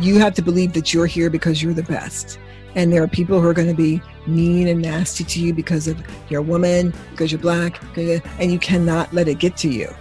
You 0.00 0.18
have 0.18 0.32
to 0.36 0.42
believe 0.42 0.72
that 0.72 0.94
you're 0.94 1.04
here 1.04 1.28
because 1.28 1.62
you're 1.62 1.74
the 1.74 1.82
best. 1.82 2.38
And 2.74 2.90
there 2.90 3.02
are 3.02 3.06
people 3.06 3.38
who 3.38 3.46
are 3.46 3.52
going 3.52 3.68
to 3.68 3.74
be 3.74 4.00
mean 4.26 4.68
and 4.68 4.80
nasty 4.80 5.24
to 5.24 5.40
you 5.42 5.52
because 5.52 5.86
of 5.88 6.02
you're 6.30 6.40
a 6.40 6.42
woman, 6.42 6.94
because 7.10 7.30
you're 7.30 7.38
black, 7.38 7.78
and 7.98 8.50
you 8.50 8.58
cannot 8.58 9.12
let 9.12 9.28
it 9.28 9.40
get 9.40 9.58
to 9.58 9.68
you. 9.68 9.94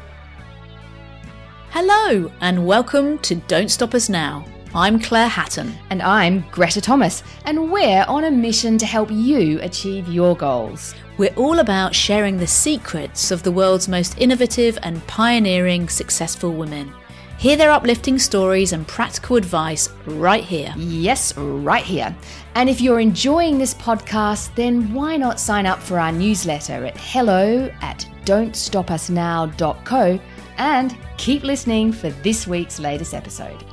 Hello, 1.72 2.32
and 2.40 2.66
welcome 2.66 3.18
to 3.20 3.36
Don't 3.36 3.70
Stop 3.70 3.94
Us 3.94 4.08
Now. 4.08 4.46
I'm 4.74 5.02
Claire 5.02 5.28
Hatton. 5.28 5.74
And 5.90 6.02
I'm 6.02 6.46
Greta 6.50 6.80
Thomas, 6.80 7.22
and 7.44 7.70
we're 7.70 8.06
on 8.08 8.24
a 8.24 8.32
mission 8.32 8.78
to 8.78 8.86
help 8.86 9.12
you 9.12 9.60
achieve 9.62 10.08
your 10.08 10.34
goals. 10.34 10.96
We're 11.18 11.36
all 11.36 11.60
about 11.60 11.94
sharing 11.94 12.38
the 12.38 12.48
secrets 12.48 13.32
of 13.32 13.44
the 13.44 13.52
world's 13.52 13.90
most 13.90 14.18
innovative 14.18 14.80
and 14.82 15.06
pioneering 15.08 15.90
successful 15.90 16.54
women. 16.54 16.94
Hear 17.40 17.56
their 17.56 17.72
uplifting 17.72 18.20
stories 18.20 18.74
and 18.74 18.86
practical 18.86 19.38
advice 19.38 19.88
right 20.06 20.44
here. 20.44 20.74
Yes, 20.76 21.34
right 21.38 21.86
here. 21.86 22.14
And 22.56 22.70
if 22.70 22.82
you're 22.82 23.00
enjoying 23.00 23.58
this 23.58 23.74
podcast, 23.76 24.54
then 24.56 24.94
why 24.94 25.16
not 25.16 25.40
sign 25.40 25.66
up 25.66 25.80
for 25.80 25.98
our 25.98 26.12
newsletter 26.12 26.84
at 26.84 26.98
hello 26.98 27.72
at 27.80 28.06
don'tstopusnow.co 28.26 30.20
and 30.58 30.98
keep 31.16 31.44
listening 31.44 31.94
for 31.94 32.10
this 32.10 32.46
week's 32.46 32.78
latest 32.78 33.14
episode. 33.14 33.64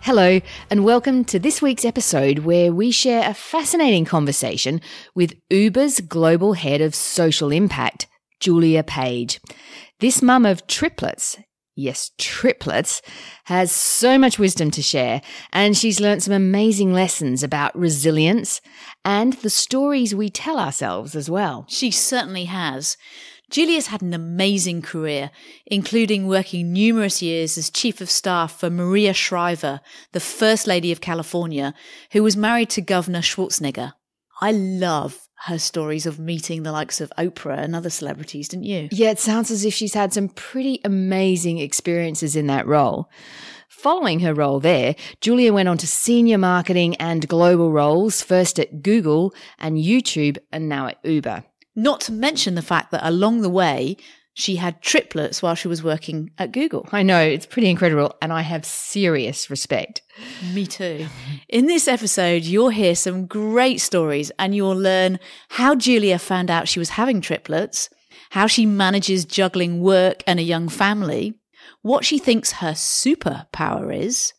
Hello, 0.00 0.40
and 0.70 0.84
welcome 0.84 1.24
to 1.26 1.38
this 1.38 1.62
week's 1.62 1.84
episode 1.84 2.40
where 2.40 2.72
we 2.72 2.90
share 2.90 3.30
a 3.30 3.34
fascinating 3.34 4.04
conversation 4.04 4.80
with 5.14 5.36
Uber's 5.50 6.00
global 6.00 6.54
head 6.54 6.80
of 6.80 6.96
social 6.96 7.52
impact, 7.52 8.08
Julia 8.44 8.82
Page. 8.82 9.40
This 10.00 10.20
mum 10.20 10.44
of 10.44 10.66
triplets, 10.66 11.38
yes, 11.74 12.10
triplets, 12.18 13.00
has 13.44 13.72
so 13.72 14.18
much 14.18 14.38
wisdom 14.38 14.70
to 14.72 14.82
share, 14.82 15.22
and 15.50 15.74
she's 15.74 15.98
learned 15.98 16.22
some 16.22 16.34
amazing 16.34 16.92
lessons 16.92 17.42
about 17.42 17.74
resilience 17.74 18.60
and 19.02 19.32
the 19.32 19.48
stories 19.48 20.14
we 20.14 20.28
tell 20.28 20.58
ourselves 20.58 21.16
as 21.16 21.30
well. 21.30 21.64
She 21.70 21.90
certainly 21.90 22.44
has. 22.44 22.98
Julia's 23.50 23.86
had 23.86 24.02
an 24.02 24.12
amazing 24.12 24.82
career, 24.82 25.30
including 25.64 26.26
working 26.26 26.70
numerous 26.70 27.22
years 27.22 27.56
as 27.56 27.70
Chief 27.70 28.02
of 28.02 28.10
Staff 28.10 28.60
for 28.60 28.68
Maria 28.68 29.14
Shriver, 29.14 29.80
the 30.12 30.20
First 30.20 30.66
Lady 30.66 30.92
of 30.92 31.00
California, 31.00 31.72
who 32.12 32.22
was 32.22 32.36
married 32.36 32.68
to 32.70 32.82
Governor 32.82 33.22
Schwarzenegger. 33.22 33.94
I 34.42 34.50
love 34.52 35.23
her 35.46 35.58
stories 35.58 36.06
of 36.06 36.18
meeting 36.18 36.62
the 36.62 36.72
likes 36.72 37.00
of 37.00 37.12
Oprah 37.18 37.58
and 37.58 37.76
other 37.76 37.90
celebrities, 37.90 38.48
didn't 38.48 38.64
you? 38.64 38.88
Yeah, 38.90 39.10
it 39.10 39.18
sounds 39.18 39.50
as 39.50 39.64
if 39.64 39.74
she's 39.74 39.92
had 39.92 40.12
some 40.12 40.28
pretty 40.28 40.80
amazing 40.84 41.58
experiences 41.58 42.34
in 42.34 42.46
that 42.46 42.66
role. 42.66 43.10
Following 43.68 44.20
her 44.20 44.32
role 44.32 44.60
there, 44.60 44.96
Julia 45.20 45.52
went 45.52 45.68
on 45.68 45.76
to 45.78 45.86
senior 45.86 46.38
marketing 46.38 46.96
and 46.96 47.28
global 47.28 47.70
roles, 47.72 48.22
first 48.22 48.58
at 48.58 48.82
Google 48.82 49.34
and 49.58 49.76
YouTube, 49.76 50.38
and 50.50 50.66
now 50.66 50.86
at 50.86 51.04
Uber. 51.04 51.44
Not 51.76 52.00
to 52.02 52.12
mention 52.12 52.54
the 52.54 52.62
fact 52.62 52.90
that 52.92 53.06
along 53.06 53.42
the 53.42 53.50
way, 53.50 53.98
she 54.34 54.56
had 54.56 54.82
triplets 54.82 55.40
while 55.40 55.54
she 55.54 55.68
was 55.68 55.82
working 55.82 56.30
at 56.38 56.50
Google. 56.50 56.88
I 56.90 57.04
know, 57.04 57.20
it's 57.20 57.46
pretty 57.46 57.70
incredible, 57.70 58.14
and 58.20 58.32
I 58.32 58.42
have 58.42 58.64
serious 58.64 59.48
respect. 59.48 60.02
Me 60.52 60.66
too. 60.66 61.06
In 61.48 61.66
this 61.66 61.86
episode, 61.86 62.42
you'll 62.42 62.70
hear 62.70 62.96
some 62.96 63.26
great 63.26 63.80
stories 63.80 64.32
and 64.38 64.54
you'll 64.54 64.76
learn 64.76 65.20
how 65.50 65.76
Julia 65.76 66.18
found 66.18 66.50
out 66.50 66.68
she 66.68 66.80
was 66.80 66.90
having 66.90 67.20
triplets, 67.20 67.88
how 68.30 68.48
she 68.48 68.66
manages 68.66 69.24
juggling 69.24 69.80
work 69.80 70.24
and 70.26 70.40
a 70.40 70.42
young 70.42 70.68
family, 70.68 71.34
what 71.82 72.04
she 72.04 72.18
thinks 72.18 72.52
her 72.52 72.72
superpower 72.72 73.96
is, 73.96 74.32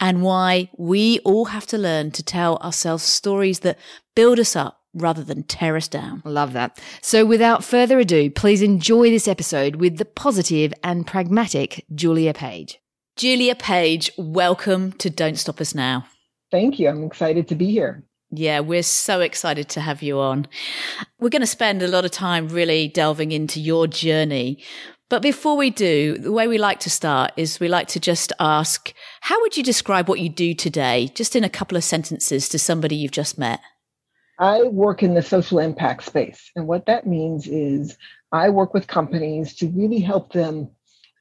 and 0.00 0.22
why 0.22 0.70
we 0.78 1.18
all 1.20 1.46
have 1.46 1.66
to 1.66 1.78
learn 1.78 2.12
to 2.12 2.22
tell 2.22 2.56
ourselves 2.58 3.02
stories 3.02 3.60
that 3.60 3.78
build 4.14 4.38
us 4.38 4.54
up 4.54 4.83
rather 4.94 5.22
than 5.22 5.42
tear 5.42 5.76
us 5.76 5.88
down. 5.88 6.22
Love 6.24 6.52
that. 6.52 6.80
So, 7.02 7.24
without 7.24 7.64
further 7.64 7.98
ado, 7.98 8.30
please 8.30 8.62
enjoy 8.62 9.10
this 9.10 9.28
episode 9.28 9.76
with 9.76 9.98
the 9.98 10.04
positive 10.04 10.72
and 10.82 11.06
pragmatic 11.06 11.84
Julia 11.94 12.32
Page. 12.32 12.78
Julia 13.16 13.54
Page, 13.54 14.10
welcome 14.16 14.92
to 14.92 15.10
Don't 15.10 15.38
Stop 15.38 15.60
Us 15.60 15.74
Now. 15.74 16.06
Thank 16.50 16.78
you. 16.78 16.88
I'm 16.88 17.04
excited 17.04 17.48
to 17.48 17.54
be 17.54 17.70
here. 17.70 18.04
Yeah, 18.30 18.60
we're 18.60 18.82
so 18.82 19.20
excited 19.20 19.68
to 19.70 19.80
have 19.80 20.02
you 20.02 20.18
on. 20.18 20.48
We're 21.20 21.28
going 21.28 21.40
to 21.40 21.46
spend 21.46 21.82
a 21.82 21.88
lot 21.88 22.04
of 22.04 22.10
time 22.10 22.48
really 22.48 22.88
delving 22.88 23.32
into 23.32 23.60
your 23.60 23.86
journey. 23.86 24.62
But 25.10 25.22
before 25.22 25.56
we 25.56 25.70
do, 25.70 26.18
the 26.18 26.32
way 26.32 26.48
we 26.48 26.58
like 26.58 26.80
to 26.80 26.90
start 26.90 27.32
is 27.36 27.60
we 27.60 27.68
like 27.68 27.86
to 27.88 28.00
just 28.00 28.32
ask, 28.40 28.92
how 29.20 29.40
would 29.42 29.56
you 29.56 29.62
describe 29.62 30.08
what 30.08 30.18
you 30.18 30.28
do 30.28 30.54
today, 30.54 31.10
just 31.14 31.36
in 31.36 31.44
a 31.44 31.48
couple 31.48 31.76
of 31.76 31.84
sentences 31.84 32.48
to 32.48 32.58
somebody 32.58 32.96
you've 32.96 33.12
just 33.12 33.38
met? 33.38 33.60
I 34.38 34.62
work 34.64 35.02
in 35.02 35.14
the 35.14 35.22
social 35.22 35.58
impact 35.58 36.04
space. 36.04 36.50
And 36.56 36.66
what 36.66 36.86
that 36.86 37.06
means 37.06 37.46
is 37.46 37.96
I 38.32 38.48
work 38.48 38.74
with 38.74 38.86
companies 38.86 39.54
to 39.56 39.68
really 39.68 40.00
help 40.00 40.32
them 40.32 40.70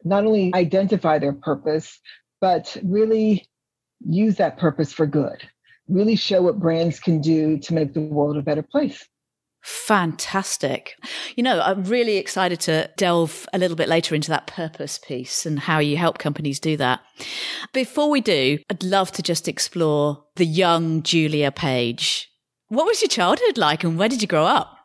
not 0.04 0.26
only 0.26 0.52
identify 0.54 1.20
their 1.20 1.34
purpose, 1.34 2.00
but 2.42 2.76
really 2.84 3.48
use 4.06 4.36
that 4.36 4.58
purpose 4.58 4.92
for 4.92 5.06
good, 5.06 5.48
really 5.88 6.16
show 6.16 6.42
what 6.42 6.60
brands 6.60 7.00
can 7.00 7.22
do 7.22 7.58
to 7.60 7.74
make 7.74 7.94
the 7.94 8.02
world 8.02 8.36
a 8.36 8.42
better 8.42 8.64
place. 8.64 9.08
Fantastic. 9.62 10.98
You 11.38 11.44
know, 11.44 11.62
I'm 11.62 11.86
really 11.86 12.18
excited 12.18 12.60
to 12.62 12.90
delve 12.98 13.48
a 13.54 13.58
little 13.58 13.78
bit 13.78 13.88
later 13.88 14.14
into 14.14 14.28
that 14.30 14.46
purpose 14.46 14.98
piece 14.98 15.46
and 15.46 15.58
how 15.58 15.80
you 15.80 15.96
help 15.96 16.18
companies 16.18 16.60
do 16.60 16.76
that. 16.78 17.00
Before 17.72 18.10
we 18.10 18.20
do, 18.20 18.60
I'd 18.70 18.84
love 18.84 19.14
to 19.14 19.22
just 19.22 19.48
explore 19.48 20.26
the 20.36 20.46
young 20.46 21.02
Julia 21.02 21.50
Page 21.50 22.30
what 22.74 22.88
was 22.88 23.02
your 23.02 23.10
childhood 23.10 23.58
like 23.58 23.84
and 23.84 23.98
where 23.98 24.10
did 24.10 24.22
you 24.22 24.28
grow 24.28 24.46
up? 24.46 24.78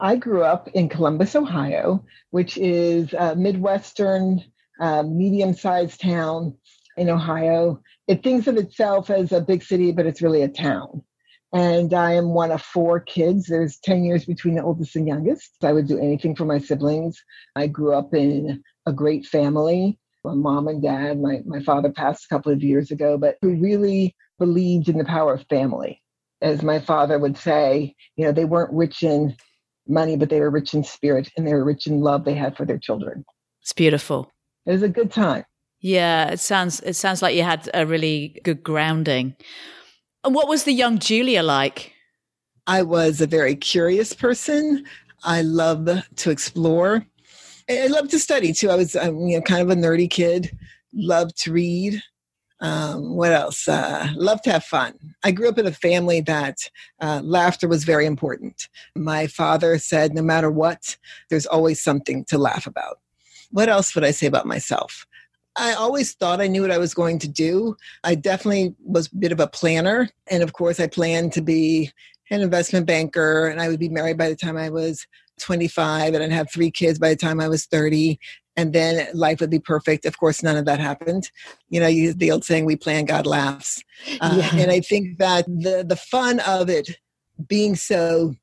I 0.00 0.16
grew 0.16 0.44
up 0.44 0.68
in 0.68 0.88
Columbus, 0.88 1.34
Ohio, 1.34 2.04
which 2.30 2.56
is 2.56 3.12
a 3.12 3.34
Midwestern, 3.34 4.42
uh, 4.80 5.02
medium 5.02 5.54
sized 5.54 6.00
town 6.00 6.56
in 6.96 7.10
Ohio. 7.10 7.82
It 8.06 8.22
thinks 8.22 8.46
of 8.46 8.56
itself 8.56 9.10
as 9.10 9.32
a 9.32 9.40
big 9.40 9.62
city, 9.62 9.92
but 9.92 10.06
it's 10.06 10.22
really 10.22 10.42
a 10.42 10.48
town. 10.48 11.02
And 11.52 11.92
I 11.92 12.12
am 12.12 12.34
one 12.34 12.52
of 12.52 12.62
four 12.62 13.00
kids. 13.00 13.46
There's 13.46 13.78
10 13.78 14.04
years 14.04 14.24
between 14.24 14.54
the 14.54 14.62
oldest 14.62 14.96
and 14.96 15.06
youngest. 15.06 15.50
I 15.62 15.72
would 15.72 15.88
do 15.88 15.98
anything 15.98 16.36
for 16.36 16.44
my 16.44 16.58
siblings. 16.58 17.22
I 17.56 17.66
grew 17.66 17.94
up 17.94 18.14
in 18.14 18.62
a 18.86 18.92
great 18.92 19.26
family. 19.26 19.98
My 20.24 20.34
mom 20.34 20.68
and 20.68 20.82
dad, 20.82 21.20
my, 21.20 21.40
my 21.44 21.60
father 21.60 21.90
passed 21.90 22.26
a 22.26 22.28
couple 22.28 22.52
of 22.52 22.62
years 22.62 22.90
ago, 22.90 23.18
but 23.18 23.36
we 23.42 23.54
really 23.54 24.14
believed 24.38 24.88
in 24.88 24.98
the 24.98 25.04
power 25.04 25.34
of 25.34 25.46
family 25.48 26.02
as 26.40 26.62
my 26.62 26.78
father 26.78 27.18
would 27.18 27.36
say, 27.36 27.94
you 28.16 28.24
know, 28.24 28.32
they 28.32 28.44
weren't 28.44 28.72
rich 28.72 29.02
in 29.02 29.36
money, 29.86 30.16
but 30.16 30.28
they 30.28 30.40
were 30.40 30.50
rich 30.50 30.74
in 30.74 30.84
spirit 30.84 31.30
and 31.36 31.46
they 31.46 31.54
were 31.54 31.64
rich 31.64 31.86
in 31.86 32.00
love 32.00 32.24
they 32.24 32.34
had 32.34 32.56
for 32.56 32.64
their 32.64 32.78
children. 32.78 33.24
It's 33.62 33.72
beautiful. 33.72 34.30
It 34.66 34.72
was 34.72 34.82
a 34.82 34.88
good 34.88 35.10
time. 35.10 35.44
Yeah, 35.80 36.30
it 36.30 36.40
sounds 36.40 36.80
it 36.80 36.94
sounds 36.94 37.22
like 37.22 37.36
you 37.36 37.42
had 37.42 37.70
a 37.72 37.86
really 37.86 38.40
good 38.42 38.62
grounding. 38.62 39.36
And 40.24 40.34
what 40.34 40.48
was 40.48 40.64
the 40.64 40.72
young 40.72 40.98
Julia 40.98 41.42
like? 41.42 41.92
I 42.66 42.82
was 42.82 43.20
a 43.20 43.26
very 43.26 43.54
curious 43.54 44.12
person. 44.12 44.84
I 45.24 45.42
love 45.42 45.88
to 46.16 46.30
explore. 46.30 47.06
I 47.70 47.86
love 47.86 48.08
to 48.08 48.18
study 48.18 48.52
too. 48.52 48.70
I 48.70 48.76
was, 48.76 48.96
um, 48.96 49.20
you 49.20 49.36
know, 49.36 49.42
kind 49.42 49.62
of 49.62 49.70
a 49.70 49.80
nerdy 49.80 50.10
kid. 50.10 50.56
Loved 50.92 51.36
to 51.42 51.52
read. 51.52 52.02
Um, 52.60 53.14
what 53.14 53.32
else? 53.32 53.68
Uh, 53.68 54.08
love 54.14 54.42
to 54.42 54.52
have 54.52 54.64
fun. 54.64 54.94
I 55.22 55.30
grew 55.30 55.48
up 55.48 55.58
in 55.58 55.66
a 55.66 55.72
family 55.72 56.20
that 56.22 56.56
uh, 57.00 57.20
laughter 57.22 57.68
was 57.68 57.84
very 57.84 58.06
important. 58.06 58.68
My 58.96 59.26
father 59.26 59.78
said, 59.78 60.14
no 60.14 60.22
matter 60.22 60.50
what, 60.50 60.96
there's 61.30 61.46
always 61.46 61.80
something 61.80 62.24
to 62.26 62.38
laugh 62.38 62.66
about. 62.66 62.98
What 63.50 63.68
else 63.68 63.94
would 63.94 64.04
I 64.04 64.10
say 64.10 64.26
about 64.26 64.46
myself? 64.46 65.06
I 65.56 65.72
always 65.72 66.14
thought 66.14 66.40
I 66.40 66.46
knew 66.46 66.62
what 66.62 66.70
I 66.70 66.78
was 66.78 66.94
going 66.94 67.18
to 67.20 67.28
do. 67.28 67.76
I 68.04 68.14
definitely 68.14 68.74
was 68.84 69.10
a 69.12 69.16
bit 69.16 69.32
of 69.32 69.40
a 69.40 69.48
planner. 69.48 70.08
And 70.28 70.42
of 70.42 70.52
course, 70.52 70.78
I 70.78 70.86
planned 70.86 71.32
to 71.32 71.42
be 71.42 71.90
an 72.30 72.40
investment 72.40 72.86
banker 72.86 73.48
and 73.48 73.60
I 73.60 73.68
would 73.68 73.80
be 73.80 73.88
married 73.88 74.18
by 74.18 74.28
the 74.28 74.36
time 74.36 74.56
I 74.56 74.68
was 74.68 75.06
25 75.40 76.14
and 76.14 76.22
I'd 76.22 76.32
have 76.32 76.50
three 76.50 76.70
kids 76.70 76.98
by 76.98 77.10
the 77.10 77.16
time 77.16 77.40
I 77.40 77.48
was 77.48 77.66
30 77.66 78.18
and 78.58 78.72
then 78.72 79.06
life 79.14 79.40
would 79.40 79.50
be 79.50 79.60
perfect. 79.60 80.04
Of 80.04 80.18
course, 80.18 80.42
none 80.42 80.56
of 80.56 80.64
that 80.64 80.80
happened. 80.80 81.30
You 81.70 81.78
know, 81.78 81.86
you, 81.86 82.12
the 82.12 82.32
old 82.32 82.44
saying, 82.44 82.64
"We 82.64 82.74
plan, 82.74 83.04
God 83.04 83.24
laughs," 83.24 83.82
uh, 84.20 84.34
yeah. 84.36 84.60
and 84.60 84.70
I 84.70 84.80
think 84.80 85.18
that 85.18 85.46
the 85.46 85.84
the 85.88 85.96
fun 85.96 86.40
of 86.40 86.68
it 86.68 86.98
being 87.46 87.76
so 87.76 88.34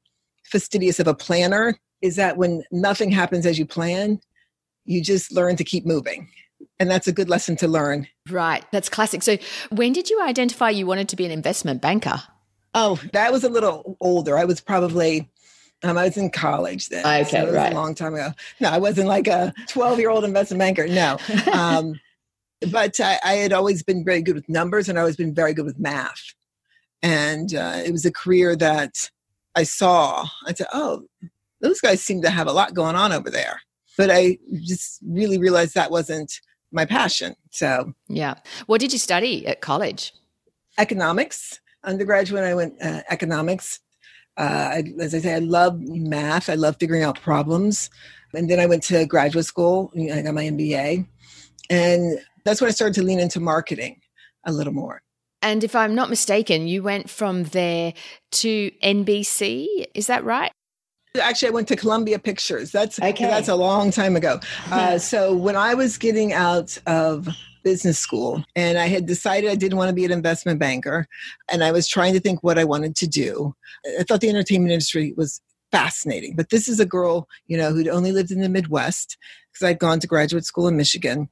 fastidious 0.46 1.02
of 1.02 1.08
a 1.08 1.14
planner 1.14 1.78
is 2.02 2.16
that 2.16 2.38
when 2.38 2.64
nothing 2.72 3.12
happens 3.12 3.46
as 3.46 3.60
you 3.60 3.66
plan, 3.66 4.22
you 4.86 5.04
just 5.04 5.34
learn 5.34 5.58
to 5.58 5.66
keep 5.66 5.86
moving. 5.86 6.30
And 6.80 6.90
that's 6.90 7.08
a 7.08 7.12
good 7.12 7.30
lesson 7.30 7.58
to 7.58 7.68
learn. 7.68 8.08
Right. 8.30 8.64
That's 8.72 8.88
classic. 8.88 9.22
So, 9.22 9.38
when 9.70 9.92
did 9.92 10.10
you 10.10 10.22
identify 10.22 10.70
you 10.70 10.86
wanted 10.86 11.10
to 11.10 11.16
be 11.18 11.26
an 11.26 11.32
investment 11.32 11.82
banker? 11.82 12.22
Oh, 12.74 13.02
that 13.12 13.34
was 13.34 13.44
a 13.44 13.50
little 13.50 13.98
older. 14.00 14.38
I 14.38 14.46
was 14.46 14.62
probably 14.62 15.30
um, 15.86 15.98
I 15.98 16.06
was 16.06 16.18
in 16.18 16.32
college 16.32 16.90
then. 16.90 17.06
Okay, 17.06 17.30
so 17.30 17.52
right. 17.52 17.72
a 17.72 17.76
long 17.76 17.94
time 17.94 18.16
ago. 18.16 18.32
No, 18.60 18.70
I 18.70 18.80
wasn't 18.80 19.08
like 19.08 19.28
a 19.28 19.54
12 19.68 20.00
year 20.00 20.10
old 20.10 20.24
investment 20.24 20.60
banker. 20.60 20.88
No. 20.88 21.18
Um, 21.52 22.00
but 22.72 23.00
I, 23.00 23.20
I, 23.24 23.34
had 23.36 23.54
always 23.54 23.84
been 23.84 24.04
very 24.04 24.22
good 24.22 24.36
with 24.36 24.50
numbers 24.50 24.90
and 24.90 24.98
I 24.98 25.02
always 25.02 25.16
been 25.16 25.34
very 25.34 25.54
good 25.54 25.66
with 25.66 25.80
math. 25.80 26.34
And 27.02 27.54
uh, 27.54 27.82
it 27.86 27.92
was 27.92 28.06
a 28.06 28.12
career 28.12 28.56
that 28.56 29.10
I 29.56 29.64
saw. 29.64 30.26
I 30.46 30.54
said, 30.54 30.68
oh, 30.74 31.06
those 31.62 31.80
guys 31.80 32.02
seem 32.02 32.22
to 32.24 32.30
have 32.30 32.48
a 32.48 32.52
lot 32.52 32.74
going 32.74 32.96
on 32.96 33.12
over 33.14 33.30
there. 33.30 33.62
But 33.98 34.10
I 34.12 34.38
just 34.62 35.00
really 35.06 35.38
realized 35.38 35.76
that 35.76 35.92
wasn't 35.92 36.42
my 36.72 36.86
passion. 36.86 37.36
So, 37.52 37.94
yeah. 38.08 38.36
What 38.66 38.82
did 38.82 38.92
you 38.92 39.00
study 39.00 39.46
at 39.48 39.62
college? 39.62 40.14
Economics. 40.78 41.62
Undergraduate, 41.84 42.44
I 42.44 42.56
went 42.56 42.82
uh, 42.82 43.02
economics 43.10 43.80
uh, 44.38 44.82
as 45.00 45.14
I 45.16 45.20
say, 45.20 45.36
I 45.36 45.40
love 45.40 45.80
math. 45.80 46.50
I 46.50 46.56
love 46.56 46.78
figuring 46.80 47.04
out 47.04 47.22
problems. 47.22 47.90
And 48.34 48.50
then 48.50 48.60
I 48.60 48.66
went 48.66 48.84
to 48.84 49.06
graduate 49.06 49.46
school. 49.46 49.92
I 49.96 50.22
got 50.22 50.34
my 50.34 50.44
MBA. 50.44 51.08
And 51.70 52.20
that's 52.44 52.62
when 52.62 52.68
I 52.68 52.72
started 52.72 52.94
to 52.96 53.04
lean 53.04 53.20
into 53.20 53.40
marketing 53.40 54.02
a 54.46 54.52
little 54.52 54.74
more. 54.74 55.02
And 55.42 55.64
if 55.64 55.76
I'm 55.76 55.96
not 55.96 56.10
mistaken, 56.10 56.68
you 56.68 56.84
went 56.84 57.10
from 57.10 57.44
there 57.44 57.94
to 58.32 58.72
NBC. 58.84 59.86
Is 59.94 60.08
that 60.08 60.24
right? 60.24 60.52
Actually, 61.20 61.50
I 61.50 61.52
went 61.52 61.68
to 61.70 61.76
Columbia 61.76 62.20
Pictures. 62.20 62.72
That's 62.72 63.00
okay. 63.00 63.26
that's 63.26 63.48
a 63.48 63.56
long 63.56 63.92
time 63.92 64.16
ago. 64.16 64.40
Uh, 64.70 64.98
so 65.00 65.34
when 65.34 65.56
I 65.56 65.74
was 65.74 65.98
getting 65.98 66.34
out 66.34 66.78
of 66.88 67.30
business 67.66 67.98
school 67.98 68.46
and 68.56 68.78
I 68.78 68.86
had 68.86 69.08
decided 69.08 69.50
I 69.50 69.56
didn't 69.56 69.80
want 69.80 69.90
to 69.90 69.96
be 69.96 70.06
an 70.06 70.12
investment 70.12 70.60
banker 70.60 71.08
and 71.52 71.64
I 71.64 71.72
was 71.72 71.88
trying 71.88 72.14
to 72.14 72.20
think 72.20 72.44
what 72.44 72.60
I 72.60 72.64
wanted 72.64 72.96
to 72.98 73.08
do. 73.08 73.56
I 74.00 74.04
thought 74.04 74.22
the 74.22 74.30
entertainment 74.30 74.72
industry 74.72 75.14
was 75.18 75.42
fascinating, 75.72 76.36
but 76.36 76.52
this 76.52 76.68
is 76.68 76.80
a 76.80 76.86
girl, 76.86 77.28
you 77.48 77.58
know, 77.58 77.74
who'd 77.74 77.88
only 77.88 78.12
lived 78.12 78.30
in 78.30 78.42
the 78.42 78.50
Midwest 78.50 79.18
because 79.52 79.66
I'd 79.68 79.80
gone 79.80 80.00
to 80.00 80.08
graduate 80.08 80.46
school 80.46 80.68
in 80.68 80.78
Michigan. 80.78 81.28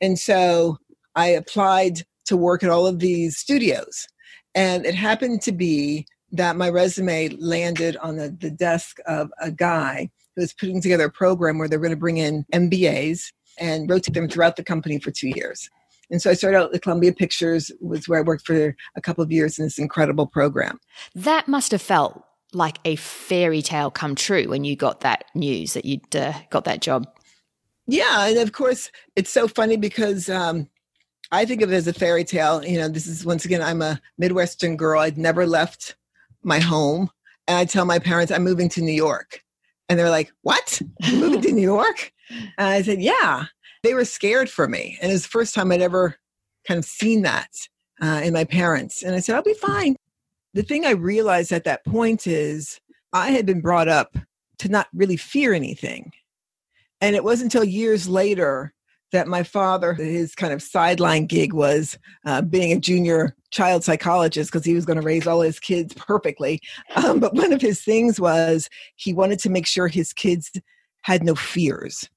And 0.00 0.16
so 0.16 0.78
I 1.16 1.26
applied 1.26 2.02
to 2.26 2.36
work 2.36 2.62
at 2.62 2.70
all 2.70 2.86
of 2.86 3.00
these 3.00 3.36
studios. 3.36 4.06
And 4.54 4.86
it 4.86 4.94
happened 4.94 5.42
to 5.42 5.52
be 5.52 6.06
that 6.30 6.56
my 6.56 6.68
resume 6.68 7.30
landed 7.40 7.96
on 7.96 8.16
the, 8.16 8.30
the 8.30 8.50
desk 8.50 8.98
of 9.06 9.32
a 9.40 9.50
guy 9.50 10.08
who 10.36 10.42
was 10.42 10.52
putting 10.52 10.80
together 10.80 11.06
a 11.06 11.10
program 11.10 11.58
where 11.58 11.66
they're 11.66 11.80
going 11.80 11.90
to 11.90 11.96
bring 11.96 12.18
in 12.18 12.46
MBAs 12.52 13.32
and 13.58 13.88
rotate 13.88 14.14
them 14.14 14.28
throughout 14.28 14.56
the 14.56 14.64
company 14.64 14.98
for 14.98 15.10
two 15.10 15.28
years. 15.28 15.68
And 16.10 16.20
so 16.20 16.30
I 16.30 16.34
started 16.34 16.58
out 16.58 16.74
at 16.74 16.82
Columbia 16.82 17.12
Pictures, 17.12 17.70
was 17.80 18.08
where 18.08 18.18
I 18.18 18.22
worked 18.22 18.46
for 18.46 18.76
a 18.96 19.00
couple 19.00 19.24
of 19.24 19.32
years 19.32 19.58
in 19.58 19.64
this 19.64 19.78
incredible 19.78 20.26
program. 20.26 20.78
That 21.14 21.48
must 21.48 21.72
have 21.72 21.82
felt 21.82 22.22
like 22.52 22.78
a 22.84 22.96
fairy 22.96 23.62
tale 23.62 23.90
come 23.90 24.14
true 24.14 24.48
when 24.48 24.64
you 24.64 24.76
got 24.76 25.00
that 25.00 25.24
news 25.34 25.72
that 25.72 25.84
you'd 25.84 26.14
uh, 26.14 26.34
got 26.50 26.64
that 26.64 26.80
job. 26.80 27.06
Yeah, 27.86 28.26
and 28.26 28.38
of 28.38 28.52
course 28.52 28.90
it's 29.16 29.30
so 29.30 29.48
funny 29.48 29.76
because 29.76 30.30
um, 30.30 30.68
I 31.32 31.44
think 31.44 31.62
of 31.62 31.72
it 31.72 31.76
as 31.76 31.86
a 31.86 31.92
fairy 31.92 32.24
tale. 32.24 32.64
You 32.64 32.78
know, 32.78 32.88
this 32.88 33.06
is 33.06 33.24
once 33.24 33.44
again 33.44 33.60
I'm 33.62 33.82
a 33.82 34.00
Midwestern 34.18 34.76
girl. 34.76 35.00
I'd 35.00 35.18
never 35.18 35.46
left 35.46 35.96
my 36.42 36.60
home, 36.60 37.10
and 37.48 37.58
I 37.58 37.64
tell 37.64 37.84
my 37.84 37.98
parents 37.98 38.32
I'm 38.32 38.44
moving 38.44 38.68
to 38.70 38.82
New 38.82 38.92
York, 38.92 39.43
and 39.88 39.98
they're 39.98 40.10
like, 40.10 40.32
"What? 40.42 40.80
You 41.02 41.18
moving 41.18 41.42
to 41.42 41.52
New 41.52 41.62
York?" 41.62 42.12
And 42.30 42.68
I 42.68 42.82
said, 42.82 43.00
Yeah. 43.00 43.46
They 43.82 43.94
were 43.94 44.04
scared 44.04 44.48
for 44.48 44.66
me. 44.66 44.98
And 45.00 45.10
it 45.10 45.14
was 45.14 45.24
the 45.24 45.28
first 45.28 45.54
time 45.54 45.70
I'd 45.70 45.82
ever 45.82 46.16
kind 46.66 46.78
of 46.78 46.84
seen 46.84 47.22
that 47.22 47.50
uh, 48.00 48.22
in 48.24 48.32
my 48.32 48.44
parents. 48.44 49.02
And 49.02 49.14
I 49.14 49.20
said, 49.20 49.36
I'll 49.36 49.42
be 49.42 49.54
fine. 49.54 49.96
The 50.54 50.62
thing 50.62 50.86
I 50.86 50.92
realized 50.92 51.52
at 51.52 51.64
that 51.64 51.84
point 51.84 52.26
is 52.26 52.80
I 53.12 53.30
had 53.30 53.44
been 53.44 53.60
brought 53.60 53.88
up 53.88 54.16
to 54.58 54.68
not 54.68 54.88
really 54.94 55.16
fear 55.16 55.52
anything. 55.52 56.12
And 57.00 57.14
it 57.14 57.24
wasn't 57.24 57.52
until 57.52 57.68
years 57.68 58.08
later 58.08 58.72
that 59.14 59.28
my 59.28 59.42
father, 59.42 59.94
his 59.94 60.34
kind 60.34 60.52
of 60.52 60.60
sideline 60.60 61.26
gig 61.26 61.52
was 61.52 61.96
uh, 62.26 62.42
being 62.42 62.72
a 62.72 62.80
junior 62.80 63.36
child 63.50 63.84
psychologist 63.84 64.50
because 64.50 64.64
he 64.64 64.74
was 64.74 64.84
going 64.84 64.98
to 64.98 65.06
raise 65.06 65.26
all 65.26 65.40
his 65.40 65.60
kids 65.60 65.94
perfectly. 65.94 66.60
Um, 66.96 67.20
but 67.20 67.34
one 67.34 67.52
of 67.52 67.60
his 67.60 67.82
things 67.82 68.20
was 68.20 68.68
he 68.96 69.12
wanted 69.12 69.38
to 69.40 69.50
make 69.50 69.66
sure 69.66 69.86
his 69.86 70.12
kids 70.12 70.50
had 71.02 71.22
no 71.22 71.34
fears 71.34 72.08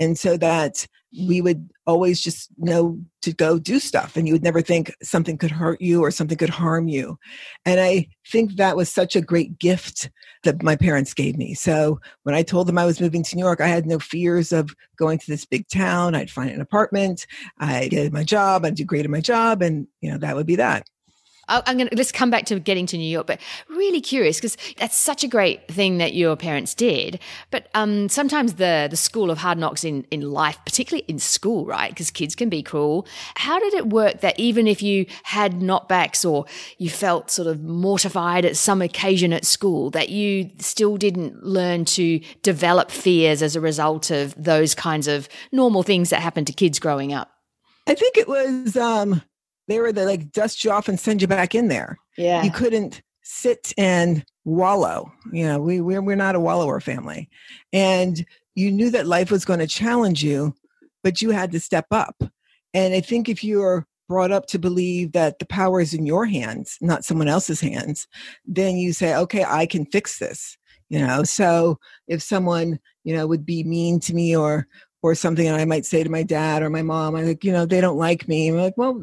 and 0.00 0.18
so 0.18 0.36
that 0.38 0.86
we 1.26 1.40
would 1.40 1.68
always 1.86 2.20
just 2.20 2.48
know 2.56 2.98
to 3.22 3.32
go 3.32 3.58
do 3.58 3.80
stuff 3.80 4.16
and 4.16 4.26
you 4.26 4.34
would 4.34 4.44
never 4.44 4.62
think 4.62 4.94
something 5.02 5.36
could 5.36 5.50
hurt 5.50 5.80
you 5.80 6.02
or 6.02 6.10
something 6.10 6.38
could 6.38 6.48
harm 6.48 6.88
you. 6.88 7.18
And 7.66 7.80
i 7.80 8.06
think 8.28 8.56
that 8.56 8.76
was 8.76 8.92
such 8.92 9.14
a 9.14 9.20
great 9.20 9.58
gift 9.58 10.10
that 10.44 10.62
my 10.62 10.76
parents 10.76 11.12
gave 11.12 11.36
me. 11.36 11.54
So 11.54 12.00
when 12.22 12.34
i 12.34 12.42
told 12.42 12.66
them 12.66 12.78
i 12.78 12.86
was 12.86 13.00
moving 13.00 13.22
to 13.24 13.36
new 13.36 13.44
york 13.44 13.60
i 13.60 13.68
had 13.68 13.86
no 13.86 13.98
fears 13.98 14.52
of 14.52 14.74
going 14.96 15.18
to 15.18 15.26
this 15.26 15.44
big 15.44 15.68
town. 15.68 16.14
I'd 16.14 16.30
find 16.30 16.50
an 16.50 16.60
apartment 16.60 17.26
i'd 17.58 17.90
get 17.90 18.12
my 18.12 18.24
job 18.24 18.64
i'd 18.64 18.74
do 18.74 18.84
great 18.84 19.04
at 19.04 19.10
my 19.10 19.20
job 19.20 19.62
and 19.62 19.86
you 20.00 20.10
know 20.10 20.18
that 20.18 20.36
would 20.36 20.46
be 20.46 20.56
that 20.56 20.86
I'm 21.50 21.76
going 21.76 21.88
to 21.88 21.96
let's 21.96 22.12
come 22.12 22.30
back 22.30 22.46
to 22.46 22.58
getting 22.60 22.86
to 22.86 22.96
New 22.96 23.08
York, 23.08 23.26
but 23.26 23.40
really 23.68 24.00
curious 24.00 24.38
because 24.38 24.56
that's 24.78 24.96
such 24.96 25.24
a 25.24 25.28
great 25.28 25.68
thing 25.68 25.98
that 25.98 26.14
your 26.14 26.36
parents 26.36 26.74
did. 26.74 27.18
But 27.50 27.68
um, 27.74 28.08
sometimes 28.08 28.54
the 28.54 28.86
the 28.90 28.96
school 28.96 29.30
of 29.30 29.38
hard 29.38 29.58
knocks 29.58 29.84
in 29.84 30.06
in 30.10 30.22
life, 30.30 30.58
particularly 30.64 31.04
in 31.08 31.18
school, 31.18 31.66
right? 31.66 31.90
Because 31.90 32.10
kids 32.10 32.34
can 32.34 32.48
be 32.48 32.62
cruel. 32.62 33.06
How 33.36 33.58
did 33.58 33.74
it 33.74 33.88
work 33.88 34.20
that 34.20 34.38
even 34.38 34.66
if 34.66 34.82
you 34.82 35.06
had 35.24 35.54
knockbacks 35.54 36.28
or 36.28 36.46
you 36.78 36.88
felt 36.88 37.30
sort 37.30 37.48
of 37.48 37.62
mortified 37.62 38.44
at 38.44 38.56
some 38.56 38.82
occasion 38.82 39.32
at 39.32 39.44
school, 39.44 39.90
that 39.90 40.08
you 40.08 40.50
still 40.58 40.96
didn't 40.96 41.42
learn 41.42 41.84
to 41.84 42.20
develop 42.42 42.90
fears 42.90 43.42
as 43.42 43.56
a 43.56 43.60
result 43.60 44.10
of 44.10 44.34
those 44.36 44.74
kinds 44.74 45.08
of 45.08 45.28
normal 45.52 45.82
things 45.82 46.10
that 46.10 46.20
happen 46.20 46.44
to 46.44 46.52
kids 46.52 46.78
growing 46.78 47.12
up? 47.12 47.30
I 47.86 47.94
think 47.94 48.16
it 48.16 48.28
was 48.28 48.76
um, 48.76 49.22
they 49.70 49.78
were 49.80 49.92
the 49.92 50.04
like 50.04 50.32
dust 50.32 50.64
you 50.64 50.70
off 50.70 50.88
and 50.88 50.98
send 50.98 51.22
you 51.22 51.28
back 51.28 51.54
in 51.54 51.68
there. 51.68 51.96
Yeah. 52.16 52.42
You 52.42 52.50
couldn't 52.50 53.02
sit 53.22 53.72
and 53.78 54.24
wallow. 54.44 55.12
You 55.32 55.46
know, 55.46 55.60
we 55.60 55.80
we're 55.80 56.02
we're 56.02 56.16
not 56.16 56.34
a 56.34 56.40
wallower 56.40 56.80
family. 56.80 57.28
And 57.72 58.26
you 58.54 58.72
knew 58.72 58.90
that 58.90 59.06
life 59.06 59.30
was 59.30 59.44
going 59.44 59.60
to 59.60 59.66
challenge 59.66 60.24
you, 60.24 60.54
but 61.04 61.22
you 61.22 61.30
had 61.30 61.52
to 61.52 61.60
step 61.60 61.86
up. 61.90 62.22
And 62.74 62.94
I 62.94 63.00
think 63.00 63.28
if 63.28 63.44
you're 63.44 63.86
brought 64.08 64.32
up 64.32 64.46
to 64.46 64.58
believe 64.58 65.12
that 65.12 65.38
the 65.38 65.46
power 65.46 65.80
is 65.80 65.94
in 65.94 66.04
your 66.04 66.26
hands, 66.26 66.76
not 66.80 67.04
someone 67.04 67.28
else's 67.28 67.60
hands, 67.60 68.08
then 68.44 68.76
you 68.76 68.92
say, 68.92 69.14
okay, 69.14 69.44
I 69.44 69.66
can 69.66 69.86
fix 69.86 70.18
this. 70.18 70.58
You 70.88 71.06
know, 71.06 71.22
so 71.22 71.78
if 72.08 72.20
someone, 72.20 72.80
you 73.04 73.14
know, 73.14 73.28
would 73.28 73.46
be 73.46 73.62
mean 73.62 74.00
to 74.00 74.14
me 74.14 74.36
or 74.36 74.66
or 75.02 75.14
something 75.14 75.46
and 75.46 75.56
I 75.56 75.64
might 75.64 75.86
say 75.86 76.02
to 76.02 76.10
my 76.10 76.22
dad 76.22 76.62
or 76.62 76.70
my 76.70 76.82
mom, 76.82 77.14
I'm 77.14 77.26
like, 77.26 77.44
you 77.44 77.52
know, 77.52 77.64
they 77.64 77.80
don't 77.80 77.96
like 77.96 78.28
me. 78.28 78.48
I'm 78.48 78.56
like, 78.56 78.76
well, 78.76 79.02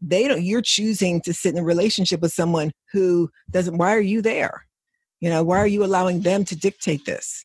they 0.00 0.28
don't, 0.28 0.42
you're 0.42 0.62
choosing 0.62 1.20
to 1.22 1.32
sit 1.32 1.54
in 1.54 1.60
a 1.60 1.64
relationship 1.64 2.20
with 2.20 2.32
someone 2.32 2.72
who 2.92 3.30
doesn't, 3.50 3.78
why 3.78 3.94
are 3.94 4.00
you 4.00 4.22
there? 4.22 4.66
You 5.20 5.30
know, 5.30 5.42
why 5.44 5.58
are 5.58 5.66
you 5.66 5.84
allowing 5.84 6.20
them 6.20 6.44
to 6.46 6.56
dictate 6.56 7.04
this? 7.06 7.44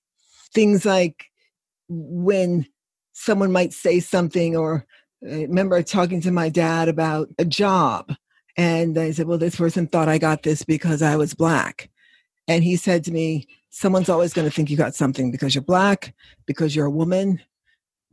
Things 0.54 0.84
like 0.84 1.26
when 1.88 2.66
someone 3.14 3.52
might 3.52 3.74
say 3.74 4.00
something 4.00 4.56
or 4.56 4.86
I 5.24 5.44
remember 5.44 5.84
talking 5.84 6.22
to 6.22 6.32
my 6.32 6.50
dad 6.50 6.90
about 6.90 7.30
a 7.38 7.46
job 7.46 8.16
and 8.58 8.98
I 8.98 9.12
said, 9.12 9.28
well, 9.28 9.38
this 9.38 9.56
person 9.56 9.88
thought 9.88 10.10
I 10.10 10.18
got 10.18 10.44
this 10.44 10.64
because 10.64 11.02
I 11.02 11.16
was 11.16 11.36
black. 11.36 11.90
And 12.48 12.64
he 12.64 12.76
said 12.76 13.04
to 13.04 13.12
me, 13.12 13.48
someone's 13.70 14.10
always 14.10 14.34
going 14.34 14.50
to 14.50 14.54
think 14.54 14.70
you 14.70 14.78
got 14.78 14.96
something 14.96 15.32
because 15.32 15.54
you're 15.56 15.64
black, 15.64 16.14
because 16.46 16.76
you're 16.76 16.88
a 16.88 16.92
woman, 16.92 17.40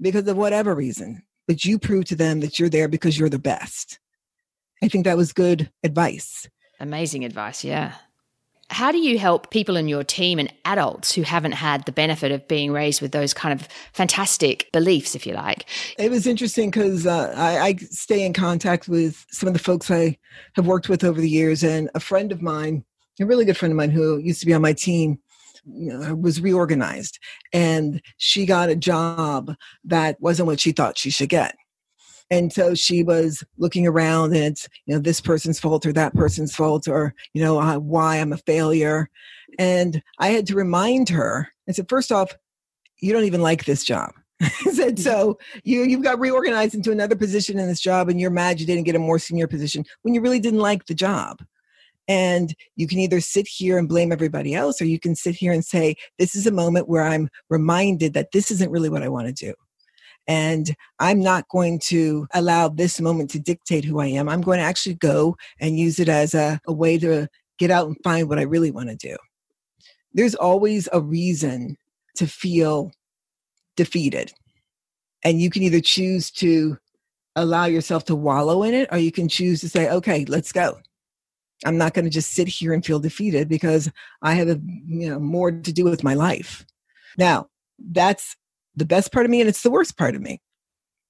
because 0.00 0.26
of 0.26 0.36
whatever 0.36 0.74
reason, 0.74 1.22
but 1.46 1.64
you 1.64 1.78
prove 1.78 2.06
to 2.06 2.16
them 2.16 2.40
that 2.40 2.58
you're 2.58 2.68
there 2.68 2.88
because 2.88 3.18
you're 3.18 3.28
the 3.28 3.38
best. 3.38 3.98
I 4.82 4.88
think 4.88 5.04
that 5.04 5.16
was 5.16 5.32
good 5.32 5.70
advice. 5.82 6.48
Amazing 6.80 7.24
advice, 7.24 7.64
yeah. 7.64 7.94
How 8.70 8.92
do 8.92 8.98
you 8.98 9.18
help 9.18 9.50
people 9.50 9.76
in 9.76 9.88
your 9.88 10.04
team 10.04 10.38
and 10.38 10.52
adults 10.66 11.14
who 11.14 11.22
haven't 11.22 11.52
had 11.52 11.86
the 11.86 11.92
benefit 11.92 12.30
of 12.30 12.46
being 12.46 12.70
raised 12.70 13.00
with 13.00 13.12
those 13.12 13.32
kind 13.32 13.58
of 13.58 13.66
fantastic 13.94 14.68
beliefs, 14.72 15.14
if 15.14 15.26
you 15.26 15.32
like? 15.32 15.64
It 15.98 16.10
was 16.10 16.26
interesting 16.26 16.70
because 16.70 17.06
uh, 17.06 17.32
I, 17.34 17.58
I 17.58 17.74
stay 17.76 18.26
in 18.26 18.34
contact 18.34 18.86
with 18.86 19.24
some 19.30 19.46
of 19.46 19.54
the 19.54 19.58
folks 19.58 19.90
I 19.90 20.18
have 20.54 20.66
worked 20.66 20.90
with 20.90 21.02
over 21.02 21.18
the 21.18 21.30
years, 21.30 21.64
and 21.64 21.88
a 21.94 22.00
friend 22.00 22.30
of 22.30 22.42
mine 22.42 22.84
a 23.20 23.26
really 23.26 23.44
good 23.44 23.56
friend 23.56 23.72
of 23.72 23.76
mine 23.76 23.90
who 23.90 24.18
used 24.18 24.40
to 24.40 24.46
be 24.46 24.54
on 24.54 24.62
my 24.62 24.72
team 24.72 25.18
you 25.72 25.92
know, 25.92 26.14
was 26.14 26.40
reorganized 26.40 27.18
and 27.52 28.00
she 28.16 28.46
got 28.46 28.68
a 28.68 28.76
job 28.76 29.54
that 29.84 30.20
wasn't 30.20 30.46
what 30.46 30.60
she 30.60 30.72
thought 30.72 30.98
she 30.98 31.10
should 31.10 31.28
get. 31.28 31.54
And 32.30 32.52
so 32.52 32.74
she 32.74 33.02
was 33.02 33.42
looking 33.56 33.86
around 33.86 34.34
and 34.34 34.44
it's, 34.44 34.68
you 34.86 34.94
know, 34.94 35.00
this 35.00 35.20
person's 35.20 35.58
fault 35.58 35.86
or 35.86 35.92
that 35.94 36.14
person's 36.14 36.54
fault 36.54 36.86
or, 36.86 37.14
you 37.32 37.42
know, 37.42 37.58
uh, 37.58 37.78
why 37.78 38.16
I'm 38.16 38.32
a 38.32 38.38
failure. 38.38 39.08
And 39.58 40.02
I 40.18 40.28
had 40.28 40.46
to 40.48 40.54
remind 40.54 41.08
her, 41.08 41.48
I 41.68 41.72
said, 41.72 41.88
first 41.88 42.12
off, 42.12 42.36
you 43.00 43.12
don't 43.12 43.24
even 43.24 43.40
like 43.40 43.64
this 43.64 43.82
job. 43.82 44.12
I 44.42 44.48
said, 44.72 44.98
so 44.98 45.38
you, 45.64 45.84
you've 45.84 46.02
got 46.02 46.20
reorganized 46.20 46.74
into 46.74 46.92
another 46.92 47.16
position 47.16 47.58
in 47.58 47.66
this 47.66 47.80
job 47.80 48.08
and 48.08 48.20
you're 48.20 48.30
mad 48.30 48.60
you 48.60 48.66
didn't 48.66 48.84
get 48.84 48.94
a 48.94 49.00
more 49.00 49.18
senior 49.18 49.46
position 49.46 49.84
when 50.02 50.14
you 50.14 50.20
really 50.20 50.40
didn't 50.40 50.60
like 50.60 50.84
the 50.86 50.94
job. 50.94 51.42
And 52.08 52.54
you 52.76 52.88
can 52.88 52.98
either 52.98 53.20
sit 53.20 53.46
here 53.46 53.78
and 53.78 53.88
blame 53.88 54.10
everybody 54.10 54.54
else, 54.54 54.80
or 54.80 54.86
you 54.86 54.98
can 54.98 55.14
sit 55.14 55.34
here 55.34 55.52
and 55.52 55.64
say, 55.64 55.94
This 56.18 56.34
is 56.34 56.46
a 56.46 56.50
moment 56.52 56.88
where 56.88 57.04
I'm 57.04 57.28
reminded 57.50 58.14
that 58.14 58.32
this 58.32 58.50
isn't 58.50 58.70
really 58.70 58.88
what 58.88 59.02
I 59.02 59.08
want 59.08 59.28
to 59.28 59.46
do. 59.46 59.54
And 60.26 60.74
I'm 60.98 61.20
not 61.20 61.48
going 61.48 61.78
to 61.84 62.26
allow 62.34 62.68
this 62.68 63.00
moment 63.00 63.30
to 63.30 63.38
dictate 63.38 63.84
who 63.84 63.98
I 64.00 64.06
am. 64.06 64.28
I'm 64.28 64.42
going 64.42 64.58
to 64.58 64.64
actually 64.64 64.96
go 64.96 65.36
and 65.60 65.78
use 65.78 65.98
it 65.98 66.08
as 66.08 66.34
a, 66.34 66.60
a 66.66 66.72
way 66.72 66.98
to 66.98 67.28
get 67.58 67.70
out 67.70 67.86
and 67.86 67.96
find 68.04 68.28
what 68.28 68.38
I 68.38 68.42
really 68.42 68.70
want 68.70 68.90
to 68.90 68.96
do. 68.96 69.16
There's 70.12 70.34
always 70.34 70.88
a 70.92 71.00
reason 71.00 71.76
to 72.16 72.26
feel 72.26 72.92
defeated. 73.76 74.32
And 75.24 75.40
you 75.40 75.50
can 75.50 75.62
either 75.62 75.80
choose 75.80 76.30
to 76.32 76.76
allow 77.34 77.64
yourself 77.64 78.04
to 78.06 78.16
wallow 78.16 78.62
in 78.64 78.74
it, 78.74 78.88
or 78.92 78.98
you 78.98 79.12
can 79.12 79.28
choose 79.28 79.60
to 79.60 79.68
say, 79.68 79.88
okay, 79.88 80.24
let's 80.26 80.52
go. 80.52 80.78
I'm 81.64 81.78
not 81.78 81.94
going 81.94 82.04
to 82.04 82.10
just 82.10 82.32
sit 82.32 82.48
here 82.48 82.72
and 82.72 82.84
feel 82.84 83.00
defeated 83.00 83.48
because 83.48 83.90
I 84.22 84.34
have 84.34 84.48
a, 84.48 84.60
you 84.86 85.10
know 85.10 85.18
more 85.18 85.50
to 85.50 85.72
do 85.72 85.84
with 85.84 86.04
my 86.04 86.14
life. 86.14 86.64
Now, 87.16 87.48
that's 87.78 88.36
the 88.76 88.84
best 88.84 89.12
part 89.12 89.26
of 89.26 89.30
me 89.30 89.40
and 89.40 89.48
it's 89.48 89.62
the 89.62 89.70
worst 89.70 89.96
part 89.96 90.14
of 90.14 90.22
me. 90.22 90.40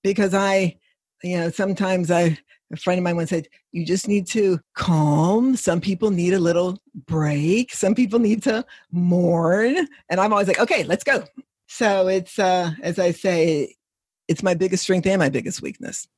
Because 0.03 0.35
I 0.35 0.79
you 1.23 1.37
know 1.37 1.51
sometimes 1.51 2.11
I 2.11 2.39
a 2.73 2.77
friend 2.77 2.99
of 2.99 3.05
mine 3.05 3.17
once 3.17 3.31
said, 3.31 3.49
you 3.73 3.85
just 3.85 4.09
need 4.09 4.27
to 4.29 4.61
calm. 4.75 5.57
Some 5.57 5.81
people 5.81 6.11
need 6.11 6.35
a 6.35 6.39
little 6.39 6.79
break. 7.07 7.73
Some 7.73 7.95
people 7.95 8.19
need 8.19 8.43
to 8.43 8.65
mourn. 8.93 9.89
And 10.11 10.21
I'm 10.21 10.33
always 10.33 10.49
like, 10.49 10.61
okay, 10.61 10.85
let's 10.85 11.05
go. 11.05 11.25
So 11.67 12.09
it's 12.09 12.39
uh 12.39 12.73
as 12.83 12.99
I 12.99 13.13
say, 13.13 13.75
it's 14.27 14.43
my 14.43 14.55
biggest 14.55 14.83
strength 14.83 15.07
and 15.07 15.19
my 15.19 15.29
biggest 15.29 15.63
weakness. 15.63 16.09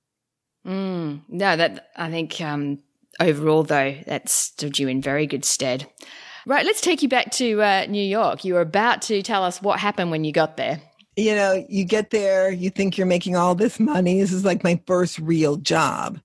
Mm, 0.67 1.23
no, 1.29 1.57
that 1.57 1.91
I 1.97 2.11
think 2.11 2.41
um 2.41 2.81
overall, 3.21 3.63
though, 3.63 3.97
that 4.07 4.29
stood 4.29 4.79
you 4.79 4.89
in 4.89 5.01
very 5.01 5.27
good 5.27 5.45
stead. 5.45 5.87
Right, 6.47 6.65
let's 6.65 6.81
take 6.81 7.03
you 7.03 7.09
back 7.09 7.31
to 7.33 7.63
uh, 7.63 7.87
New 7.89 8.03
York. 8.03 8.45
You 8.45 8.55
were 8.55 8.63
about 8.63 9.03
to 9.03 9.23
tell 9.23 9.45
us 9.45 9.61
what 9.61 9.79
happened 9.79 10.11
when 10.11 10.25
you 10.25 10.33
got 10.33 10.57
there. 10.57 10.81
You 11.17 11.35
know, 11.35 11.65
you 11.69 11.85
get 11.85 12.11
there, 12.11 12.51
you 12.51 12.71
think 12.71 12.97
you're 12.97 13.07
making 13.07 13.37
all 13.37 13.55
this 13.55 13.79
money. 13.79 14.21
This 14.21 14.33
is 14.33 14.45
like 14.45 14.65
my 14.65 14.81
first 14.87 15.19
real 15.19 15.57
job. 15.57 16.19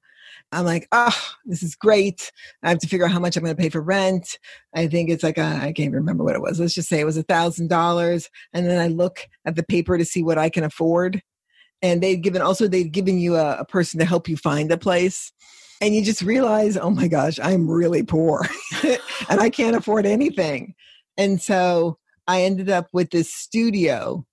I'm 0.52 0.64
like, 0.64 0.88
oh, 0.94 1.16
this 1.44 1.64
is 1.64 1.76
great. 1.76 2.32
I 2.64 2.70
have 2.70 2.80
to 2.80 2.88
figure 2.88 3.06
out 3.06 3.12
how 3.12 3.20
much 3.20 3.36
I'm 3.36 3.44
going 3.44 3.56
to 3.56 3.62
pay 3.62 3.70
for 3.70 3.82
rent. 3.82 4.40
I 4.74 4.88
think 4.88 5.10
it's 5.10 5.24
like, 5.24 5.38
I 5.38 5.74
can't 5.74 5.94
remember 5.94 6.24
what 6.24 6.36
it 6.36 6.42
was. 6.42 6.60
Let's 6.60 6.76
just 6.76 6.88
say 6.88 7.00
it 7.00 7.06
was 7.06 7.18
a 7.18 7.24
thousand 7.24 7.68
dollars. 7.70 8.30
And 8.54 8.66
then 8.66 8.80
I 8.80 8.88
look 8.88 9.28
at 9.44 9.56
the 9.56 9.64
paper 9.64 9.98
to 9.98 10.06
see 10.06 10.24
what 10.24 10.38
I 10.38 10.50
can 10.50 10.64
afford. 10.64 11.22
And 11.82 12.02
they'd 12.02 12.24
given 12.24 12.42
also 12.42 12.68
they'd 12.68 12.92
given 12.92 13.20
you 13.20 13.36
a, 13.36 13.58
a 13.58 13.66
person 13.66 14.00
to 14.00 14.06
help 14.06 14.30
you 14.30 14.38
find 14.38 14.72
a 14.72 14.78
place 14.78 15.34
and 15.82 15.96
you 15.96 16.04
just 16.04 16.22
realize, 16.22 16.78
oh 16.78 16.90
my 16.90 17.08
gosh, 17.08 17.40
I'm 17.40 17.70
really 17.70 18.04
poor 18.04 18.48
and 18.84 19.42
I 19.42 19.50
can't 19.50 19.76
afford 19.76 20.06
anything. 20.06 20.76
And 21.18 21.42
so 21.42 21.98
I 22.28 22.42
ended 22.42 22.70
up 22.70 22.88
with 22.94 23.12
this 23.12 23.34
studio 23.34 24.26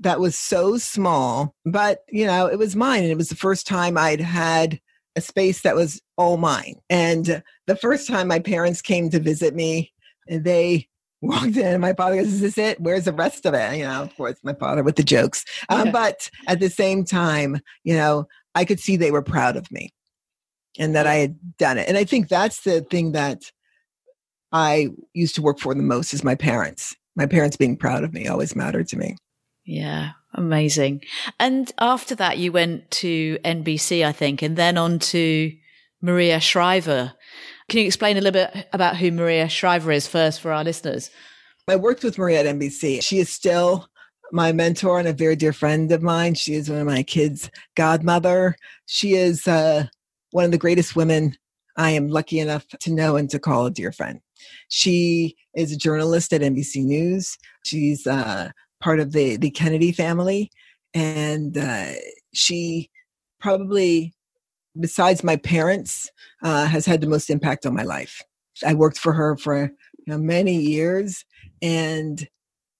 that 0.00 0.20
was 0.20 0.36
so 0.36 0.78
small, 0.78 1.54
but 1.64 2.00
you 2.08 2.26
know, 2.26 2.46
it 2.46 2.58
was 2.58 2.76
mine. 2.76 3.02
And 3.02 3.12
it 3.12 3.18
was 3.18 3.28
the 3.28 3.36
first 3.36 3.66
time 3.66 3.98
I'd 3.98 4.20
had 4.20 4.80
a 5.16 5.20
space 5.20 5.62
that 5.62 5.76
was 5.76 6.00
all 6.16 6.36
mine. 6.36 6.76
And 6.88 7.42
the 7.66 7.76
first 7.76 8.08
time 8.08 8.28
my 8.28 8.38
parents 8.38 8.80
came 8.80 9.10
to 9.10 9.18
visit 9.18 9.54
me, 9.54 9.92
they 10.28 10.88
walked 11.22 11.56
in 11.56 11.66
and 11.66 11.82
my 11.82 11.92
father 11.92 12.16
goes, 12.16 12.32
Is 12.32 12.40
this 12.40 12.58
it? 12.58 12.80
Where's 12.80 13.04
the 13.04 13.12
rest 13.12 13.44
of 13.44 13.52
it? 13.52 13.76
You 13.76 13.84
know, 13.84 14.02
of 14.02 14.16
course, 14.16 14.38
my 14.42 14.54
father 14.54 14.82
with 14.82 14.96
the 14.96 15.02
jokes. 15.02 15.44
Um, 15.68 15.86
yeah. 15.86 15.92
But 15.92 16.30
at 16.46 16.60
the 16.60 16.70
same 16.70 17.04
time, 17.04 17.60
you 17.84 17.94
know, 17.94 18.26
I 18.54 18.64
could 18.64 18.80
see 18.80 18.96
they 18.96 19.10
were 19.10 19.22
proud 19.22 19.56
of 19.56 19.70
me 19.70 19.92
and 20.78 20.94
that 20.94 21.06
I 21.06 21.14
had 21.16 21.36
done 21.58 21.78
it. 21.78 21.88
And 21.88 21.96
I 21.96 22.04
think 22.04 22.28
that's 22.28 22.62
the 22.62 22.80
thing 22.82 23.12
that 23.12 23.50
I 24.52 24.88
used 25.14 25.34
to 25.36 25.42
work 25.42 25.58
for 25.58 25.74
the 25.74 25.82
most 25.82 26.12
is 26.12 26.24
my 26.24 26.34
parents. 26.34 26.96
My 27.16 27.26
parents 27.26 27.56
being 27.56 27.76
proud 27.76 28.04
of 28.04 28.12
me 28.12 28.28
always 28.28 28.56
mattered 28.56 28.88
to 28.88 28.96
me. 28.96 29.16
Yeah, 29.64 30.12
amazing. 30.34 31.02
And 31.38 31.70
after 31.78 32.14
that, 32.16 32.38
you 32.38 32.52
went 32.52 32.90
to 32.92 33.38
NBC, 33.44 34.04
I 34.04 34.12
think, 34.12 34.42
and 34.42 34.56
then 34.56 34.78
on 34.78 34.98
to 34.98 35.52
Maria 36.00 36.40
Shriver. 36.40 37.12
Can 37.68 37.80
you 37.80 37.86
explain 37.86 38.16
a 38.16 38.20
little 38.20 38.32
bit 38.32 38.68
about 38.72 38.96
who 38.96 39.12
Maria 39.12 39.48
Shriver 39.48 39.92
is 39.92 40.06
first 40.06 40.40
for 40.40 40.52
our 40.52 40.64
listeners? 40.64 41.10
I 41.68 41.76
worked 41.76 42.02
with 42.02 42.18
Maria 42.18 42.40
at 42.40 42.46
NBC. 42.46 43.02
She 43.02 43.18
is 43.18 43.28
still 43.28 43.86
my 44.32 44.52
mentor 44.52 44.98
and 44.98 45.08
a 45.08 45.12
very 45.12 45.36
dear 45.36 45.52
friend 45.52 45.92
of 45.92 46.02
mine. 46.02 46.34
She 46.34 46.54
is 46.54 46.68
one 46.68 46.80
of 46.80 46.86
my 46.86 47.02
kids' 47.02 47.50
godmother. 47.76 48.56
She 48.86 49.14
is 49.14 49.46
uh, 49.46 49.86
one 50.32 50.44
of 50.44 50.50
the 50.50 50.58
greatest 50.58 50.96
women 50.96 51.36
I 51.76 51.90
am 51.90 52.08
lucky 52.08 52.40
enough 52.40 52.66
to 52.80 52.92
know 52.92 53.16
and 53.16 53.30
to 53.30 53.38
call 53.38 53.66
a 53.66 53.70
dear 53.70 53.92
friend. 53.92 54.20
She 54.68 55.36
is 55.54 55.72
a 55.72 55.76
journalist 55.76 56.32
at 56.32 56.40
NBC 56.40 56.84
News. 56.84 57.38
She's 57.64 58.06
uh, 58.06 58.50
part 58.80 59.00
of 59.00 59.12
the, 59.12 59.36
the 59.36 59.50
Kennedy 59.50 59.92
family. 59.92 60.50
And 60.94 61.56
uh, 61.56 61.92
she 62.34 62.90
probably, 63.40 64.12
besides 64.78 65.22
my 65.22 65.36
parents, 65.36 66.10
uh, 66.42 66.66
has 66.66 66.86
had 66.86 67.00
the 67.00 67.06
most 67.06 67.30
impact 67.30 67.66
on 67.66 67.74
my 67.74 67.82
life. 67.84 68.22
I 68.66 68.74
worked 68.74 68.98
for 68.98 69.12
her 69.12 69.36
for 69.36 69.62
you 69.64 70.04
know, 70.06 70.18
many 70.18 70.56
years 70.56 71.24
and 71.62 72.26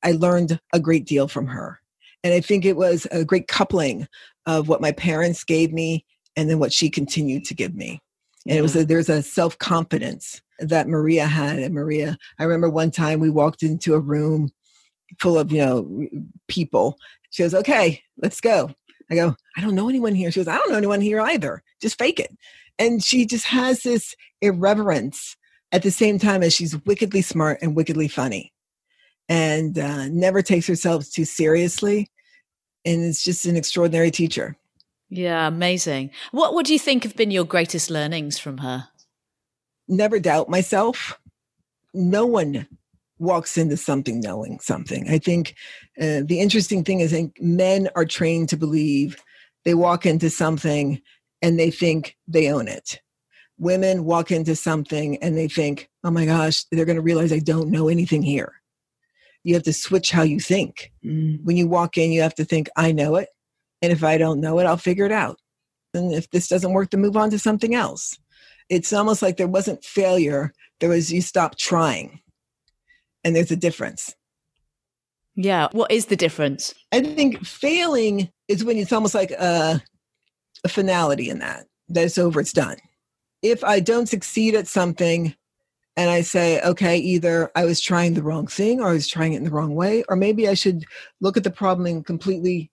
I 0.02 0.12
learned 0.12 0.60
a 0.72 0.80
great 0.80 1.06
deal 1.06 1.28
from 1.28 1.46
her. 1.46 1.80
And 2.22 2.34
I 2.34 2.40
think 2.40 2.64
it 2.64 2.76
was 2.76 3.06
a 3.10 3.24
great 3.24 3.48
coupling 3.48 4.08
of 4.46 4.68
what 4.68 4.80
my 4.80 4.92
parents 4.92 5.44
gave 5.44 5.72
me 5.72 6.04
and 6.40 6.48
then 6.48 6.58
what 6.58 6.72
she 6.72 6.88
continued 6.88 7.44
to 7.44 7.54
give 7.54 7.74
me. 7.74 8.00
And 8.48 8.58
it 8.58 8.62
was 8.62 8.74
a, 8.74 8.82
there's 8.82 9.10
a 9.10 9.22
self 9.22 9.58
confidence 9.58 10.40
that 10.58 10.88
Maria 10.88 11.26
had. 11.26 11.58
And 11.58 11.74
Maria, 11.74 12.16
I 12.38 12.44
remember 12.44 12.70
one 12.70 12.90
time 12.90 13.20
we 13.20 13.28
walked 13.28 13.62
into 13.62 13.92
a 13.92 14.00
room 14.00 14.50
full 15.18 15.38
of 15.38 15.52
you 15.52 15.58
know 15.58 16.08
people. 16.48 16.96
She 17.28 17.42
goes, 17.42 17.54
"Okay, 17.54 18.02
let's 18.16 18.40
go." 18.40 18.70
I 19.10 19.16
go, 19.16 19.36
"I 19.56 19.60
don't 19.60 19.74
know 19.74 19.90
anyone 19.90 20.14
here." 20.14 20.30
She 20.30 20.40
goes, 20.40 20.48
"I 20.48 20.56
don't 20.56 20.70
know 20.70 20.78
anyone 20.78 21.02
here 21.02 21.20
either. 21.20 21.62
Just 21.82 21.98
fake 21.98 22.18
it." 22.18 22.34
And 22.78 23.04
she 23.04 23.26
just 23.26 23.44
has 23.46 23.82
this 23.82 24.16
irreverence 24.40 25.36
at 25.72 25.82
the 25.82 25.90
same 25.90 26.18
time 26.18 26.42
as 26.42 26.54
she's 26.54 26.82
wickedly 26.86 27.20
smart 27.20 27.58
and 27.60 27.76
wickedly 27.76 28.08
funny, 28.08 28.54
and 29.28 29.78
uh, 29.78 30.08
never 30.08 30.40
takes 30.40 30.66
herself 30.66 31.10
too 31.10 31.26
seriously. 31.26 32.10
And 32.86 33.04
it's 33.04 33.22
just 33.22 33.44
an 33.44 33.56
extraordinary 33.58 34.10
teacher. 34.10 34.56
Yeah, 35.10 35.48
amazing. 35.48 36.10
What 36.30 36.54
would 36.54 36.70
you 36.70 36.78
think 36.78 37.02
have 37.02 37.16
been 37.16 37.32
your 37.32 37.44
greatest 37.44 37.90
learnings 37.90 38.38
from 38.38 38.58
her? 38.58 38.88
Never 39.88 40.20
doubt 40.20 40.48
myself. 40.48 41.18
No 41.92 42.24
one 42.24 42.68
walks 43.18 43.58
into 43.58 43.76
something 43.76 44.20
knowing 44.20 44.60
something. 44.60 45.08
I 45.10 45.18
think 45.18 45.56
uh, 46.00 46.22
the 46.24 46.38
interesting 46.40 46.84
thing 46.84 47.00
is, 47.00 47.12
I 47.12 47.16
think 47.16 47.40
men 47.40 47.88
are 47.96 48.04
trained 48.04 48.48
to 48.50 48.56
believe 48.56 49.16
they 49.64 49.74
walk 49.74 50.06
into 50.06 50.30
something 50.30 51.02
and 51.42 51.58
they 51.58 51.70
think 51.70 52.16
they 52.28 52.50
own 52.50 52.68
it. 52.68 53.00
Women 53.58 54.04
walk 54.04 54.30
into 54.30 54.54
something 54.56 55.18
and 55.18 55.36
they 55.36 55.48
think, 55.48 55.90
oh 56.04 56.10
my 56.10 56.24
gosh, 56.24 56.64
they're 56.70 56.86
going 56.86 56.96
to 56.96 57.02
realize 57.02 57.32
I 57.32 57.40
don't 57.40 57.70
know 57.70 57.88
anything 57.88 58.22
here. 58.22 58.54
You 59.42 59.54
have 59.54 59.64
to 59.64 59.72
switch 59.72 60.12
how 60.12 60.22
you 60.22 60.38
think. 60.38 60.92
Mm. 61.04 61.42
When 61.42 61.56
you 61.56 61.66
walk 61.66 61.98
in, 61.98 62.12
you 62.12 62.22
have 62.22 62.34
to 62.36 62.44
think, 62.44 62.68
I 62.76 62.92
know 62.92 63.16
it. 63.16 63.28
And 63.82 63.92
if 63.92 64.04
I 64.04 64.18
don't 64.18 64.40
know 64.40 64.58
it, 64.58 64.64
I'll 64.64 64.76
figure 64.76 65.06
it 65.06 65.12
out. 65.12 65.38
And 65.94 66.12
if 66.12 66.30
this 66.30 66.48
doesn't 66.48 66.72
work, 66.72 66.90
to 66.90 66.96
move 66.96 67.16
on 67.16 67.30
to 67.30 67.38
something 67.38 67.74
else. 67.74 68.18
It's 68.68 68.92
almost 68.92 69.22
like 69.22 69.36
there 69.36 69.48
wasn't 69.48 69.84
failure, 69.84 70.52
there 70.78 70.90
was 70.90 71.12
you 71.12 71.22
stop 71.22 71.56
trying. 71.56 72.20
And 73.24 73.34
there's 73.34 73.50
a 73.50 73.56
difference. 73.56 74.14
Yeah. 75.34 75.68
What 75.72 75.90
is 75.90 76.06
the 76.06 76.16
difference? 76.16 76.74
I 76.92 77.00
think 77.00 77.44
failing 77.44 78.30
is 78.48 78.64
when 78.64 78.76
it's 78.76 78.92
almost 78.92 79.14
like 79.14 79.30
a, 79.32 79.82
a 80.64 80.68
finality 80.68 81.30
in 81.30 81.38
that, 81.38 81.66
that 81.88 82.04
it's 82.04 82.18
over, 82.18 82.40
it's 82.40 82.52
done. 82.52 82.76
If 83.42 83.64
I 83.64 83.80
don't 83.80 84.08
succeed 84.08 84.54
at 84.54 84.68
something 84.68 85.34
and 85.96 86.10
I 86.10 86.20
say, 86.20 86.60
okay, 86.62 86.98
either 86.98 87.50
I 87.54 87.64
was 87.64 87.80
trying 87.80 88.14
the 88.14 88.22
wrong 88.22 88.46
thing 88.46 88.80
or 88.80 88.88
I 88.88 88.92
was 88.92 89.08
trying 89.08 89.32
it 89.32 89.38
in 89.38 89.44
the 89.44 89.50
wrong 89.50 89.74
way, 89.74 90.04
or 90.08 90.16
maybe 90.16 90.48
I 90.48 90.54
should 90.54 90.84
look 91.20 91.36
at 91.36 91.44
the 91.44 91.50
problem 91.50 91.86
in 91.86 92.02
completely 92.04 92.70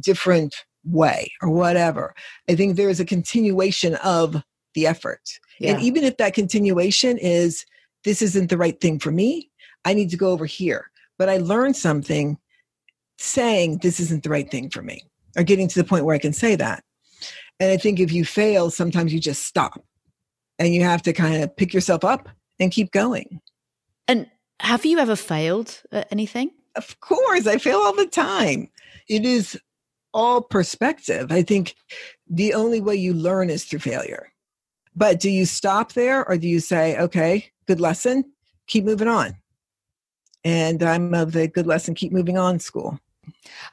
different 0.00 0.54
way 0.84 1.30
or 1.42 1.50
whatever. 1.50 2.14
I 2.48 2.54
think 2.54 2.76
there 2.76 2.88
is 2.88 3.00
a 3.00 3.04
continuation 3.04 3.96
of 3.96 4.42
the 4.74 4.86
effort. 4.86 5.20
Yeah. 5.60 5.72
And 5.72 5.82
even 5.82 6.04
if 6.04 6.16
that 6.18 6.34
continuation 6.34 7.18
is 7.18 7.64
this 8.04 8.22
isn't 8.22 8.50
the 8.50 8.56
right 8.56 8.80
thing 8.80 8.98
for 8.98 9.10
me. 9.10 9.50
I 9.84 9.94
need 9.94 10.10
to 10.10 10.16
go 10.16 10.30
over 10.30 10.46
here. 10.46 10.90
But 11.18 11.28
I 11.28 11.38
learned 11.38 11.76
something 11.76 12.38
saying 13.18 13.78
this 13.78 13.98
isn't 14.00 14.22
the 14.22 14.30
right 14.30 14.50
thing 14.50 14.70
for 14.70 14.82
me 14.82 15.02
or 15.36 15.42
getting 15.42 15.68
to 15.68 15.78
the 15.80 15.88
point 15.88 16.04
where 16.04 16.14
I 16.14 16.20
can 16.20 16.32
say 16.32 16.54
that. 16.56 16.84
And 17.60 17.72
I 17.72 17.76
think 17.76 17.98
if 17.98 18.12
you 18.12 18.24
fail, 18.24 18.70
sometimes 18.70 19.12
you 19.12 19.20
just 19.20 19.44
stop 19.44 19.84
and 20.58 20.72
you 20.72 20.84
have 20.84 21.02
to 21.02 21.12
kind 21.12 21.42
of 21.42 21.56
pick 21.56 21.74
yourself 21.74 22.04
up 22.04 22.28
and 22.60 22.70
keep 22.70 22.92
going. 22.92 23.40
And 24.06 24.28
have 24.60 24.84
you 24.84 24.98
ever 24.98 25.16
failed 25.16 25.82
at 25.90 26.08
anything? 26.12 26.50
Of 26.76 27.00
course, 27.00 27.46
I 27.46 27.58
fail 27.58 27.78
all 27.78 27.94
the 27.94 28.06
time. 28.06 28.70
It 29.08 29.24
is 29.24 29.58
all 30.12 30.40
perspective. 30.40 31.30
I 31.30 31.42
think 31.42 31.74
the 32.28 32.54
only 32.54 32.80
way 32.80 32.96
you 32.96 33.14
learn 33.14 33.50
is 33.50 33.64
through 33.64 33.80
failure. 33.80 34.32
But 34.96 35.20
do 35.20 35.30
you 35.30 35.46
stop 35.46 35.92
there 35.92 36.28
or 36.28 36.36
do 36.36 36.48
you 36.48 36.60
say, 36.60 36.98
okay, 36.98 37.50
good 37.66 37.80
lesson, 37.80 38.24
keep 38.66 38.84
moving 38.84 39.08
on? 39.08 39.36
And 40.44 40.82
I'm 40.82 41.14
of 41.14 41.32
the 41.32 41.48
good 41.48 41.66
lesson, 41.66 41.94
keep 41.94 42.12
moving 42.12 42.38
on 42.38 42.58
school. 42.58 42.98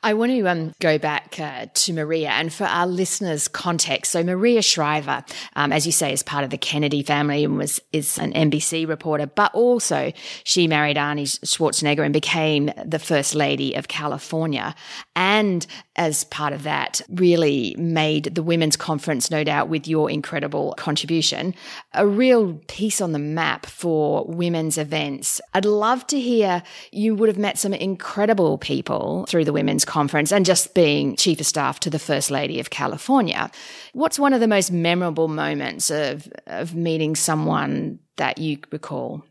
I 0.04 0.14
want 0.14 0.32
to 0.32 0.48
um, 0.48 0.74
go 0.80 0.98
back 0.98 1.40
uh, 1.40 1.68
to 1.74 1.94
Maria 1.94 2.30
and 2.30 2.54
for 2.54 2.66
our 2.66 2.88
listeners' 2.88 3.48
context. 3.48 4.12
So 4.12 4.24
Maria 4.24 4.62
Shriver, 4.62 5.24
um, 5.56 5.72
as 5.72 5.86
you 5.86 5.92
say, 5.92 6.14
is 6.14 6.24
part 6.24 6.44
of 6.44 6.50
the 6.50 6.58
Kennedy 6.58 7.04
family 7.04 7.44
and 7.44 7.58
was 7.58 7.80
is 7.92 8.18
an 8.18 8.34
NBC 8.34 8.88
reporter, 8.88 9.26
but 9.26 9.54
also 9.54 10.12
she 10.44 10.68
married 10.68 10.98
Arnie 10.98 11.40
Schwarzenegger 11.46 12.04
and 12.04 12.14
became 12.14 12.72
the 12.84 13.00
first 13.00 13.36
lady 13.36 13.74
of 13.76 13.88
California. 13.88 14.76
And 15.16 15.66
as 15.96 16.26
part 16.26 16.52
of 16.52 16.64
that, 16.64 17.02
really 17.10 17.76
made 17.78 18.36
the 18.36 18.44
women's 18.44 18.76
conference, 18.76 19.32
no 19.32 19.44
doubt, 19.44 19.70
with 19.70 19.88
your 19.88 20.12
incredible 20.12 20.74
contribution, 20.78 21.56
a 21.94 22.06
real 22.06 22.56
piece 22.68 23.00
on 23.00 23.14
the 23.14 23.20
map 23.20 23.66
for 23.66 24.26
women's 24.26 24.78
events. 24.78 25.40
I'd 25.54 25.66
love 25.66 26.06
to 26.08 26.20
hear 26.20 26.64
you 26.92 27.16
would 27.16 27.30
have 27.30 27.38
met 27.38 27.58
some 27.58 27.74
incredible 27.74 28.58
people 28.58 29.26
through 29.30 29.45
the 29.46 29.54
Women's 29.54 29.86
Conference 29.86 30.32
and 30.32 30.46
just 30.46 30.74
being 30.74 31.16
Chief 31.16 31.40
of 31.40 31.46
Staff 31.46 31.80
to 31.82 31.90
the 31.90 32.00
First 32.00 32.32
Lady 32.32 32.60
of 32.60 32.70
California. 32.70 33.50
What's 33.94 34.20
one 34.20 34.34
of 34.34 34.40
the 34.40 34.48
most 34.48 34.72
memorable 34.72 35.28
moments 35.28 35.90
of, 35.90 36.28
of 36.48 36.76
meeting 36.76 37.16
someone 37.16 38.00
that 38.18 38.38
you 38.38 38.58
recall? 38.72 39.24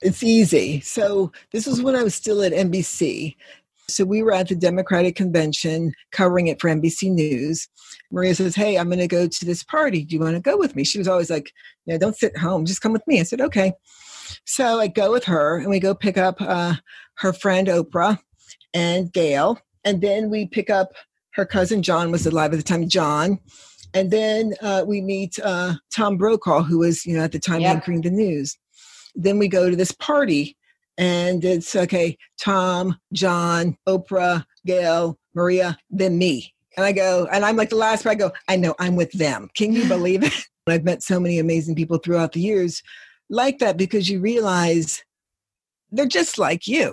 It's 0.00 0.22
easy. 0.22 0.80
So, 0.80 1.32
this 1.52 1.66
was 1.66 1.82
when 1.82 1.96
I 1.96 2.02
was 2.02 2.14
still 2.14 2.42
at 2.42 2.52
NBC. 2.52 3.36
So, 3.88 4.04
we 4.04 4.22
were 4.22 4.32
at 4.32 4.48
the 4.48 4.54
Democratic 4.54 5.16
Convention 5.16 5.94
covering 6.12 6.48
it 6.48 6.60
for 6.60 6.68
NBC 6.68 7.10
News. 7.10 7.66
Maria 8.12 8.34
says, 8.34 8.54
Hey, 8.54 8.76
I'm 8.76 8.88
going 8.88 8.98
to 8.98 9.08
go 9.08 9.26
to 9.26 9.44
this 9.44 9.62
party. 9.62 10.04
Do 10.04 10.14
you 10.14 10.20
want 10.20 10.36
to 10.36 10.40
go 10.40 10.58
with 10.58 10.76
me? 10.76 10.84
She 10.84 10.98
was 10.98 11.08
always 11.08 11.30
like, 11.30 11.50
know, 11.86 11.98
don't 11.98 12.16
sit 12.16 12.36
home, 12.36 12.66
just 12.66 12.82
come 12.82 12.92
with 12.92 13.06
me. 13.06 13.20
I 13.20 13.22
said, 13.22 13.40
Okay. 13.40 13.72
So, 14.44 14.80
I 14.80 14.88
go 14.88 15.10
with 15.12 15.24
her 15.24 15.58
and 15.58 15.70
we 15.70 15.80
go 15.80 15.94
pick 15.94 16.18
up 16.18 16.36
uh, 16.40 16.74
her 17.14 17.32
friend 17.32 17.68
Oprah 17.68 18.18
and 18.76 19.10
Gayle. 19.10 19.58
And 19.84 20.02
then 20.02 20.28
we 20.28 20.46
pick 20.46 20.68
up 20.68 20.92
her 21.32 21.46
cousin 21.46 21.82
John 21.82 22.10
was 22.10 22.26
alive 22.26 22.52
at 22.52 22.58
the 22.58 22.62
time, 22.62 22.88
John. 22.88 23.38
And 23.94 24.10
then 24.10 24.54
uh, 24.60 24.84
we 24.86 25.00
meet 25.00 25.38
uh, 25.42 25.74
Tom 25.94 26.18
Brokaw, 26.18 26.62
who 26.62 26.80
was, 26.80 27.06
you 27.06 27.16
know, 27.16 27.24
at 27.24 27.32
the 27.32 27.38
time 27.38 27.62
yep. 27.62 27.76
anchoring 27.76 28.02
the 28.02 28.10
news. 28.10 28.56
Then 29.14 29.38
we 29.38 29.48
go 29.48 29.70
to 29.70 29.76
this 29.76 29.92
party, 29.92 30.56
and 30.98 31.42
it's 31.42 31.74
okay, 31.74 32.18
Tom, 32.38 32.98
John, 33.14 33.78
Oprah, 33.88 34.44
Gayle, 34.66 35.18
Maria, 35.34 35.78
then 35.88 36.18
me. 36.18 36.52
And 36.76 36.84
I 36.84 36.92
go, 36.92 37.26
and 37.32 37.46
I'm 37.46 37.56
like 37.56 37.70
the 37.70 37.76
last, 37.76 38.04
but 38.04 38.10
I 38.10 38.14
go, 38.14 38.32
I 38.48 38.56
know 38.56 38.74
I'm 38.78 38.96
with 38.96 39.12
them. 39.12 39.48
Can 39.54 39.72
you 39.72 39.88
believe 39.88 40.22
it? 40.22 40.34
I've 40.66 40.84
met 40.84 41.02
so 41.02 41.18
many 41.18 41.38
amazing 41.38 41.76
people 41.76 41.96
throughout 41.96 42.32
the 42.32 42.40
years 42.40 42.82
like 43.30 43.58
that 43.60 43.78
because 43.78 44.10
you 44.10 44.20
realize 44.20 45.02
they're 45.90 46.06
just 46.06 46.36
like 46.36 46.66
you. 46.66 46.92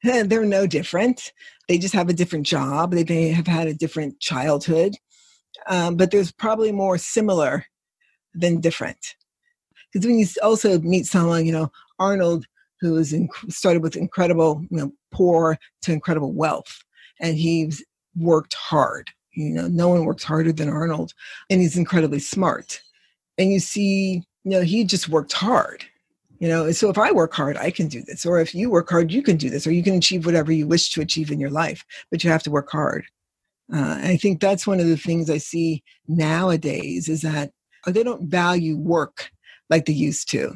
they're 0.02 0.44
no 0.44 0.66
different. 0.66 1.32
They 1.68 1.78
just 1.78 1.94
have 1.94 2.08
a 2.08 2.14
different 2.14 2.46
job. 2.46 2.92
They 2.92 3.04
may 3.04 3.28
have 3.28 3.46
had 3.46 3.68
a 3.68 3.74
different 3.74 4.18
childhood, 4.20 4.96
um, 5.66 5.96
but 5.96 6.10
there's 6.10 6.32
probably 6.32 6.72
more 6.72 6.98
similar 6.98 7.66
than 8.34 8.60
different. 8.60 9.14
Because 9.92 10.06
when 10.06 10.18
you 10.18 10.26
also 10.42 10.78
meet 10.80 11.06
someone, 11.06 11.44
you 11.44 11.52
know, 11.52 11.70
Arnold, 11.98 12.46
who 12.80 12.94
was 12.94 13.12
in, 13.12 13.28
started 13.48 13.82
with 13.82 13.96
incredible, 13.96 14.64
you 14.70 14.78
know, 14.78 14.92
poor 15.12 15.58
to 15.82 15.92
incredible 15.92 16.32
wealth, 16.32 16.82
and 17.20 17.36
he's 17.36 17.84
worked 18.16 18.54
hard. 18.54 19.10
You 19.34 19.50
know, 19.50 19.68
no 19.68 19.88
one 19.88 20.06
works 20.06 20.24
harder 20.24 20.52
than 20.52 20.68
Arnold, 20.68 21.12
and 21.50 21.60
he's 21.60 21.76
incredibly 21.76 22.20
smart. 22.20 22.80
And 23.36 23.52
you 23.52 23.60
see, 23.60 24.24
you 24.44 24.50
know, 24.50 24.62
he 24.62 24.84
just 24.84 25.08
worked 25.08 25.32
hard 25.32 25.84
you 26.40 26.48
know 26.48 26.72
so 26.72 26.90
if 26.90 26.98
i 26.98 27.12
work 27.12 27.32
hard 27.32 27.56
i 27.58 27.70
can 27.70 27.86
do 27.86 28.02
this 28.02 28.26
or 28.26 28.40
if 28.40 28.54
you 28.54 28.68
work 28.68 28.90
hard 28.90 29.12
you 29.12 29.22
can 29.22 29.36
do 29.36 29.48
this 29.48 29.66
or 29.66 29.70
you 29.72 29.82
can 29.82 29.94
achieve 29.94 30.26
whatever 30.26 30.50
you 30.50 30.66
wish 30.66 30.90
to 30.90 31.00
achieve 31.00 31.30
in 31.30 31.38
your 31.38 31.50
life 31.50 31.84
but 32.10 32.24
you 32.24 32.30
have 32.30 32.42
to 32.42 32.50
work 32.50 32.70
hard. 32.70 33.04
Uh, 33.72 34.00
i 34.02 34.16
think 34.16 34.40
that's 34.40 34.66
one 34.66 34.80
of 34.80 34.88
the 34.88 34.96
things 34.96 35.30
i 35.30 35.38
see 35.38 35.82
nowadays 36.08 37.08
is 37.08 37.20
that 37.20 37.52
uh, 37.86 37.92
they 37.92 38.02
don't 38.02 38.28
value 38.28 38.76
work 38.76 39.30
like 39.68 39.86
they 39.86 39.92
used 39.92 40.28
to 40.28 40.52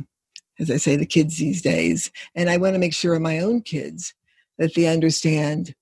as 0.58 0.70
i 0.70 0.76
say 0.76 0.96
the 0.96 1.06
kids 1.06 1.38
these 1.38 1.62
days. 1.62 2.10
And 2.34 2.50
i 2.50 2.56
want 2.56 2.74
to 2.74 2.80
make 2.80 2.94
sure 2.94 3.18
my 3.20 3.38
own 3.38 3.60
kids 3.60 4.14
that 4.58 4.74
they 4.74 4.86
understand 4.86 5.74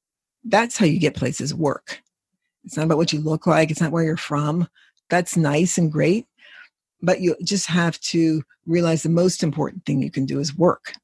that's 0.44 0.76
how 0.76 0.86
you 0.86 0.98
get 0.98 1.14
places 1.14 1.54
work. 1.54 2.02
It's 2.64 2.76
not 2.76 2.86
about 2.86 2.98
what 2.98 3.12
you 3.12 3.20
look 3.20 3.46
like 3.46 3.70
it's 3.70 3.80
not 3.80 3.92
where 3.92 4.04
you're 4.04 4.16
from. 4.16 4.68
That's 5.08 5.36
nice 5.36 5.78
and 5.78 5.92
great 5.92 6.26
but 7.02 7.20
you 7.20 7.36
just 7.42 7.66
have 7.66 8.00
to 8.00 8.42
realize 8.66 9.02
the 9.02 9.08
most 9.08 9.42
important 9.42 9.84
thing 9.84 10.02
you 10.02 10.10
can 10.10 10.24
do 10.24 10.38
is 10.38 10.56
work 10.56 10.94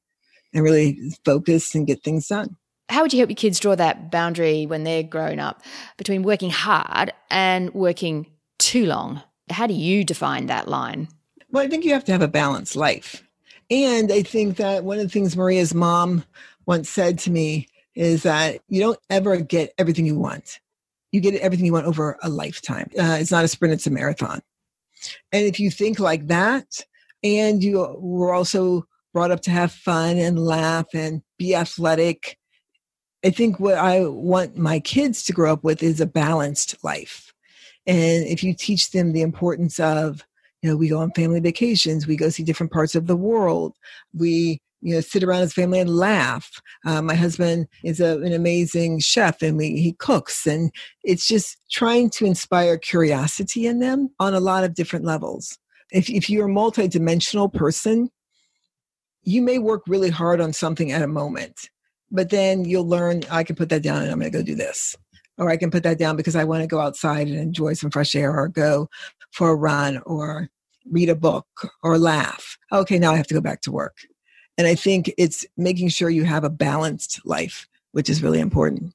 and 0.53 0.63
really 0.63 0.97
focus 1.25 1.75
and 1.75 1.87
get 1.87 2.03
things 2.03 2.27
done. 2.27 2.55
How 2.89 3.03
would 3.03 3.13
you 3.13 3.19
help 3.19 3.29
your 3.29 3.35
kids 3.35 3.59
draw 3.59 3.75
that 3.75 4.09
boundary 4.09 4.65
when 4.65 4.83
they're 4.83 5.03
grown 5.03 5.39
up 5.39 5.61
between 5.97 6.23
working 6.23 6.49
hard 6.49 7.13
and 7.29 7.71
working 7.73 8.25
too 8.57 8.85
long? 8.85 9.21
How 9.51 9.67
do 9.67 9.73
you 9.73 10.03
define 10.03 10.47
that 10.47 10.67
line? 10.67 11.07
Well, 11.51 11.63
I 11.63 11.67
think 11.67 11.83
you 11.83 11.93
have 11.93 12.05
to 12.05 12.11
have 12.11 12.21
a 12.21 12.27
balanced 12.27 12.75
life. 12.75 13.23
And 13.69 14.11
I 14.11 14.23
think 14.23 14.57
that 14.57 14.83
one 14.83 14.97
of 14.97 15.03
the 15.03 15.09
things 15.09 15.37
Maria's 15.37 15.75
mom 15.75 16.23
once 16.65 16.89
said 16.89 17.19
to 17.19 17.31
me 17.31 17.67
is 17.93 18.23
that 18.23 18.61
you 18.69 18.79
don't 18.79 18.99
ever 19.09 19.37
get 19.37 19.73
everything 19.77 20.05
you 20.05 20.17
want. 20.17 20.59
You 21.11 21.21
get 21.21 21.35
everything 21.35 21.65
you 21.65 21.73
want 21.73 21.85
over 21.85 22.17
a 22.23 22.29
lifetime. 22.29 22.89
Uh, 22.97 23.17
it's 23.19 23.31
not 23.31 23.43
a 23.43 23.47
sprint, 23.47 23.73
it's 23.73 23.87
a 23.87 23.91
marathon. 23.91 24.41
And 25.31 25.45
if 25.45 25.59
you 25.59 25.71
think 25.71 25.99
like 25.99 26.27
that, 26.27 26.83
and 27.23 27.63
you 27.63 27.95
were 27.99 28.33
also 28.33 28.85
brought 29.13 29.31
up 29.31 29.41
to 29.41 29.51
have 29.51 29.71
fun 29.71 30.17
and 30.17 30.39
laugh 30.39 30.87
and 30.93 31.21
be 31.37 31.55
athletic, 31.55 32.37
I 33.23 33.31
think 33.31 33.59
what 33.59 33.75
I 33.75 34.05
want 34.05 34.57
my 34.57 34.79
kids 34.79 35.23
to 35.23 35.33
grow 35.33 35.51
up 35.51 35.63
with 35.63 35.83
is 35.83 35.99
a 35.99 36.05
balanced 36.05 36.81
life. 36.83 37.33
And 37.85 38.25
if 38.25 38.43
you 38.43 38.53
teach 38.53 38.91
them 38.91 39.11
the 39.11 39.21
importance 39.21 39.79
of, 39.79 40.25
you 40.61 40.69
know, 40.69 40.77
we 40.77 40.89
go 40.89 40.99
on 40.99 41.11
family 41.11 41.39
vacations, 41.39 42.07
we 42.07 42.15
go 42.15 42.29
see 42.29 42.43
different 42.43 42.71
parts 42.71 42.95
of 42.95 43.07
the 43.07 43.15
world, 43.15 43.75
we 44.13 44.61
you 44.81 44.93
know 44.93 45.01
sit 45.01 45.23
around 45.23 45.41
his 45.41 45.53
family 45.53 45.79
and 45.79 45.89
laugh. 45.89 46.61
Uh, 46.85 47.01
my 47.01 47.15
husband 47.15 47.67
is 47.83 47.99
a, 47.99 48.19
an 48.21 48.33
amazing 48.33 48.99
chef 48.99 49.41
and 49.41 49.57
we, 49.57 49.79
he 49.79 49.93
cooks 49.93 50.45
and 50.47 50.71
it's 51.03 51.27
just 51.27 51.57
trying 51.71 52.09
to 52.11 52.25
inspire 52.25 52.77
curiosity 52.77 53.67
in 53.67 53.79
them 53.79 54.09
on 54.19 54.33
a 54.33 54.39
lot 54.39 54.63
of 54.63 54.73
different 54.73 55.05
levels. 55.05 55.57
If, 55.91 56.09
if 56.09 56.29
you're 56.29 56.47
a 56.47 56.51
multidimensional 56.51 57.51
person 57.53 58.09
you 59.23 59.41
may 59.41 59.59
work 59.59 59.83
really 59.87 60.09
hard 60.09 60.39
on 60.39 60.53
something 60.53 60.91
at 60.91 61.01
a 61.01 61.07
moment 61.07 61.69
but 62.11 62.29
then 62.29 62.65
you'll 62.65 62.87
learn 62.87 63.21
i 63.29 63.43
can 63.43 63.55
put 63.55 63.69
that 63.69 63.83
down 63.83 64.01
and 64.01 64.11
i'm 64.11 64.19
going 64.19 64.31
to 64.31 64.37
go 64.37 64.43
do 64.43 64.55
this. 64.55 64.95
Or 65.37 65.49
i 65.49 65.57
can 65.57 65.71
put 65.71 65.83
that 65.83 65.97
down 65.97 66.15
because 66.15 66.35
i 66.35 66.43
want 66.43 66.61
to 66.61 66.67
go 66.67 66.79
outside 66.79 67.27
and 67.27 67.37
enjoy 67.37 67.73
some 67.73 67.91
fresh 67.91 68.15
air 68.15 68.35
or 68.35 68.47
go 68.47 68.89
for 69.31 69.49
a 69.49 69.55
run 69.55 69.99
or 70.05 70.49
read 70.89 71.09
a 71.09 71.15
book 71.15 71.47
or 71.83 71.97
laugh. 71.97 72.57
Okay 72.71 72.97
now 72.97 73.11
i 73.11 73.17
have 73.17 73.27
to 73.27 73.33
go 73.33 73.41
back 73.41 73.61
to 73.61 73.71
work 73.71 73.97
and 74.59 74.67
I 74.67 74.75
think 74.75 75.11
it's 75.17 75.45
making 75.55 75.87
sure 75.87 76.09
you 76.09 76.25
have 76.25 76.43
a 76.43 76.49
balanced 76.49 77.25
life, 77.25 77.65
which 77.93 78.09
is 78.09 78.21
really 78.21 78.41
important. 78.41 78.93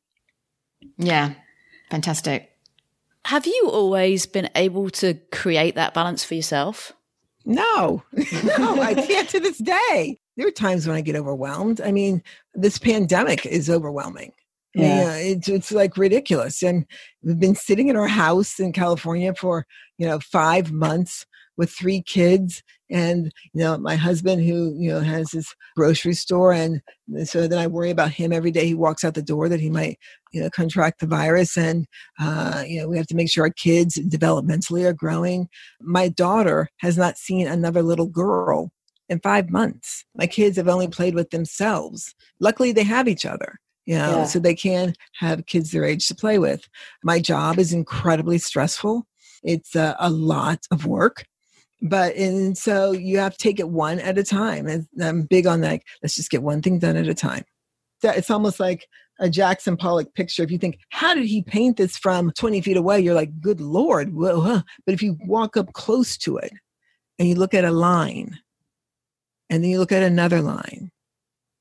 Yeah, 0.99 1.33
fantastic. 1.91 2.53
Have 3.25 3.47
you 3.47 3.71
always 3.73 4.27
been 4.27 4.51
able 4.55 4.91
to 4.91 5.15
create 5.33 5.75
that 5.77 5.95
balance 5.95 6.23
for 6.23 6.35
yourself? 6.35 6.93
No, 7.47 8.03
no, 8.13 8.83
I 8.83 8.93
can't 8.93 9.29
to 9.31 9.41
this 9.41 9.57
day. 9.57 10.21
There 10.37 10.47
are 10.47 10.51
times 10.51 10.87
when 10.87 10.97
I 10.97 11.01
get 11.01 11.17
overwhelmed. 11.17 11.81
I 11.81 11.93
mean, 11.93 12.23
this 12.53 12.79
pandemic 12.79 13.47
is 13.47 13.71
overwhelming. 13.71 14.33
Yeah, 14.75 15.13
yeah 15.13 15.17
it's, 15.17 15.49
it's 15.49 15.73
like 15.73 15.97
ridiculous. 15.97 16.63
And 16.63 16.85
we've 17.23 17.41
been 17.41 17.55
sitting 17.55 17.89
in 17.89 17.97
our 17.97 18.09
house 18.09 18.61
in 18.61 18.75
California 18.75 19.33
for, 19.35 19.67
you 19.97 20.07
know, 20.07 20.21
five 20.21 20.73
months 20.73 21.25
with 21.57 21.71
three 21.71 22.03
kids 22.03 22.63
and 22.95 23.33
you 23.53 23.61
know 23.61 23.77
my 23.77 23.97
husband 23.97 24.43
who 24.43 24.75
you 24.79 24.89
know 24.89 25.01
has 25.01 25.33
his 25.33 25.55
grocery 25.77 26.15
store 26.15 26.53
and 26.53 26.81
so 27.25 27.47
then 27.47 27.59
i 27.59 27.67
worry 27.67 27.91
about 27.91 28.11
him 28.11 28.33
every 28.33 28.51
day 28.51 28.67
he 28.67 28.75
walks 28.75 29.05
out 29.05 29.15
the 29.15 29.23
door 29.23 29.49
that 29.49 29.61
he 29.61 29.69
might 29.69 29.99
you 30.33 30.41
know 30.41 30.49
contract 30.49 31.01
the 31.01 31.07
virus 31.07 31.59
and 31.59 31.87
uh, 32.21 32.63
you 32.67 32.81
know 32.81 32.89
we 32.89 32.97
have 32.97 33.07
to 33.07 33.17
make 33.17 33.29
sure 33.31 33.45
our 33.45 33.51
kids 33.51 33.99
developmentally 33.99 34.85
are 34.85 34.95
growing 34.95 35.49
my 35.83 36.09
daughter 36.09 36.69
has 36.79 36.97
not 36.97 37.19
seen 37.19 37.47
another 37.47 37.83
little 37.83 38.07
girl 38.07 38.71
in 39.09 39.21
five 39.21 39.51
months. 39.51 40.05
My 40.15 40.27
kids 40.27 40.57
have 40.57 40.69
only 40.69 40.89
played 40.89 41.15
with 41.15 41.31
themselves. 41.31 42.15
Luckily, 42.41 42.73
they 42.73 42.85
have 42.85 43.09
each 43.09 43.27
other, 43.27 43.61
you 43.87 43.97
know, 43.97 44.19
yeah. 44.19 44.25
so 44.25 44.39
they 44.39 44.55
can 44.55 44.95
have 45.19 45.47
kids 45.47 45.71
their 45.71 45.85
age 45.85 46.09
to 46.09 46.15
play 46.15 46.39
with. 46.39 46.67
My 47.03 47.21
job 47.21 47.59
is 47.59 47.73
incredibly 47.73 48.39
stressful. 48.39 49.07
It's 49.43 49.75
a, 49.75 49.95
a 49.99 50.11
lot 50.11 50.61
of 50.71 50.87
work 50.87 51.27
but 51.83 52.15
and 52.17 52.57
so 52.57 52.93
you 52.93 53.19
have 53.19 53.33
to 53.33 53.39
take 53.39 53.61
it 53.61 53.69
one 53.69 53.99
at 54.01 54.19
a 54.19 54.25
time 54.25 54.67
and 54.67 54.87
i'm 55.03 55.23
big 55.23 55.47
on 55.47 55.61
that 55.61 55.81
let's 56.03 56.17
just 56.17 56.31
get 56.31 56.43
one 56.43 56.63
thing 56.63 56.79
done 56.79 56.97
at 56.97 57.09
a 57.09 57.15
time. 57.15 57.45
It's 58.03 58.31
almost 58.31 58.61
like 58.61 58.87
a 59.19 59.31
jackson 59.31 59.77
pollock 59.77 60.15
picture. 60.15 60.43
If 60.43 60.51
you 60.51 60.59
think 60.59 60.79
how 60.91 61.15
did 61.15 61.27
he 61.27 61.43
paint 61.43 61.77
this 61.77 61.97
from 61.97 62.33
20 62.33 62.61
feet 62.61 62.77
away? 62.77 63.01
You're 63.01 63.15
like 63.15 63.41
good 63.41 63.61
lord 63.61 64.15
whoa, 64.15 64.41
huh. 64.41 64.63
but 64.85 64.95
if 64.95 65.03
you 65.03 65.17
walk 65.27 65.57
up 65.57 65.73
close 65.73 66.17
to 66.19 66.37
it 66.37 66.53
and 67.19 67.29
you 67.29 67.35
look 67.35 67.55
at 67.55 67.65
a 67.65 67.71
line 67.71 68.39
and 69.49 69.63
then 69.63 69.71
you 69.71 69.79
look 69.79 69.93
at 69.93 70.03
another 70.03 70.41
line 70.41 70.91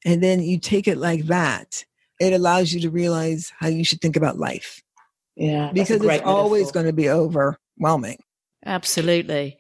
and 0.06 0.22
then 0.22 0.42
you 0.42 0.60
take 0.60 0.88
it 0.88 0.98
like 0.98 1.26
that 1.26 1.86
it 2.20 2.34
allows 2.34 2.74
you 2.74 2.80
to 2.82 2.90
realize 2.90 3.52
how 3.60 3.68
you 3.68 3.84
should 3.84 4.02
think 4.02 4.16
about 4.16 4.38
life. 4.38 4.82
Yeah 5.36 5.72
because 5.74 6.02
it's 6.04 6.24
always 6.24 6.72
going 6.72 6.86
to 6.86 6.94
be 6.94 7.10
overwhelming. 7.10 8.20
Absolutely 8.66 9.58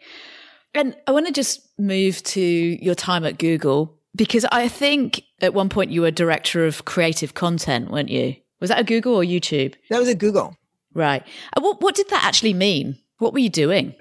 and 0.73 0.95
I 1.07 1.12
want 1.12 1.27
to 1.27 1.33
just 1.33 1.67
move 1.77 2.23
to 2.23 2.41
your 2.41 2.95
time 2.95 3.25
at 3.25 3.38
Google 3.38 3.97
because 4.15 4.45
I 4.51 4.67
think 4.67 5.23
at 5.41 5.53
one 5.53 5.69
point 5.69 5.91
you 5.91 6.01
were 6.01 6.12
director 6.12 6.65
of 6.65 6.86
creative 6.86 7.33
content, 7.33 7.91
weren't 7.91 8.09
you? 8.09 8.36
Was 8.59 8.69
that 8.69 8.79
a 8.79 8.83
Google 8.83 9.15
or 9.15 9.23
YouTube? 9.23 9.75
That 9.89 9.99
was 9.99 10.09
at 10.09 10.19
Google. 10.19 10.55
Right. 10.93 11.23
What, 11.59 11.81
what 11.81 11.95
did 11.95 12.09
that 12.09 12.23
actually 12.23 12.53
mean? 12.53 12.97
What 13.17 13.33
were 13.33 13.39
you 13.39 13.49
doing? 13.49 13.95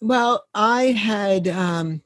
Well, 0.00 0.44
I 0.54 0.86
had 0.92 1.48
um, 1.48 2.02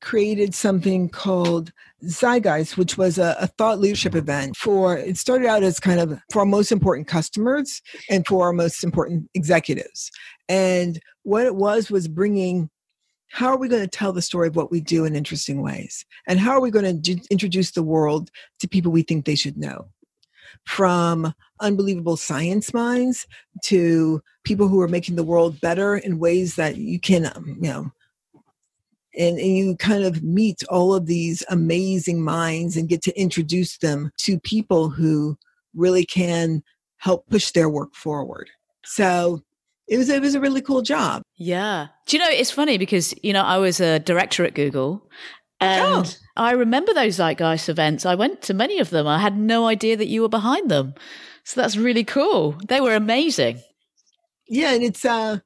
created 0.00 0.54
something 0.54 1.08
called 1.08 1.72
Zeitgeist, 2.04 2.76
which 2.76 2.96
was 2.96 3.18
a, 3.18 3.36
a, 3.40 3.46
thought 3.46 3.78
leadership 3.80 4.14
event 4.14 4.56
for, 4.56 4.96
it 4.96 5.16
started 5.16 5.46
out 5.46 5.62
as 5.62 5.80
kind 5.80 6.00
of 6.00 6.18
for 6.32 6.40
our 6.40 6.46
most 6.46 6.70
important 6.70 7.08
customers 7.08 7.82
and 8.08 8.26
for 8.26 8.44
our 8.44 8.52
most 8.52 8.84
important 8.84 9.28
executives. 9.34 10.10
And 10.48 11.00
what 11.24 11.44
it 11.44 11.56
was 11.56 11.90
was 11.90 12.08
bringing 12.08 12.70
how 13.28 13.48
are 13.48 13.58
we 13.58 13.68
going 13.68 13.82
to 13.82 13.88
tell 13.88 14.12
the 14.12 14.22
story 14.22 14.48
of 14.48 14.56
what 14.56 14.70
we 14.70 14.80
do 14.80 15.04
in 15.04 15.16
interesting 15.16 15.62
ways? 15.62 16.04
And 16.26 16.38
how 16.38 16.52
are 16.52 16.60
we 16.60 16.70
going 16.70 17.02
to 17.02 17.20
introduce 17.30 17.72
the 17.72 17.82
world 17.82 18.30
to 18.60 18.68
people 18.68 18.92
we 18.92 19.02
think 19.02 19.24
they 19.24 19.34
should 19.34 19.56
know? 19.56 19.88
From 20.64 21.34
unbelievable 21.60 22.16
science 22.16 22.72
minds 22.72 23.26
to 23.64 24.22
people 24.44 24.68
who 24.68 24.80
are 24.80 24.88
making 24.88 25.16
the 25.16 25.24
world 25.24 25.60
better 25.60 25.96
in 25.96 26.18
ways 26.18 26.56
that 26.56 26.76
you 26.76 26.98
can, 26.98 27.26
um, 27.26 27.56
you 27.60 27.68
know, 27.68 27.90
and, 29.18 29.38
and, 29.38 29.56
you 29.56 29.76
kind 29.76 30.04
of 30.04 30.22
meet 30.22 30.62
all 30.68 30.94
of 30.94 31.06
these 31.06 31.42
amazing 31.48 32.22
minds 32.22 32.76
and 32.76 32.88
get 32.88 33.02
to 33.02 33.18
introduce 33.18 33.78
them 33.78 34.12
to 34.18 34.38
people 34.40 34.90
who 34.90 35.38
really 35.74 36.04
can 36.04 36.62
help 36.98 37.26
push 37.28 37.50
their 37.50 37.68
work 37.68 37.94
forward. 37.94 38.50
So 38.84 39.42
it 39.88 39.98
was 39.98 40.08
it 40.08 40.22
was 40.22 40.34
a 40.34 40.40
really 40.40 40.62
cool 40.62 40.82
job. 40.82 41.22
Yeah. 41.36 41.88
Do 42.06 42.16
you 42.16 42.22
know 42.22 42.30
it's 42.30 42.50
funny 42.50 42.78
because 42.78 43.14
you 43.22 43.32
know 43.32 43.42
I 43.42 43.58
was 43.58 43.80
a 43.80 43.98
director 43.98 44.44
at 44.44 44.54
Google 44.54 45.08
and 45.60 46.06
oh. 46.06 46.10
I 46.36 46.52
remember 46.52 46.92
those 46.92 47.16
Zeitgeist 47.16 47.68
events. 47.68 48.04
I 48.04 48.14
went 48.14 48.42
to 48.42 48.54
many 48.54 48.78
of 48.78 48.90
them. 48.90 49.06
I 49.06 49.18
had 49.18 49.38
no 49.38 49.66
idea 49.66 49.96
that 49.96 50.08
you 50.08 50.22
were 50.22 50.28
behind 50.28 50.70
them. 50.70 50.94
So 51.44 51.60
that's 51.60 51.76
really 51.76 52.04
cool. 52.04 52.56
They 52.68 52.80
were 52.80 52.94
amazing. 52.94 53.62
Yeah, 54.48 54.74
and 54.74 54.82
it's 54.82 55.04
uh 55.04 55.38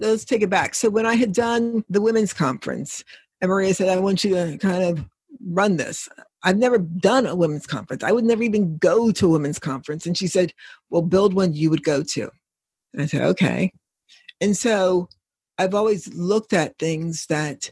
let's 0.00 0.24
take 0.24 0.42
it 0.42 0.50
back. 0.50 0.74
So 0.74 0.90
when 0.90 1.06
I 1.06 1.14
had 1.14 1.32
done 1.32 1.84
the 1.88 2.00
women's 2.00 2.32
conference, 2.32 3.04
and 3.40 3.48
Maria 3.48 3.74
said, 3.74 3.88
I 3.88 4.00
want 4.00 4.24
you 4.24 4.34
to 4.34 4.58
kind 4.58 4.82
of 4.82 5.04
run 5.44 5.76
this. 5.76 6.08
I've 6.44 6.58
never 6.58 6.78
done 6.78 7.26
a 7.26 7.36
women's 7.36 7.66
conference. 7.66 8.02
I 8.02 8.12
would 8.12 8.24
never 8.24 8.42
even 8.42 8.78
go 8.78 9.12
to 9.12 9.26
a 9.26 9.30
women's 9.30 9.58
conference. 9.58 10.06
And 10.06 10.16
she 10.16 10.26
said, 10.26 10.52
Well, 10.90 11.02
build 11.02 11.34
one 11.34 11.54
you 11.54 11.70
would 11.70 11.84
go 11.84 12.02
to. 12.02 12.30
And 12.92 13.02
I 13.02 13.06
said, 13.06 13.22
okay. 13.22 13.72
And 14.40 14.56
so 14.56 15.08
I've 15.58 15.74
always 15.74 16.12
looked 16.14 16.52
at 16.52 16.78
things 16.78 17.26
that 17.26 17.70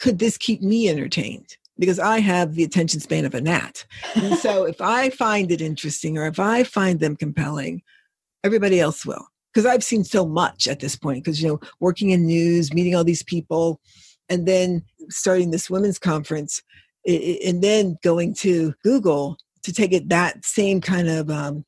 could 0.00 0.18
this 0.18 0.36
keep 0.36 0.62
me 0.62 0.88
entertained? 0.88 1.56
Because 1.78 1.98
I 1.98 2.18
have 2.20 2.54
the 2.54 2.64
attention 2.64 3.00
span 3.00 3.24
of 3.24 3.34
a 3.34 3.40
gnat. 3.40 3.86
And 4.14 4.36
so 4.38 4.64
if 4.64 4.80
I 4.80 5.10
find 5.10 5.50
it 5.50 5.60
interesting 5.60 6.18
or 6.18 6.26
if 6.26 6.38
I 6.38 6.62
find 6.64 7.00
them 7.00 7.16
compelling, 7.16 7.82
everybody 8.44 8.80
else 8.80 9.06
will. 9.06 9.26
Because 9.52 9.66
I've 9.66 9.82
seen 9.82 10.04
so 10.04 10.26
much 10.26 10.68
at 10.68 10.80
this 10.80 10.94
point, 10.94 11.24
because, 11.24 11.42
you 11.42 11.48
know, 11.48 11.60
working 11.80 12.10
in 12.10 12.26
news, 12.26 12.72
meeting 12.72 12.94
all 12.94 13.02
these 13.02 13.22
people, 13.22 13.80
and 14.28 14.46
then 14.46 14.82
starting 15.08 15.50
this 15.50 15.68
women's 15.68 15.98
conference, 15.98 16.62
and 17.04 17.62
then 17.62 17.96
going 18.04 18.34
to 18.34 18.74
Google 18.84 19.38
to 19.62 19.72
take 19.72 19.92
it 19.92 20.08
that 20.08 20.44
same 20.44 20.80
kind 20.80 21.08
of 21.08 21.30
um, 21.30 21.64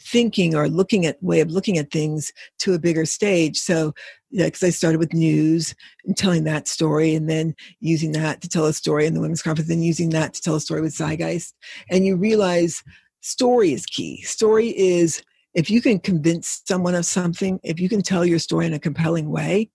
thinking 0.00 0.54
or 0.54 0.68
looking 0.68 1.06
at 1.06 1.22
way 1.22 1.40
of 1.40 1.50
looking 1.50 1.78
at 1.78 1.90
things 1.90 2.32
to 2.60 2.74
a 2.74 2.78
bigger 2.78 3.04
stage. 3.04 3.58
So, 3.58 3.94
because 4.30 4.62
I 4.62 4.70
started 4.70 4.98
with 4.98 5.14
news 5.14 5.74
and 6.04 6.16
telling 6.16 6.44
that 6.44 6.68
story, 6.68 7.14
and 7.14 7.28
then 7.30 7.54
using 7.80 8.12
that 8.12 8.42
to 8.42 8.48
tell 8.48 8.66
a 8.66 8.72
story 8.72 9.06
in 9.06 9.14
the 9.14 9.20
women's 9.20 9.42
conference, 9.42 9.70
and 9.70 9.84
using 9.84 10.10
that 10.10 10.34
to 10.34 10.42
tell 10.42 10.56
a 10.56 10.60
story 10.60 10.80
with 10.80 10.94
Zeitgeist, 10.94 11.54
and 11.90 12.04
you 12.04 12.16
realize 12.16 12.82
story 13.20 13.72
is 13.72 13.86
key. 13.86 14.22
Story 14.22 14.76
is 14.78 15.22
if 15.54 15.70
you 15.70 15.80
can 15.80 15.98
convince 15.98 16.62
someone 16.66 16.94
of 16.94 17.06
something, 17.06 17.58
if 17.62 17.80
you 17.80 17.88
can 17.88 18.02
tell 18.02 18.24
your 18.24 18.38
story 18.38 18.66
in 18.66 18.74
a 18.74 18.78
compelling 18.78 19.30
way, 19.30 19.70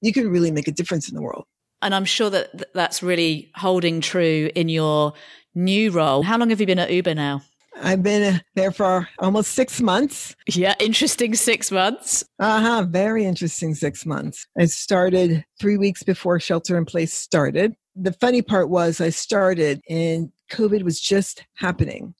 you 0.00 0.12
can 0.12 0.28
really 0.28 0.50
make 0.50 0.68
a 0.68 0.72
difference 0.72 1.08
in 1.08 1.14
the 1.14 1.22
world. 1.22 1.44
And 1.80 1.94
I'm 1.94 2.04
sure 2.04 2.30
that 2.30 2.74
that's 2.74 3.02
really 3.02 3.50
holding 3.54 4.00
true 4.00 4.50
in 4.54 4.68
your 4.68 5.14
new 5.54 5.90
role. 5.90 6.22
How 6.22 6.38
long 6.38 6.50
have 6.50 6.60
you 6.60 6.66
been 6.66 6.78
at 6.78 6.90
Uber 6.90 7.14
now? 7.14 7.42
I've 7.80 8.02
been 8.02 8.40
there 8.54 8.70
for 8.70 9.08
almost 9.18 9.52
six 9.52 9.80
months. 9.80 10.36
Yeah, 10.46 10.74
interesting 10.78 11.34
six 11.34 11.70
months. 11.70 12.24
Uh 12.38 12.60
huh. 12.60 12.86
Very 12.88 13.24
interesting 13.24 13.74
six 13.74 14.04
months. 14.04 14.46
I 14.58 14.66
started 14.66 15.44
three 15.60 15.76
weeks 15.76 16.02
before 16.02 16.38
shelter 16.38 16.76
in 16.76 16.84
place 16.84 17.12
started. 17.14 17.74
The 17.96 18.12
funny 18.12 18.42
part 18.42 18.68
was 18.68 19.00
I 19.00 19.10
started 19.10 19.80
and 19.88 20.30
COVID 20.50 20.82
was 20.82 21.00
just 21.00 21.44
happening. 21.54 22.14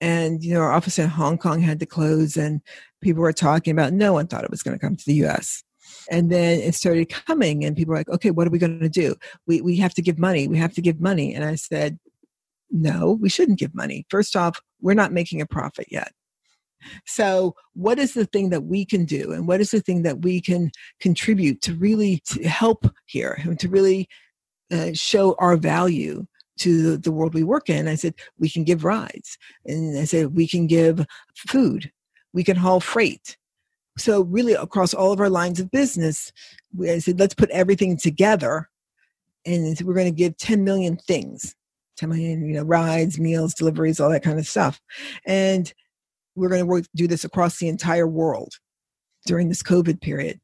And, 0.00 0.42
you 0.42 0.54
know, 0.54 0.60
our 0.60 0.72
office 0.72 0.98
in 0.98 1.08
Hong 1.08 1.38
Kong 1.38 1.60
had 1.60 1.80
to 1.80 1.86
close 1.86 2.36
and 2.36 2.60
people 3.00 3.22
were 3.22 3.32
talking 3.32 3.72
about 3.72 3.92
no 3.92 4.12
one 4.12 4.26
thought 4.26 4.44
it 4.44 4.50
was 4.50 4.62
going 4.62 4.76
to 4.76 4.84
come 4.84 4.96
to 4.96 5.04
the 5.06 5.24
US. 5.26 5.62
And 6.10 6.30
then 6.30 6.60
it 6.60 6.74
started 6.74 7.08
coming 7.08 7.64
and 7.64 7.76
people 7.76 7.92
were 7.92 7.98
like, 7.98 8.08
okay, 8.08 8.30
what 8.30 8.46
are 8.46 8.50
we 8.50 8.58
going 8.58 8.80
to 8.80 8.88
do? 8.88 9.14
We, 9.46 9.60
we 9.60 9.76
have 9.76 9.94
to 9.94 10.02
give 10.02 10.18
money. 10.18 10.48
We 10.48 10.58
have 10.58 10.74
to 10.74 10.82
give 10.82 11.00
money. 11.00 11.34
And 11.34 11.44
I 11.44 11.54
said, 11.54 11.98
no, 12.70 13.18
we 13.20 13.28
shouldn't 13.28 13.58
give 13.58 13.74
money. 13.74 14.04
First 14.08 14.36
off, 14.36 14.60
we're 14.84 14.94
not 14.94 15.12
making 15.12 15.40
a 15.40 15.46
profit 15.46 15.88
yet. 15.90 16.12
So, 17.06 17.56
what 17.72 17.98
is 17.98 18.12
the 18.12 18.26
thing 18.26 18.50
that 18.50 18.64
we 18.64 18.84
can 18.84 19.06
do, 19.06 19.32
and 19.32 19.48
what 19.48 19.60
is 19.60 19.70
the 19.70 19.80
thing 19.80 20.02
that 20.02 20.20
we 20.20 20.40
can 20.42 20.70
contribute 21.00 21.62
to 21.62 21.74
really 21.74 22.22
to 22.26 22.46
help 22.46 22.86
here 23.06 23.40
and 23.42 23.58
to 23.60 23.68
really 23.70 24.06
uh, 24.70 24.90
show 24.92 25.34
our 25.38 25.56
value 25.56 26.26
to 26.58 26.98
the, 26.98 27.10
world 27.10 27.32
we 27.32 27.42
work 27.42 27.70
in? 27.70 27.88
I 27.88 27.94
said, 27.94 28.14
we 28.38 28.50
can 28.50 28.64
give 28.64 28.84
rides. 28.84 29.38
And 29.64 29.98
I 29.98 30.04
said, 30.04 30.36
we 30.36 30.46
can 30.46 30.66
give 30.66 31.06
food, 31.34 31.90
we 32.34 32.44
can 32.44 32.56
haul 32.56 32.80
freight. 32.80 33.38
So, 33.96 34.24
really, 34.24 34.52
across 34.52 34.92
all 34.92 35.10
of 35.10 35.20
our 35.20 35.30
lines 35.30 35.60
of 35.60 35.70
business, 35.70 36.30
I 36.86 36.98
said, 36.98 37.18
let's 37.18 37.34
put 37.34 37.50
everything 37.50 37.96
together 37.96 38.68
and 39.46 39.80
we're 39.80 39.94
going 39.94 40.12
to 40.12 40.22
give 40.22 40.36
10 40.36 40.64
million 40.64 40.98
things 40.98 41.24
10 41.24 41.44
million, 41.44 41.63
you 42.00 42.54
know, 42.54 42.62
rides, 42.62 43.18
meals, 43.18 43.54
deliveries, 43.54 44.00
all 44.00 44.10
that 44.10 44.22
kind 44.22 44.38
of 44.38 44.46
stuff. 44.46 44.80
And 45.26 45.72
we're 46.34 46.48
going 46.48 46.62
to 46.62 46.66
work, 46.66 46.84
do 46.94 47.06
this 47.06 47.24
across 47.24 47.58
the 47.58 47.68
entire 47.68 48.06
world 48.06 48.54
during 49.26 49.48
this 49.48 49.62
COVID 49.62 50.00
period. 50.00 50.40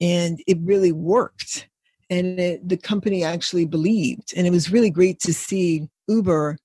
And 0.00 0.40
it 0.46 0.58
really 0.62 0.92
worked. 0.92 1.68
And 2.08 2.38
it, 2.38 2.68
the 2.68 2.76
company 2.76 3.24
actually 3.24 3.64
believed. 3.64 4.32
And 4.36 4.46
it 4.46 4.50
was 4.50 4.70
really 4.70 4.90
great 4.90 5.20
to 5.20 5.34
see 5.34 5.88
Uber 6.08 6.58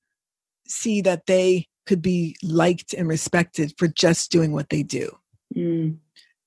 see 0.68 1.02
that 1.02 1.26
they 1.26 1.68
could 1.86 2.02
be 2.02 2.36
liked 2.44 2.94
and 2.94 3.08
respected 3.08 3.74
for 3.78 3.88
just 3.88 4.32
doing 4.32 4.54
what 4.54 4.70
they 4.70 4.84
do. 4.84 5.16
Mm. 5.56 5.98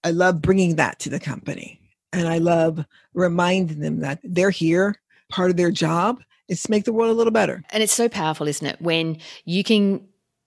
I 0.03 0.11
love 0.11 0.41
bringing 0.41 0.77
that 0.77 0.99
to 1.01 1.11
the 1.11 1.21
company. 1.21 1.81
And 2.13 2.29
I 2.29 2.39
love 2.39 2.85
reminding 3.13 3.81
them 3.81 4.01
that 4.01 4.21
they're 4.23 4.51
here, 4.51 5.01
part 5.31 5.51
of 5.51 5.57
their 5.57 5.71
job, 5.71 6.21
is 6.49 6.63
to 6.63 6.71
make 6.71 6.85
the 6.85 6.93
world 6.93 7.11
a 7.11 7.15
little 7.15 7.33
better. 7.33 7.63
And 7.71 7.83
it's 7.83 7.93
so 7.93 8.09
powerful, 8.09 8.49
isn't 8.49 8.67
it? 8.67 8.81
When 8.81 9.19
you 9.45 9.65
can 9.65 10.07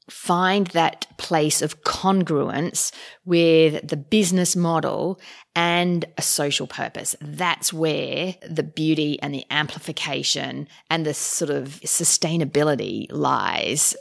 find 0.09 0.67
that 0.67 1.05
place 1.17 1.61
of 1.61 1.81
congruence 1.83 2.91
with 3.25 3.87
the 3.87 3.97
business 3.97 4.55
model 4.55 5.19
and 5.55 6.05
a 6.17 6.21
social 6.21 6.67
purpose. 6.67 7.15
That's 7.19 7.73
where 7.73 8.35
the 8.47 8.63
beauty 8.63 9.21
and 9.21 9.33
the 9.33 9.43
amplification 9.51 10.67
and 10.89 11.05
the 11.05 11.13
sort 11.13 11.49
of 11.49 11.81
sustainability 11.81 13.07
lies. 13.11 13.95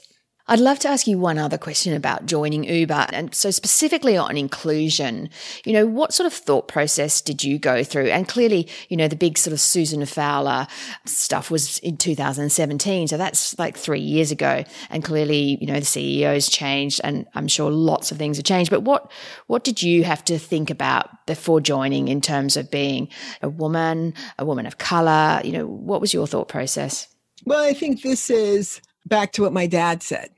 I'd 0.48 0.60
love 0.60 0.78
to 0.80 0.88
ask 0.88 1.08
you 1.08 1.18
one 1.18 1.38
other 1.38 1.58
question 1.58 1.92
about 1.92 2.24
joining 2.24 2.62
Uber. 2.62 3.06
And 3.12 3.34
so 3.34 3.50
specifically 3.50 4.16
on 4.16 4.36
inclusion, 4.36 5.28
you 5.64 5.72
know, 5.72 5.86
what 5.86 6.14
sort 6.14 6.28
of 6.28 6.32
thought 6.32 6.68
process 6.68 7.20
did 7.20 7.42
you 7.42 7.58
go 7.58 7.82
through? 7.82 8.06
And 8.06 8.28
clearly, 8.28 8.68
you 8.88 8.96
know, 8.96 9.08
the 9.08 9.16
big 9.16 9.38
sort 9.38 9.52
of 9.52 9.60
Susan 9.60 10.06
Fowler 10.06 10.68
stuff 11.04 11.50
was 11.50 11.78
in 11.80 11.96
2017. 11.96 13.08
So 13.08 13.16
that's 13.16 13.58
like 13.58 13.76
three 13.76 14.00
years 14.00 14.30
ago. 14.30 14.62
And 14.88 15.02
clearly, 15.02 15.58
you 15.60 15.66
know, 15.66 15.80
the 15.80 15.86
CEO's 15.86 16.48
changed 16.48 17.00
and 17.02 17.26
I'm 17.34 17.48
sure 17.48 17.72
lots 17.72 18.12
of 18.12 18.18
things 18.18 18.36
have 18.36 18.44
changed. 18.44 18.70
But 18.70 18.82
what, 18.82 19.10
what 19.48 19.64
did 19.64 19.82
you 19.82 20.04
have 20.04 20.24
to 20.26 20.38
think 20.38 20.70
about 20.70 21.26
before 21.26 21.60
joining 21.60 22.06
in 22.06 22.20
terms 22.20 22.56
of 22.56 22.70
being 22.70 23.08
a 23.42 23.48
woman, 23.48 24.14
a 24.38 24.44
woman 24.44 24.66
of 24.66 24.78
color? 24.78 25.40
You 25.42 25.50
know, 25.50 25.66
what 25.66 26.00
was 26.00 26.14
your 26.14 26.28
thought 26.28 26.46
process? 26.46 27.08
Well, 27.44 27.64
I 27.64 27.72
think 27.72 28.02
this 28.02 28.30
is 28.30 28.80
back 29.06 29.32
to 29.32 29.42
what 29.42 29.52
my 29.52 29.66
dad 29.66 30.04
said 30.04 30.30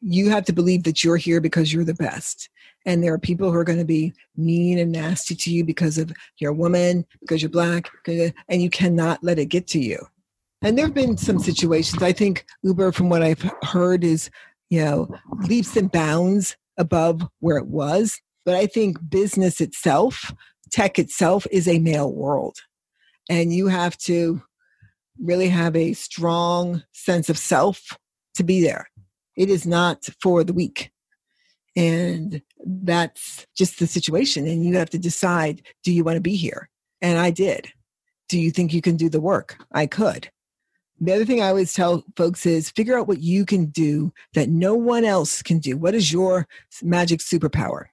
you 0.00 0.30
have 0.30 0.44
to 0.46 0.52
believe 0.52 0.84
that 0.84 1.04
you're 1.04 1.16
here 1.16 1.40
because 1.40 1.72
you're 1.72 1.84
the 1.84 1.94
best. 1.94 2.48
And 2.86 3.02
there 3.02 3.12
are 3.12 3.18
people 3.18 3.50
who 3.50 3.58
are 3.58 3.64
going 3.64 3.78
to 3.78 3.84
be 3.84 4.14
mean 4.36 4.78
and 4.78 4.92
nasty 4.92 5.34
to 5.34 5.52
you 5.52 5.64
because 5.64 5.98
of 5.98 6.12
you're 6.38 6.52
a 6.52 6.54
woman, 6.54 7.04
because 7.20 7.42
you're 7.42 7.50
black, 7.50 7.90
and 8.06 8.62
you 8.62 8.70
cannot 8.70 9.22
let 9.22 9.38
it 9.38 9.46
get 9.46 9.66
to 9.68 9.78
you. 9.78 9.98
And 10.62 10.76
there 10.76 10.86
have 10.86 10.94
been 10.94 11.16
some 11.16 11.38
situations. 11.38 12.02
I 12.02 12.12
think 12.12 12.44
Uber, 12.62 12.92
from 12.92 13.08
what 13.08 13.22
I've 13.22 13.50
heard, 13.62 14.04
is 14.04 14.30
you 14.70 14.82
know 14.84 15.08
leaps 15.48 15.76
and 15.76 15.90
bounds 15.90 16.56
above 16.78 17.26
where 17.40 17.56
it 17.56 17.66
was. 17.66 18.20
But 18.44 18.54
I 18.54 18.66
think 18.66 18.98
business 19.08 19.60
itself, 19.60 20.32
tech 20.70 20.98
itself, 20.98 21.46
is 21.50 21.68
a 21.68 21.78
male 21.78 22.12
world, 22.12 22.56
and 23.28 23.54
you 23.54 23.68
have 23.68 23.96
to 23.98 24.42
really 25.22 25.48
have 25.48 25.76
a 25.76 25.92
strong 25.92 26.82
sense 26.92 27.28
of 27.28 27.36
self 27.36 27.98
to 28.34 28.42
be 28.42 28.62
there. 28.62 28.89
It 29.40 29.48
is 29.48 29.66
not 29.66 30.06
for 30.20 30.44
the 30.44 30.52
weak. 30.52 30.90
And 31.74 32.42
that's 32.62 33.46
just 33.56 33.78
the 33.78 33.86
situation. 33.86 34.46
And 34.46 34.66
you 34.66 34.76
have 34.76 34.90
to 34.90 34.98
decide 34.98 35.62
do 35.82 35.94
you 35.94 36.04
want 36.04 36.16
to 36.16 36.20
be 36.20 36.36
here? 36.36 36.68
And 37.00 37.18
I 37.18 37.30
did. 37.30 37.72
Do 38.28 38.38
you 38.38 38.50
think 38.50 38.74
you 38.74 38.82
can 38.82 38.96
do 38.96 39.08
the 39.08 39.20
work? 39.20 39.56
I 39.72 39.86
could. 39.86 40.30
The 41.00 41.14
other 41.14 41.24
thing 41.24 41.40
I 41.40 41.48
always 41.48 41.72
tell 41.72 42.04
folks 42.16 42.44
is 42.44 42.68
figure 42.68 42.98
out 42.98 43.08
what 43.08 43.22
you 43.22 43.46
can 43.46 43.70
do 43.70 44.12
that 44.34 44.50
no 44.50 44.74
one 44.74 45.06
else 45.06 45.40
can 45.40 45.58
do. 45.58 45.78
What 45.78 45.94
is 45.94 46.12
your 46.12 46.46
magic 46.82 47.20
superpower? 47.20 47.86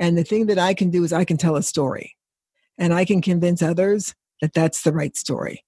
And 0.00 0.18
the 0.18 0.24
thing 0.24 0.46
that 0.46 0.58
I 0.58 0.74
can 0.74 0.90
do 0.90 1.04
is 1.04 1.12
I 1.12 1.24
can 1.24 1.36
tell 1.36 1.54
a 1.54 1.62
story 1.62 2.16
and 2.76 2.92
I 2.92 3.04
can 3.04 3.22
convince 3.22 3.62
others 3.62 4.16
that 4.40 4.52
that's 4.52 4.82
the 4.82 4.92
right 4.92 5.16
story. 5.16 5.64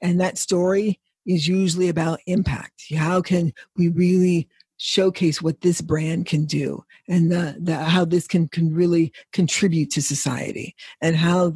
And 0.00 0.18
that 0.22 0.38
story 0.38 1.00
is 1.26 1.46
usually 1.46 1.88
about 1.88 2.20
impact. 2.26 2.84
How 2.96 3.20
can 3.20 3.52
we 3.76 3.88
really 3.88 4.48
showcase 4.82 5.42
what 5.42 5.60
this 5.60 5.82
brand 5.82 6.24
can 6.24 6.46
do 6.46 6.82
and 7.06 7.30
the, 7.30 7.54
the, 7.60 7.76
how 7.76 8.02
this 8.02 8.26
can, 8.26 8.48
can 8.48 8.74
really 8.74 9.12
contribute 9.30 9.90
to 9.90 10.00
society 10.00 10.74
and 11.02 11.16
how 11.16 11.52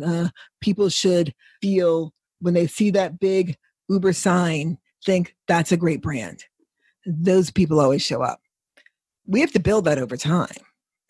people 0.60 0.90
should 0.90 1.34
feel 1.62 2.12
when 2.40 2.52
they 2.52 2.66
see 2.66 2.90
that 2.90 3.18
big 3.18 3.56
Uber 3.88 4.12
sign, 4.12 4.76
think 5.06 5.34
that's 5.48 5.72
a 5.72 5.78
great 5.78 6.02
brand. 6.02 6.44
Those 7.06 7.50
people 7.50 7.80
always 7.80 8.02
show 8.02 8.20
up. 8.20 8.40
We 9.26 9.40
have 9.40 9.52
to 9.52 9.58
build 9.58 9.86
that 9.86 9.98
over 9.98 10.18
time. 10.18 10.50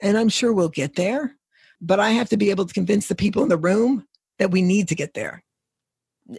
And 0.00 0.16
I'm 0.16 0.28
sure 0.28 0.52
we'll 0.52 0.68
get 0.68 0.94
there, 0.94 1.34
but 1.80 1.98
I 1.98 2.10
have 2.10 2.28
to 2.28 2.36
be 2.36 2.50
able 2.50 2.66
to 2.66 2.74
convince 2.74 3.08
the 3.08 3.16
people 3.16 3.42
in 3.42 3.48
the 3.48 3.56
room 3.56 4.06
that 4.38 4.52
we 4.52 4.62
need 4.62 4.86
to 4.88 4.94
get 4.94 5.14
there. 5.14 5.42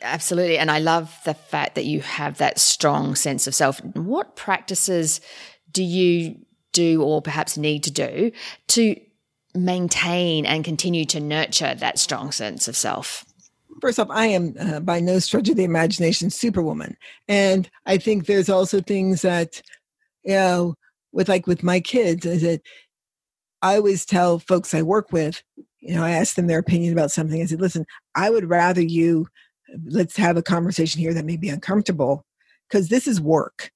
Absolutely. 0.02 0.58
And 0.58 0.72
I 0.72 0.80
love 0.80 1.16
the 1.26 1.34
fact 1.34 1.76
that 1.76 1.86
you 1.86 2.00
have 2.00 2.38
that 2.38 2.60
strong 2.60 3.14
sense 3.16 3.46
of 3.46 3.54
self. 3.54 3.84
What 3.84 4.36
practices 4.36 5.22
do 5.76 5.84
you 5.84 6.38
do 6.72 7.04
or 7.04 7.22
perhaps 7.22 7.58
need 7.58 7.84
to 7.84 7.92
do 7.92 8.32
to 8.70 9.00
maintain 9.54 10.46
and 10.46 10.66
continue 10.66 11.06
to 11.06 11.20
nurture 11.20 11.76
that 11.76 12.00
strong 12.00 12.32
sense 12.32 12.68
of 12.68 12.76
self? 12.76 13.26
First 13.82 14.00
off, 14.00 14.08
I 14.10 14.28
am 14.28 14.56
uh, 14.58 14.80
by 14.80 15.02
no 15.02 15.20
stretch 15.20 15.50
of 15.50 15.58
the 15.58 15.66
imagination 15.66 16.30
superwoman. 16.30 16.96
And 17.28 17.70
I 17.86 17.98
think 17.98 18.26
there's 18.26 18.50
also 18.50 18.80
things 18.80 19.22
that, 19.22 19.62
you 20.24 20.34
know, 20.34 20.76
with 21.12 21.28
like 21.28 21.46
with 21.46 21.62
my 21.62 21.82
kids, 21.82 22.26
is 22.26 22.42
that 22.42 22.62
I 23.62 23.76
always 23.76 24.06
tell 24.06 24.40
folks 24.40 24.74
I 24.74 24.82
work 24.82 25.12
with, 25.12 25.44
you 25.82 25.94
know, 25.94 26.04
I 26.04 26.12
ask 26.12 26.36
them 26.36 26.48
their 26.48 26.60
opinion 26.60 26.94
about 26.94 27.12
something. 27.12 27.42
I 27.42 27.46
said, 27.46 27.62
listen, 27.62 27.86
I 28.16 28.30
would 28.30 28.50
rather 28.50 28.82
you, 28.82 29.28
let's 29.86 30.16
have 30.16 30.38
a 30.38 30.42
conversation 30.42 31.02
here 31.02 31.14
that 31.14 31.26
may 31.26 31.36
be 31.36 31.50
uncomfortable 31.50 32.26
because 32.70 32.88
this 32.88 33.08
is 33.08 33.20
work. 33.20 33.72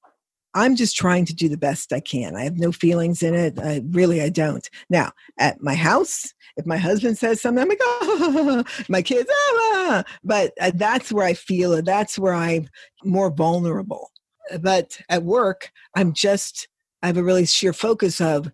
I'm 0.53 0.75
just 0.75 0.95
trying 0.95 1.25
to 1.25 1.35
do 1.35 1.47
the 1.47 1.57
best 1.57 1.93
I 1.93 1.99
can. 1.99 2.35
I 2.35 2.43
have 2.43 2.57
no 2.57 2.71
feelings 2.71 3.21
in 3.21 3.35
it. 3.35 3.59
I 3.59 3.81
really 3.91 4.21
I 4.21 4.29
don't. 4.29 4.67
Now, 4.89 5.11
at 5.37 5.61
my 5.61 5.75
house, 5.75 6.33
if 6.57 6.65
my 6.65 6.77
husband 6.77 7.17
says 7.17 7.41
something, 7.41 7.61
I'm 7.61 7.69
like, 7.69 7.79
oh, 7.81 8.63
my 8.89 9.01
kids, 9.01 9.29
ah, 9.31 10.03
but 10.23 10.53
uh, 10.59 10.71
that's 10.73 11.11
where 11.11 11.25
I 11.25 11.33
feel 11.33 11.73
it. 11.73 11.85
That's 11.85 12.17
where 12.17 12.33
I'm 12.33 12.67
more 13.03 13.29
vulnerable. 13.29 14.11
But 14.59 14.99
at 15.09 15.23
work, 15.23 15.71
I'm 15.95 16.13
just, 16.13 16.67
I 17.03 17.07
have 17.07 17.17
a 17.17 17.23
really 17.23 17.45
sheer 17.45 17.73
focus 17.73 18.19
of, 18.19 18.51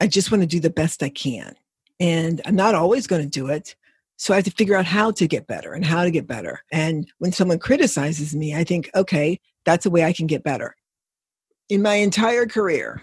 I 0.00 0.06
just 0.06 0.30
want 0.30 0.42
to 0.42 0.46
do 0.46 0.60
the 0.60 0.70
best 0.70 1.02
I 1.02 1.10
can. 1.10 1.54
And 2.00 2.40
I'm 2.46 2.56
not 2.56 2.74
always 2.74 3.06
going 3.06 3.22
to 3.22 3.28
do 3.28 3.48
it. 3.48 3.76
So 4.16 4.32
I 4.32 4.36
have 4.36 4.44
to 4.46 4.50
figure 4.50 4.74
out 4.74 4.86
how 4.86 5.10
to 5.12 5.28
get 5.28 5.46
better 5.46 5.74
and 5.74 5.84
how 5.84 6.04
to 6.04 6.10
get 6.10 6.26
better. 6.26 6.62
And 6.72 7.08
when 7.18 7.32
someone 7.32 7.58
criticizes 7.58 8.34
me, 8.34 8.54
I 8.54 8.64
think, 8.64 8.90
okay, 8.94 9.38
that's 9.64 9.86
a 9.86 9.90
way 9.90 10.04
I 10.04 10.12
can 10.12 10.26
get 10.26 10.42
better 10.42 10.74
in 11.68 11.82
my 11.82 11.94
entire 11.94 12.46
career, 12.46 13.02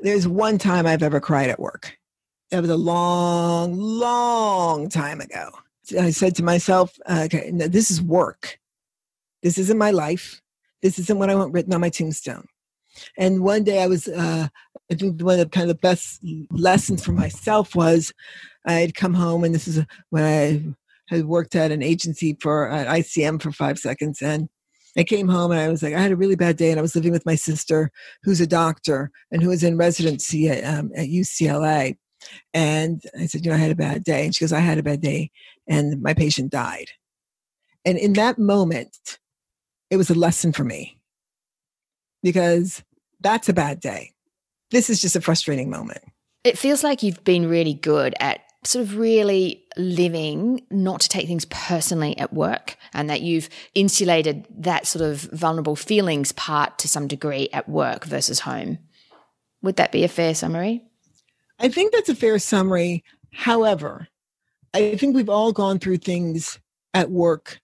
there's 0.00 0.28
one 0.28 0.58
time 0.58 0.86
I've 0.86 1.02
ever 1.02 1.20
cried 1.20 1.50
at 1.50 1.60
work. 1.60 1.96
That 2.50 2.60
was 2.60 2.70
a 2.70 2.76
long, 2.76 3.76
long 3.76 4.88
time 4.88 5.20
ago. 5.20 5.50
I 5.98 6.10
said 6.10 6.34
to 6.36 6.42
myself, 6.42 6.98
okay, 7.10 7.50
this 7.52 7.90
is 7.90 8.02
work. 8.02 8.58
This 9.42 9.58
isn't 9.58 9.78
my 9.78 9.90
life. 9.90 10.40
This 10.82 10.98
isn't 10.98 11.18
what 11.18 11.30
I 11.30 11.34
want 11.34 11.52
written 11.52 11.72
on 11.72 11.80
my 11.80 11.88
tombstone. 11.88 12.46
And 13.16 13.42
one 13.42 13.64
day 13.64 13.82
I 13.82 13.86
was, 13.86 14.08
uh, 14.08 14.48
I 14.90 14.94
think 14.94 15.20
one 15.22 15.38
of 15.38 15.40
the 15.40 15.48
kind 15.48 15.70
of 15.70 15.76
the 15.76 15.80
best 15.80 16.20
lessons 16.50 17.04
for 17.04 17.12
myself 17.12 17.74
was 17.74 18.12
I 18.66 18.72
had 18.74 18.94
come 18.94 19.14
home, 19.14 19.44
and 19.44 19.54
this 19.54 19.68
is 19.68 19.84
when 20.10 20.24
I 20.24 21.14
had 21.14 21.26
worked 21.26 21.54
at 21.54 21.72
an 21.72 21.82
agency 21.82 22.36
for 22.40 22.70
uh, 22.70 22.84
ICM 22.84 23.40
for 23.40 23.52
five 23.52 23.78
seconds. 23.78 24.20
And 24.20 24.48
I 24.96 25.04
came 25.04 25.28
home 25.28 25.50
and 25.50 25.60
I 25.60 25.68
was 25.68 25.82
like, 25.82 25.94
I 25.94 26.00
had 26.00 26.12
a 26.12 26.16
really 26.16 26.36
bad 26.36 26.56
day, 26.56 26.70
and 26.70 26.78
I 26.78 26.82
was 26.82 26.96
living 26.96 27.12
with 27.12 27.26
my 27.26 27.34
sister, 27.34 27.90
who's 28.22 28.40
a 28.40 28.46
doctor 28.46 29.10
and 29.30 29.42
who 29.42 29.48
was 29.48 29.62
in 29.62 29.76
residency 29.76 30.48
at, 30.48 30.64
um, 30.64 30.90
at 30.96 31.08
UCLA. 31.08 31.96
And 32.52 33.02
I 33.18 33.26
said, 33.26 33.44
you 33.44 33.50
know, 33.50 33.56
I 33.56 33.60
had 33.60 33.70
a 33.70 33.76
bad 33.76 34.04
day, 34.04 34.24
and 34.24 34.34
she 34.34 34.44
goes, 34.44 34.52
I 34.52 34.60
had 34.60 34.78
a 34.78 34.82
bad 34.82 35.00
day, 35.00 35.30
and 35.68 36.02
my 36.02 36.14
patient 36.14 36.50
died. 36.50 36.90
And 37.84 37.96
in 37.96 38.14
that 38.14 38.38
moment, 38.38 39.18
it 39.90 39.96
was 39.96 40.10
a 40.10 40.14
lesson 40.14 40.52
for 40.52 40.64
me 40.64 40.98
because 42.22 42.82
that's 43.20 43.48
a 43.48 43.54
bad 43.54 43.80
day. 43.80 44.12
This 44.70 44.90
is 44.90 45.00
just 45.00 45.16
a 45.16 45.20
frustrating 45.20 45.70
moment. 45.70 46.02
It 46.44 46.58
feels 46.58 46.84
like 46.84 47.02
you've 47.02 47.24
been 47.24 47.48
really 47.48 47.74
good 47.74 48.14
at 48.20 48.40
sort 48.64 48.84
of 48.84 48.98
really 48.98 49.64
living 49.76 50.66
not 50.70 51.00
to 51.00 51.08
take 51.08 51.26
things 51.26 51.44
personally 51.46 52.16
at 52.18 52.32
work 52.32 52.76
and 52.92 53.08
that 53.08 53.20
you've 53.20 53.48
insulated 53.74 54.46
that 54.50 54.86
sort 54.86 55.04
of 55.04 55.20
vulnerable 55.32 55.76
feelings 55.76 56.32
part 56.32 56.78
to 56.78 56.88
some 56.88 57.06
degree 57.06 57.48
at 57.52 57.68
work 57.68 58.04
versus 58.04 58.40
home. 58.40 58.78
Would 59.62 59.76
that 59.76 59.92
be 59.92 60.04
a 60.04 60.08
fair 60.08 60.34
summary? 60.34 60.82
I 61.58 61.68
think 61.68 61.92
that's 61.92 62.08
a 62.08 62.14
fair 62.14 62.38
summary. 62.38 63.04
However, 63.32 64.08
I 64.74 64.96
think 64.96 65.14
we've 65.14 65.28
all 65.28 65.52
gone 65.52 65.78
through 65.78 65.98
things 65.98 66.58
at 66.94 67.10
work 67.10 67.60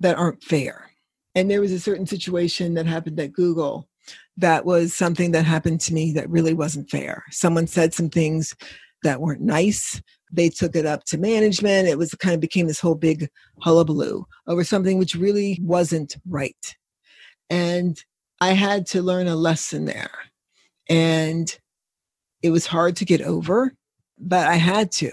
that 0.00 0.16
aren't 0.16 0.42
fair. 0.42 0.90
And 1.34 1.50
there 1.50 1.60
was 1.60 1.72
a 1.72 1.80
certain 1.80 2.06
situation 2.06 2.74
that 2.74 2.86
happened 2.86 3.18
at 3.20 3.32
Google 3.32 3.88
that 4.36 4.64
was 4.64 4.94
something 4.94 5.32
that 5.32 5.44
happened 5.44 5.80
to 5.82 5.94
me 5.94 6.12
that 6.12 6.28
really 6.28 6.54
wasn't 6.54 6.90
fair. 6.90 7.24
Someone 7.30 7.66
said 7.66 7.94
some 7.94 8.10
things 8.10 8.54
that 9.02 9.20
weren't 9.20 9.40
nice 9.40 10.02
they 10.32 10.48
took 10.48 10.74
it 10.74 10.86
up 10.86 11.04
to 11.04 11.18
management. 11.18 11.88
It 11.88 11.98
was 11.98 12.14
kind 12.14 12.34
of 12.34 12.40
became 12.40 12.66
this 12.66 12.80
whole 12.80 12.94
big 12.94 13.28
hullabaloo 13.60 14.24
over 14.46 14.64
something 14.64 14.98
which 14.98 15.14
really 15.14 15.58
wasn't 15.62 16.16
right. 16.28 16.76
And 17.50 18.02
I 18.40 18.52
had 18.52 18.86
to 18.88 19.02
learn 19.02 19.28
a 19.28 19.36
lesson 19.36 19.84
there. 19.84 20.10
And 20.88 21.56
it 22.42 22.50
was 22.50 22.66
hard 22.66 22.96
to 22.96 23.04
get 23.04 23.22
over, 23.22 23.74
but 24.18 24.46
I 24.46 24.56
had 24.56 24.92
to. 24.92 25.12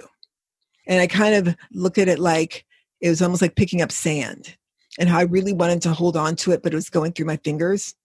And 0.88 1.00
I 1.00 1.08
kind 1.08 1.36
of 1.48 1.56
looked 1.72 1.98
at 1.98 2.08
it 2.08 2.20
like 2.20 2.66
it 3.00 3.10
was 3.10 3.22
almost 3.22 3.42
like 3.42 3.56
picking 3.56 3.82
up 3.82 3.92
sand 3.92 4.56
and 5.00 5.08
how 5.08 5.20
I 5.20 5.24
really 5.24 5.54
wanted 5.54 5.82
to 5.84 5.94
hold 5.94 6.18
on 6.18 6.36
to 6.38 6.52
it, 6.52 6.64
but 6.64 6.74
it 6.74 6.76
was 6.76 6.90
going 6.90 7.14
through 7.14 7.28
my 7.28 7.38
fingers. 7.38 7.96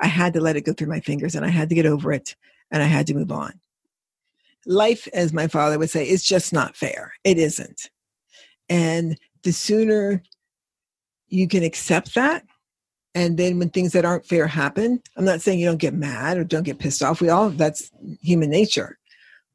I 0.00 0.06
had 0.06 0.32
to 0.32 0.40
let 0.40 0.56
it 0.56 0.62
go 0.62 0.72
through 0.72 0.88
my 0.88 1.00
fingers 1.00 1.34
and 1.34 1.44
I 1.44 1.50
had 1.50 1.68
to 1.68 1.74
get 1.74 1.86
over 1.86 2.12
it 2.12 2.34
and 2.70 2.82
I 2.82 2.86
had 2.86 3.06
to 3.08 3.14
move 3.14 3.30
on 3.30 3.52
life, 4.66 5.08
as 5.12 5.32
my 5.32 5.48
father 5.48 5.78
would 5.78 5.90
say, 5.90 6.08
is 6.08 6.24
just 6.24 6.52
not 6.52 6.76
fair. 6.76 7.12
It 7.24 7.38
isn't. 7.38 7.90
And 8.68 9.18
the 9.42 9.52
sooner 9.52 10.22
you 11.28 11.48
can 11.48 11.62
accept 11.62 12.14
that 12.14 12.44
And 13.14 13.36
then 13.36 13.58
when 13.58 13.70
things 13.70 13.92
that 13.92 14.04
aren't 14.04 14.26
fair 14.26 14.46
happen, 14.46 15.00
I'm 15.16 15.24
not 15.24 15.40
saying 15.40 15.60
you 15.60 15.66
don't 15.66 15.78
get 15.78 15.94
mad 15.94 16.36
or 16.36 16.44
don't 16.44 16.64
get 16.64 16.80
pissed 16.80 17.02
off. 17.02 17.20
We 17.20 17.28
all, 17.28 17.50
that's 17.50 17.90
human 18.20 18.50
nature. 18.50 18.98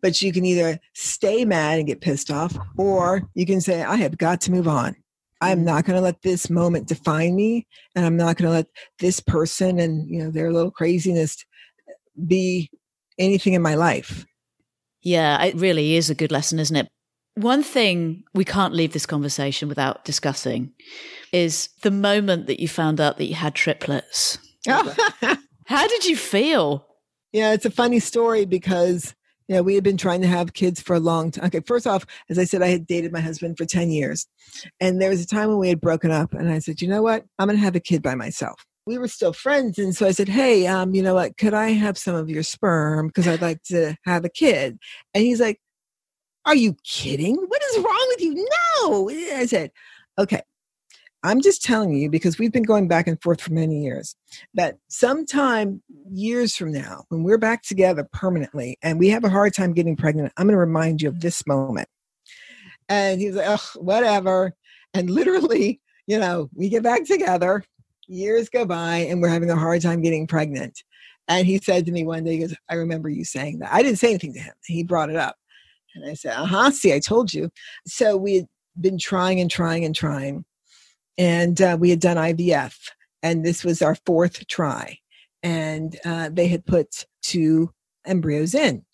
But 0.01 0.21
you 0.21 0.31
can 0.31 0.45
either 0.45 0.79
stay 0.93 1.43
mad 1.43 1.77
and 1.77 1.87
get 1.87 1.99
pissed 1.99 2.31
off, 2.31 2.57
or 2.77 3.23
you 3.33 3.45
can 3.45 3.59
say, 3.59 3.83
I 3.83 3.97
have 3.97 4.17
got 4.17 4.39
to 4.41 4.51
move 4.51 4.67
on. 4.67 4.95
I'm 5.41 5.57
mm-hmm. 5.57 5.65
not 5.65 5.85
going 5.85 5.97
to 5.97 6.01
let 6.01 6.21
this 6.21 6.49
moment 6.49 6.87
define 6.87 7.35
me. 7.35 7.67
And 7.95 8.05
I'm 8.05 8.15
not 8.15 8.37
going 8.37 8.47
to 8.47 8.55
let 8.55 8.67
this 8.99 9.19
person 9.19 9.77
and, 9.79 10.09
you 10.09 10.23
know, 10.23 10.31
their 10.31 10.53
little 10.53 10.71
craziness 10.71 11.45
be 12.27 12.71
anything 13.17 13.53
in 13.53 13.61
my 13.61 13.75
life. 13.75 14.25
Yeah, 15.01 15.41
it 15.43 15.55
really 15.55 15.95
is 15.95 16.09
a 16.09 16.15
good 16.15 16.31
lesson, 16.31 16.59
isn't 16.59 16.75
it? 16.75 16.87
One 17.35 17.63
thing 17.63 18.23
we 18.33 18.43
can't 18.43 18.73
leave 18.73 18.91
this 18.91 19.05
conversation 19.05 19.69
without 19.69 20.03
discussing 20.03 20.73
is 21.31 21.69
the 21.83 21.91
moment 21.91 22.47
that 22.47 22.59
you 22.59 22.67
found 22.67 22.99
out 22.99 23.17
that 23.17 23.27
you 23.27 23.35
had 23.35 23.55
triplets. 23.55 24.37
How 25.65 25.87
did 25.87 26.05
you 26.05 26.17
feel? 26.17 26.85
Yeah, 27.31 27.53
it's 27.53 27.65
a 27.65 27.71
funny 27.71 27.99
story 27.99 28.45
because 28.45 29.15
you 29.47 29.55
know 29.55 29.63
we 29.63 29.75
had 29.75 29.83
been 29.83 29.97
trying 29.97 30.21
to 30.21 30.27
have 30.27 30.53
kids 30.53 30.81
for 30.81 30.95
a 30.95 30.99
long 30.99 31.31
time. 31.31 31.45
Okay, 31.45 31.61
first 31.61 31.87
off, 31.87 32.05
as 32.29 32.37
I 32.39 32.43
said, 32.43 32.61
I 32.61 32.67
had 32.67 32.87
dated 32.87 33.11
my 33.13 33.21
husband 33.21 33.57
for 33.57 33.65
ten 33.65 33.91
years, 33.91 34.27
and 34.79 35.01
there 35.01 35.09
was 35.09 35.21
a 35.21 35.27
time 35.27 35.49
when 35.49 35.59
we 35.59 35.69
had 35.69 35.79
broken 35.79 36.11
up, 36.11 36.33
and 36.33 36.49
I 36.49 36.59
said, 36.59 36.81
you 36.81 36.87
know 36.87 37.01
what, 37.03 37.23
I'm 37.37 37.47
going 37.47 37.57
to 37.57 37.63
have 37.63 37.75
a 37.75 37.79
kid 37.79 38.01
by 38.01 38.15
myself. 38.15 38.65
We 38.89 38.97
were 38.97 39.07
still 39.07 39.33
friends, 39.33 39.77
and 39.77 39.95
so 39.95 40.07
I 40.07 40.11
said, 40.11 40.27
hey, 40.27 40.65
um, 40.65 40.95
you 40.95 41.03
know 41.03 41.13
what, 41.13 41.37
could 41.37 41.53
I 41.53 41.69
have 41.69 41.97
some 41.97 42.15
of 42.15 42.29
your 42.29 42.43
sperm 42.43 43.07
because 43.07 43.27
I'd 43.27 43.41
like 43.41 43.61
to 43.65 43.95
have 44.03 44.25
a 44.25 44.29
kid? 44.29 44.79
And 45.13 45.23
he's 45.23 45.39
like, 45.39 45.61
are 46.45 46.55
you 46.55 46.75
kidding? 46.83 47.35
What 47.35 47.61
is 47.71 47.77
wrong 47.83 48.05
with 48.07 48.21
you? 48.21 48.47
No. 48.81 49.09
I 49.09 49.45
said, 49.45 49.71
Okay, 50.17 50.41
I'm 51.23 51.41
just 51.41 51.63
telling 51.63 51.93
you 51.93 52.09
because 52.09 52.37
we've 52.37 52.51
been 52.51 52.63
going 52.63 52.87
back 52.87 53.07
and 53.07 53.21
forth 53.21 53.39
for 53.39 53.53
many 53.53 53.83
years 53.83 54.15
that 54.53 54.77
sometime 54.89 55.81
years 56.11 56.55
from 56.55 56.71
now, 56.73 57.05
when 57.07 57.23
we're 57.23 57.37
back 57.37 57.63
together 57.63 58.07
permanently 58.11 58.77
and 58.81 58.99
we 58.99 59.09
have 59.09 59.23
a 59.23 59.29
hard 59.29 59.53
time 59.53 59.73
getting 59.73 59.95
pregnant, 59.95 60.33
I'm 60.35 60.47
going 60.47 60.53
to 60.53 60.59
remind 60.59 61.01
you 61.01 61.07
of 61.07 61.21
this 61.21 61.47
moment. 61.47 61.87
And 62.89 63.21
he 63.21 63.27
was 63.27 63.35
like, 63.37 63.47
oh, 63.47 63.79
whatever. 63.79 64.53
And 64.93 65.09
literally, 65.09 65.79
you 66.07 66.19
know, 66.19 66.49
we 66.53 66.67
get 66.67 66.83
back 66.83 67.05
together, 67.05 67.63
years 68.09 68.49
go 68.49 68.65
by, 68.65 68.97
and 68.97 69.21
we're 69.21 69.29
having 69.29 69.49
a 69.49 69.55
hard 69.55 69.81
time 69.81 70.01
getting 70.01 70.27
pregnant. 70.27 70.83
And 71.27 71.45
he 71.45 71.59
said 71.59 71.85
to 71.85 71.91
me 71.91 72.03
one 72.03 72.23
day, 72.23 72.33
he 72.33 72.39
goes, 72.39 72.55
I 72.69 72.75
remember 72.75 73.07
you 73.07 73.23
saying 73.23 73.59
that. 73.59 73.71
I 73.71 73.83
didn't 73.83 73.99
say 73.99 74.09
anything 74.09 74.33
to 74.33 74.39
him. 74.39 74.53
He 74.65 74.83
brought 74.83 75.11
it 75.11 75.15
up. 75.15 75.35
And 75.95 76.09
I 76.09 76.15
said, 76.15 76.33
uh 76.33 76.45
huh, 76.45 76.71
see, 76.71 76.93
I 76.93 76.99
told 76.99 77.33
you. 77.33 77.49
So 77.85 78.17
we 78.17 78.35
had 78.35 78.47
been 78.79 78.97
trying 78.97 79.39
and 79.39 79.49
trying 79.49 79.85
and 79.85 79.95
trying. 79.95 80.43
And 81.17 81.61
uh, 81.61 81.77
we 81.79 81.89
had 81.89 81.99
done 81.99 82.17
IVF, 82.17 82.75
and 83.21 83.45
this 83.45 83.63
was 83.63 83.81
our 83.81 83.95
fourth 84.05 84.47
try. 84.47 84.97
And 85.43 85.97
uh, 86.05 86.29
they 86.31 86.47
had 86.47 86.65
put 86.65 87.05
two 87.21 87.71
embryos 88.05 88.55
in. 88.55 88.85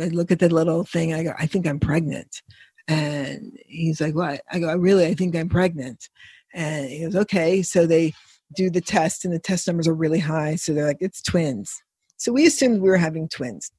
I 0.00 0.06
look 0.06 0.30
at 0.30 0.38
the 0.38 0.48
little 0.48 0.84
thing, 0.84 1.12
I 1.12 1.22
go, 1.22 1.34
I 1.38 1.46
think 1.46 1.66
I'm 1.66 1.78
pregnant. 1.78 2.42
And 2.88 3.52
he's 3.66 4.00
like, 4.00 4.14
What? 4.14 4.40
I 4.50 4.58
go, 4.58 4.74
really, 4.76 5.06
I 5.06 5.14
think 5.14 5.36
I'm 5.36 5.48
pregnant. 5.48 6.08
And 6.54 6.88
he 6.88 7.00
goes, 7.04 7.14
Okay. 7.14 7.62
So 7.62 7.86
they 7.86 8.14
do 8.54 8.70
the 8.70 8.80
test, 8.80 9.24
and 9.24 9.32
the 9.32 9.38
test 9.38 9.66
numbers 9.66 9.88
are 9.88 9.94
really 9.94 10.18
high. 10.18 10.56
So 10.56 10.72
they're 10.72 10.86
like, 10.86 10.98
It's 11.00 11.22
twins. 11.22 11.74
So 12.16 12.32
we 12.32 12.46
assumed 12.46 12.82
we 12.82 12.90
were 12.90 12.96
having 12.96 13.28
twins. 13.28 13.70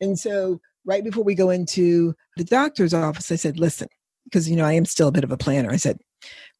And 0.00 0.18
so 0.18 0.60
right 0.84 1.04
before 1.04 1.24
we 1.24 1.34
go 1.34 1.50
into 1.50 2.14
the 2.36 2.44
doctor's 2.44 2.94
office, 2.94 3.30
I 3.32 3.36
said, 3.36 3.58
listen, 3.58 3.88
because, 4.24 4.48
you 4.48 4.56
know, 4.56 4.64
I 4.64 4.72
am 4.72 4.84
still 4.84 5.08
a 5.08 5.12
bit 5.12 5.24
of 5.24 5.32
a 5.32 5.36
planner. 5.36 5.70
I 5.70 5.76
said, 5.76 5.98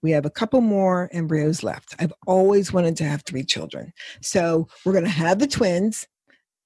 we 0.02 0.10
have 0.10 0.26
a 0.26 0.30
couple 0.30 0.60
more 0.60 1.08
embryos 1.12 1.62
left. 1.62 1.94
I've 1.98 2.12
always 2.26 2.72
wanted 2.72 2.96
to 2.96 3.04
have 3.04 3.22
three 3.22 3.44
children. 3.44 3.92
So 4.20 4.68
we're 4.84 4.92
going 4.92 5.04
to 5.04 5.10
have 5.10 5.38
the 5.38 5.46
twins 5.46 6.06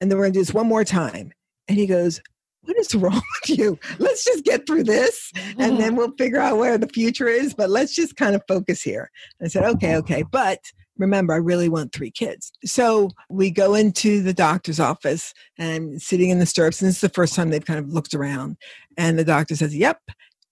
and 0.00 0.10
then 0.10 0.18
we're 0.18 0.24
going 0.24 0.32
to 0.32 0.38
do 0.38 0.44
this 0.44 0.54
one 0.54 0.66
more 0.66 0.84
time. 0.84 1.32
And 1.68 1.78
he 1.78 1.86
goes, 1.86 2.20
what 2.66 2.78
is 2.78 2.94
wrong 2.94 3.22
with 3.48 3.58
you? 3.58 3.78
Let's 3.98 4.24
just 4.24 4.44
get 4.44 4.66
through 4.66 4.84
this 4.84 5.32
and 5.58 5.78
then 5.78 5.96
we'll 5.96 6.12
figure 6.12 6.40
out 6.40 6.58
where 6.58 6.78
the 6.78 6.88
future 6.88 7.28
is. 7.28 7.54
But 7.54 7.70
let's 7.70 7.94
just 7.94 8.16
kind 8.16 8.34
of 8.34 8.42
focus 8.48 8.82
here. 8.82 9.10
I 9.42 9.48
said, 9.48 9.64
okay, 9.64 9.96
okay. 9.96 10.24
But 10.30 10.60
remember, 10.98 11.34
I 11.34 11.38
really 11.38 11.68
want 11.68 11.92
three 11.92 12.10
kids. 12.10 12.52
So 12.64 13.10
we 13.28 13.50
go 13.50 13.74
into 13.74 14.22
the 14.22 14.34
doctor's 14.34 14.80
office 14.80 15.32
and 15.58 15.72
I'm 15.72 15.98
sitting 15.98 16.30
in 16.30 16.38
the 16.38 16.46
stirrups. 16.46 16.80
And 16.80 16.88
this 16.88 16.96
is 16.96 17.00
the 17.02 17.08
first 17.08 17.34
time 17.34 17.50
they've 17.50 17.64
kind 17.64 17.78
of 17.78 17.88
looked 17.88 18.14
around. 18.14 18.56
And 18.96 19.18
the 19.18 19.24
doctor 19.24 19.54
says, 19.56 19.76
Yep, 19.76 20.00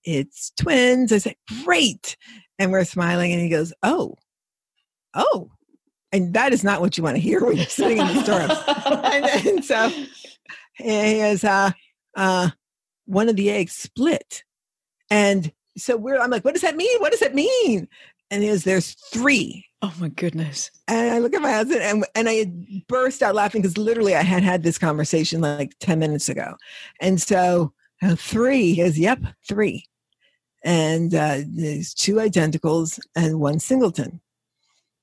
it's 0.03 0.51
twins. 0.57 1.11
I 1.11 1.17
said, 1.17 1.35
Great. 1.63 2.15
And 2.57 2.71
we're 2.71 2.85
smiling. 2.85 3.31
And 3.31 3.41
he 3.41 3.49
goes, 3.49 3.73
Oh, 3.83 4.15
oh. 5.13 5.51
And 6.11 6.33
that 6.33 6.53
is 6.53 6.63
not 6.63 6.79
what 6.79 6.97
you 6.97 7.03
want 7.03 7.17
to 7.17 7.21
hear 7.21 7.43
when 7.43 7.57
you're 7.57 7.65
sitting 7.65 7.97
in 7.97 8.07
the 8.07 8.23
stirrups. 8.23 8.55
and, 8.85 9.25
and, 9.25 9.65
so 9.65 9.91
he 10.77 11.17
goes, 11.17 11.43
uh, 11.43 11.71
uh, 12.15 12.49
one 13.05 13.29
of 13.29 13.35
the 13.35 13.49
eggs 13.49 13.73
split. 13.73 14.43
And 15.09 15.51
so 15.77 15.97
we're, 15.97 16.19
I'm 16.19 16.31
like, 16.31 16.45
what 16.45 16.53
does 16.53 16.61
that 16.61 16.75
mean? 16.75 16.99
What 16.99 17.11
does 17.11 17.19
that 17.19 17.35
mean? 17.35 17.87
And 18.31 18.41
he 18.41 18.49
goes, 18.49 18.63
there's 18.63 18.93
three. 19.11 19.65
Oh 19.81 19.93
my 19.99 20.09
goodness. 20.09 20.71
And 20.87 21.11
I 21.11 21.19
look 21.19 21.33
at 21.35 21.41
my 21.41 21.51
husband 21.51 21.81
and, 21.81 22.05
and 22.15 22.27
I 22.27 22.51
burst 22.87 23.21
out 23.21 23.35
laughing 23.35 23.61
because 23.61 23.77
literally 23.77 24.15
I 24.15 24.23
had 24.23 24.41
had 24.41 24.63
this 24.63 24.77
conversation 24.77 25.41
like 25.41 25.73
10 25.79 25.99
minutes 25.99 26.27
ago. 26.27 26.55
And 27.01 27.21
so 27.21 27.73
uh, 28.01 28.15
three 28.15 28.79
is, 28.79 28.97
yep, 28.97 29.19
three. 29.47 29.85
And 30.63 31.13
uh, 31.13 31.41
there's 31.47 31.93
two 31.93 32.15
identicals 32.15 32.99
and 33.15 33.39
one 33.39 33.59
singleton. 33.59 34.21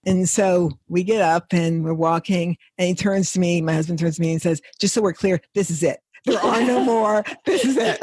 And 0.05 0.29
so 0.29 0.73
we 0.89 1.05
get 1.05 1.23
up 1.23 1.47
and 1.53 1.85
we're 1.85 1.95
walking, 1.95 2.57
and 2.77 2.89
he 2.89 2.95
turns 2.95 3.33
to 3.33 3.41
me, 3.41 3.61
my 3.61 3.75
husband 3.75 4.01
turns 4.01 4.17
to 4.17 4.23
me 4.23 4.33
and 4.33 4.43
says, 4.43 4.61
Just 4.81 4.95
so 4.95 5.03
we're 5.03 5.13
clear, 5.13 5.41
this 5.55 5.71
is 5.71 5.83
it. 5.83 6.01
There 6.25 6.39
are 6.39 6.63
no 6.63 6.85
more. 6.85 7.25
This 7.45 7.65
is 7.65 7.77
it. 7.77 8.01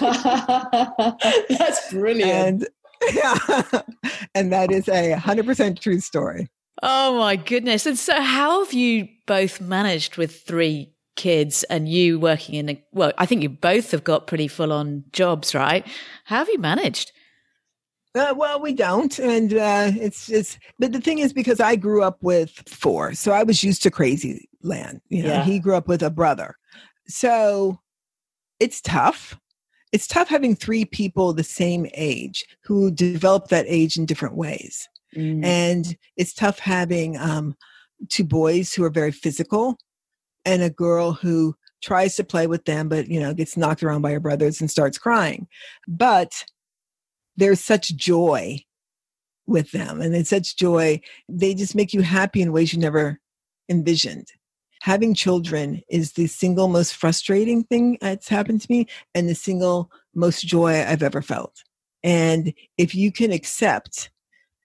That's 1.58 1.92
brilliant. 1.92 2.30
And 2.30 2.68
yeah. 3.14 3.38
and 4.34 4.52
that 4.52 4.70
is 4.70 4.88
a 4.88 5.14
100% 5.14 5.80
true 5.80 6.00
story. 6.00 6.48
Oh 6.82 7.18
my 7.18 7.36
goodness. 7.36 7.86
And 7.86 7.98
so, 7.98 8.20
how 8.20 8.64
have 8.64 8.72
you 8.72 9.08
both 9.26 9.60
managed 9.60 10.16
with 10.16 10.40
three 10.42 10.92
kids 11.16 11.64
and 11.64 11.88
you 11.88 12.18
working 12.20 12.54
in 12.54 12.68
a, 12.70 12.84
well, 12.92 13.12
I 13.18 13.26
think 13.26 13.42
you 13.42 13.48
both 13.48 13.90
have 13.90 14.04
got 14.04 14.28
pretty 14.28 14.48
full 14.48 14.72
on 14.72 15.04
jobs, 15.12 15.54
right? 15.54 15.86
How 16.24 16.38
have 16.38 16.48
you 16.48 16.58
managed? 16.58 17.12
Uh, 18.14 18.34
well, 18.36 18.60
we 18.60 18.72
don't, 18.72 19.18
and 19.18 19.52
uh, 19.54 19.90
it's 19.94 20.26
just. 20.26 20.58
But 20.78 20.92
the 20.92 21.00
thing 21.00 21.18
is, 21.18 21.32
because 21.32 21.60
I 21.60 21.76
grew 21.76 22.02
up 22.02 22.16
with 22.22 22.50
four, 22.66 23.12
so 23.14 23.32
I 23.32 23.42
was 23.42 23.62
used 23.62 23.82
to 23.82 23.90
crazy 23.90 24.48
land. 24.62 25.02
You 25.08 25.24
know, 25.24 25.28
yeah. 25.28 25.44
he 25.44 25.58
grew 25.58 25.76
up 25.76 25.88
with 25.88 26.02
a 26.02 26.10
brother, 26.10 26.56
so 27.08 27.80
it's 28.60 28.80
tough 28.80 29.38
it's 29.92 30.06
tough 30.06 30.28
having 30.28 30.54
three 30.54 30.84
people 30.84 31.32
the 31.32 31.44
same 31.44 31.86
age 31.94 32.44
who 32.64 32.90
develop 32.90 33.48
that 33.48 33.64
age 33.68 33.96
in 33.96 34.06
different 34.06 34.36
ways. 34.36 34.88
Mm. 35.16 35.44
And 35.44 35.96
it's 36.16 36.34
tough 36.34 36.58
having 36.58 37.16
um, 37.16 37.56
two 38.08 38.24
boys 38.24 38.74
who 38.74 38.84
are 38.84 38.90
very 38.90 39.12
physical 39.12 39.78
and 40.44 40.62
a 40.62 40.70
girl 40.70 41.12
who 41.12 41.54
tries 41.82 42.16
to 42.16 42.24
play 42.24 42.46
with 42.46 42.64
them, 42.64 42.88
but 42.88 43.08
you 43.08 43.20
know, 43.20 43.32
gets 43.32 43.56
knocked 43.56 43.82
around 43.82 44.02
by 44.02 44.12
her 44.12 44.20
brothers 44.20 44.60
and 44.60 44.70
starts 44.70 44.98
crying. 44.98 45.46
But 45.86 46.44
there's 47.36 47.60
such 47.60 47.96
joy 47.96 48.64
with 49.46 49.70
them, 49.70 50.00
and 50.00 50.14
it's 50.14 50.30
such 50.30 50.56
joy. 50.56 51.00
They 51.28 51.54
just 51.54 51.74
make 51.74 51.94
you 51.94 52.02
happy 52.02 52.42
in 52.42 52.52
ways 52.52 52.72
you 52.72 52.80
never 52.80 53.20
envisioned 53.68 54.26
having 54.80 55.14
children 55.14 55.82
is 55.88 56.12
the 56.12 56.26
single 56.26 56.68
most 56.68 56.94
frustrating 56.94 57.64
thing 57.64 57.98
that's 58.00 58.28
happened 58.28 58.60
to 58.62 58.70
me 58.70 58.86
and 59.14 59.28
the 59.28 59.34
single 59.34 59.90
most 60.14 60.46
joy 60.46 60.84
I've 60.86 61.02
ever 61.02 61.22
felt. 61.22 61.62
And 62.02 62.52
if 62.76 62.94
you 62.94 63.10
can 63.10 63.32
accept 63.32 64.10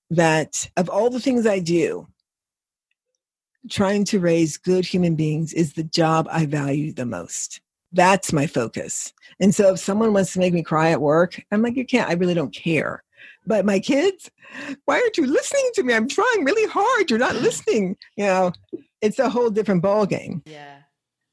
that 0.10 0.70
of 0.78 0.90
all 0.90 1.10
the 1.10 1.20
things 1.20 1.48
I 1.48 1.60
do, 1.60 2.08
trying 3.70 4.06
to 4.06 4.20
raise 4.20 4.58
good 4.58 4.86
human 4.86 5.16
beings 5.16 5.54
is 5.54 5.74
the 5.74 5.84
job 5.84 6.28
I 6.30 6.46
value 6.46 6.94
the 6.94 7.06
most. 7.06 7.62
That's 7.92 8.34
my 8.34 8.48
focus. 8.48 9.14
And 9.40 9.54
so 9.54 9.74
if 9.74 9.80
someone 9.80 10.14
wants 10.14 10.34
to 10.34 10.40
make 10.40 10.54
me 10.54 10.64
cry 10.64 10.92
at 10.92 11.02
work, 11.02 11.42
I'm 11.52 11.62
like, 11.62 11.76
you 11.76 11.86
can't, 11.86 12.10
I 12.10 12.14
really 12.14 12.34
don't 12.34 12.54
care. 12.54 13.04
But 13.46 13.66
my 13.66 13.80
kids, 13.80 14.32
why 14.86 14.96
aren't 14.96 15.18
you 15.18 15.26
listening 15.26 15.70
to 15.76 15.84
me? 15.84 15.94
I'm 15.94 16.08
trying 16.08 16.44
really 16.44 16.70
hard. 16.70 17.10
You're 17.10 17.20
not 17.20 17.36
listening. 17.36 17.98
You 18.16 18.26
know, 18.26 18.54
it's 19.04 19.20
a 19.20 19.30
whole 19.30 19.50
different 19.50 19.82
ball 19.82 20.06
game. 20.06 20.42
Yeah. 20.46 20.78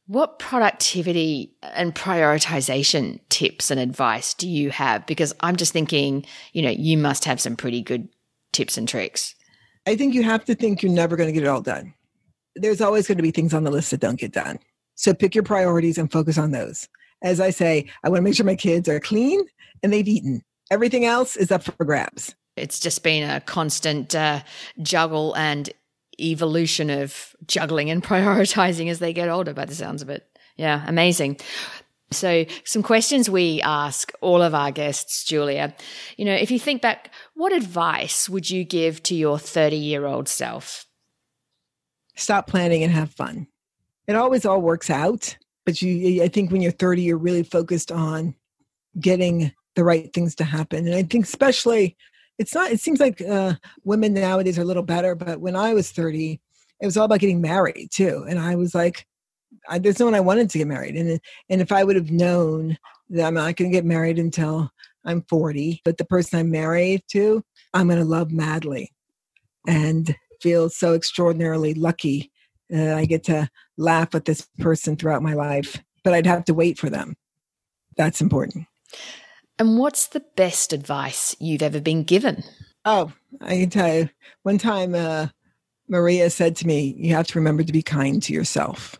What 0.06 0.40
productivity 0.40 1.54
and 1.62 1.94
prioritization 1.94 3.20
tips 3.28 3.70
and 3.70 3.78
advice 3.78 4.34
do 4.34 4.48
you 4.48 4.70
have? 4.70 5.06
Because 5.06 5.32
I'm 5.38 5.54
just 5.54 5.72
thinking, 5.72 6.26
you 6.52 6.62
know, 6.62 6.70
you 6.70 6.98
must 6.98 7.24
have 7.26 7.40
some 7.40 7.54
pretty 7.54 7.80
good 7.80 8.08
tips 8.52 8.76
and 8.76 8.88
tricks. 8.88 9.36
I 9.86 9.94
think 9.94 10.14
you 10.14 10.24
have 10.24 10.44
to 10.46 10.56
think 10.56 10.82
you're 10.82 10.90
never 10.90 11.16
going 11.16 11.28
to 11.28 11.32
get 11.32 11.44
it 11.44 11.48
all 11.48 11.62
done. 11.62 11.94
There's 12.56 12.80
always 12.80 13.06
going 13.06 13.18
to 13.18 13.22
be 13.22 13.30
things 13.30 13.54
on 13.54 13.62
the 13.62 13.70
list 13.70 13.92
that 13.92 14.00
don't 14.00 14.18
get 14.18 14.32
done. 14.32 14.58
So 14.96 15.14
pick 15.14 15.36
your 15.36 15.44
priorities 15.44 15.96
and 15.96 16.10
focus 16.10 16.36
on 16.38 16.50
those. 16.50 16.88
As 17.22 17.40
I 17.40 17.50
say, 17.50 17.88
I 18.02 18.08
want 18.08 18.18
to 18.18 18.22
make 18.22 18.34
sure 18.34 18.44
my 18.44 18.56
kids 18.56 18.88
are 18.88 18.98
clean 18.98 19.40
and 19.84 19.92
they've 19.92 20.08
eaten. 20.08 20.42
Everything 20.72 21.04
else 21.04 21.36
is 21.36 21.52
up 21.52 21.62
for 21.62 21.84
grabs. 21.84 22.34
It's 22.56 22.80
just 22.80 23.04
been 23.04 23.30
a 23.30 23.40
constant 23.40 24.14
uh, 24.14 24.40
juggle 24.82 25.34
and 25.36 25.70
evolution 26.20 26.90
of 26.90 27.34
juggling 27.46 27.90
and 27.90 28.02
prioritizing 28.12 28.90
as 28.90 28.98
they 28.98 29.12
get 29.12 29.28
older 29.28 29.54
by 29.54 29.64
the 29.64 29.74
sounds 29.74 30.02
of 30.02 30.10
it. 30.10 30.26
Yeah, 30.56 30.84
amazing. 30.86 31.38
So, 32.12 32.44
some 32.64 32.82
questions 32.82 33.30
we 33.30 33.62
ask 33.62 34.12
all 34.20 34.42
of 34.42 34.52
our 34.52 34.72
guests, 34.72 35.24
Julia. 35.24 35.74
You 36.16 36.24
know, 36.24 36.34
if 36.34 36.50
you 36.50 36.58
think 36.58 36.82
back, 36.82 37.12
what 37.34 37.52
advice 37.52 38.28
would 38.28 38.50
you 38.50 38.64
give 38.64 39.02
to 39.04 39.14
your 39.14 39.38
30 39.38 39.76
year 39.76 40.06
old 40.06 40.28
self? 40.28 40.86
Stop 42.16 42.48
planning 42.48 42.82
and 42.82 42.92
have 42.92 43.12
fun. 43.12 43.46
It 44.08 44.16
always 44.16 44.44
all 44.44 44.60
works 44.60 44.90
out, 44.90 45.36
but 45.64 45.80
you, 45.80 46.22
I 46.22 46.28
think 46.28 46.50
when 46.50 46.60
you're 46.60 46.72
30, 46.72 47.02
you're 47.02 47.16
really 47.16 47.44
focused 47.44 47.92
on 47.92 48.34
getting 48.98 49.52
the 49.76 49.84
right 49.84 50.12
things 50.12 50.34
to 50.36 50.44
happen. 50.44 50.86
And 50.86 50.96
I 50.96 51.04
think, 51.04 51.26
especially, 51.26 51.96
it's 52.40 52.54
not, 52.54 52.72
it 52.72 52.80
seems 52.80 53.00
like 53.00 53.20
uh, 53.20 53.52
women 53.84 54.14
nowadays 54.14 54.58
are 54.58 54.62
a 54.62 54.64
little 54.64 54.82
better, 54.82 55.14
but 55.14 55.42
when 55.42 55.54
I 55.54 55.74
was 55.74 55.90
30, 55.90 56.40
it 56.80 56.86
was 56.86 56.96
all 56.96 57.04
about 57.04 57.20
getting 57.20 57.42
married 57.42 57.90
too. 57.92 58.24
And 58.26 58.38
I 58.38 58.54
was 58.54 58.74
like, 58.74 59.06
I, 59.68 59.78
there's 59.78 59.98
no 59.98 60.06
one 60.06 60.14
I 60.14 60.20
wanted 60.20 60.48
to 60.48 60.56
get 60.58 60.66
married. 60.66 60.96
And, 60.96 61.20
and 61.50 61.60
if 61.60 61.70
I 61.70 61.84
would 61.84 61.96
have 61.96 62.10
known 62.10 62.78
that 63.10 63.26
I'm 63.26 63.34
not 63.34 63.56
going 63.56 63.70
to 63.70 63.76
get 63.76 63.84
married 63.84 64.18
until 64.18 64.70
I'm 65.04 65.20
40, 65.28 65.82
but 65.84 65.98
the 65.98 66.06
person 66.06 66.38
I'm 66.38 66.50
married 66.50 67.02
to, 67.08 67.44
I'm 67.74 67.88
going 67.88 67.98
to 67.98 68.06
love 68.06 68.32
madly 68.32 68.90
and 69.68 70.16
feel 70.40 70.70
so 70.70 70.94
extraordinarily 70.94 71.74
lucky 71.74 72.32
that 72.70 72.96
I 72.96 73.04
get 73.04 73.22
to 73.24 73.50
laugh 73.76 74.14
with 74.14 74.24
this 74.24 74.48
person 74.58 74.96
throughout 74.96 75.22
my 75.22 75.34
life. 75.34 75.76
But 76.04 76.14
I'd 76.14 76.26
have 76.26 76.46
to 76.46 76.54
wait 76.54 76.78
for 76.78 76.88
them. 76.88 77.16
That's 77.98 78.22
important. 78.22 78.66
And 79.60 79.76
what's 79.76 80.06
the 80.06 80.24
best 80.36 80.72
advice 80.72 81.36
you've 81.38 81.60
ever 81.60 81.82
been 81.82 82.02
given? 82.02 82.42
Oh, 82.86 83.12
I 83.42 83.58
can 83.58 83.68
tell 83.68 83.94
you. 83.94 84.08
One 84.42 84.56
time, 84.56 84.94
uh, 84.94 85.26
Maria 85.86 86.30
said 86.30 86.56
to 86.56 86.66
me, 86.66 86.94
You 86.96 87.14
have 87.14 87.26
to 87.26 87.38
remember 87.38 87.62
to 87.62 87.72
be 87.72 87.82
kind 87.82 88.22
to 88.22 88.32
yourself. 88.32 88.98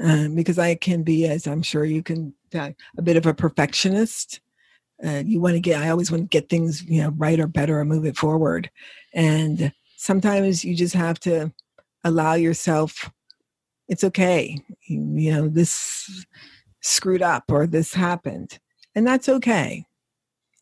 Um, 0.00 0.36
because 0.36 0.60
I 0.60 0.76
can 0.76 1.02
be, 1.02 1.26
as 1.26 1.48
I'm 1.48 1.62
sure 1.62 1.84
you 1.84 2.04
can, 2.04 2.32
uh, 2.54 2.70
a 2.96 3.02
bit 3.02 3.16
of 3.16 3.26
a 3.26 3.34
perfectionist. 3.34 4.38
Uh, 5.04 5.24
you 5.26 5.40
want 5.40 5.54
to 5.54 5.60
get, 5.60 5.82
I 5.82 5.88
always 5.90 6.12
want 6.12 6.22
to 6.22 6.28
get 6.28 6.48
things, 6.48 6.84
you 6.84 7.02
know, 7.02 7.10
right 7.16 7.40
or 7.40 7.48
better 7.48 7.80
or 7.80 7.84
move 7.84 8.04
it 8.04 8.16
forward. 8.16 8.70
And 9.12 9.72
sometimes 9.96 10.64
you 10.64 10.76
just 10.76 10.94
have 10.94 11.18
to 11.20 11.52
allow 12.04 12.34
yourself, 12.34 13.10
it's 13.88 14.04
okay. 14.04 14.56
You, 14.86 15.04
you 15.16 15.32
know, 15.32 15.48
this 15.48 16.24
screwed 16.80 17.22
up 17.22 17.50
or 17.50 17.66
this 17.66 17.92
happened. 17.92 18.60
And 18.98 19.06
that's 19.06 19.28
okay. 19.28 19.86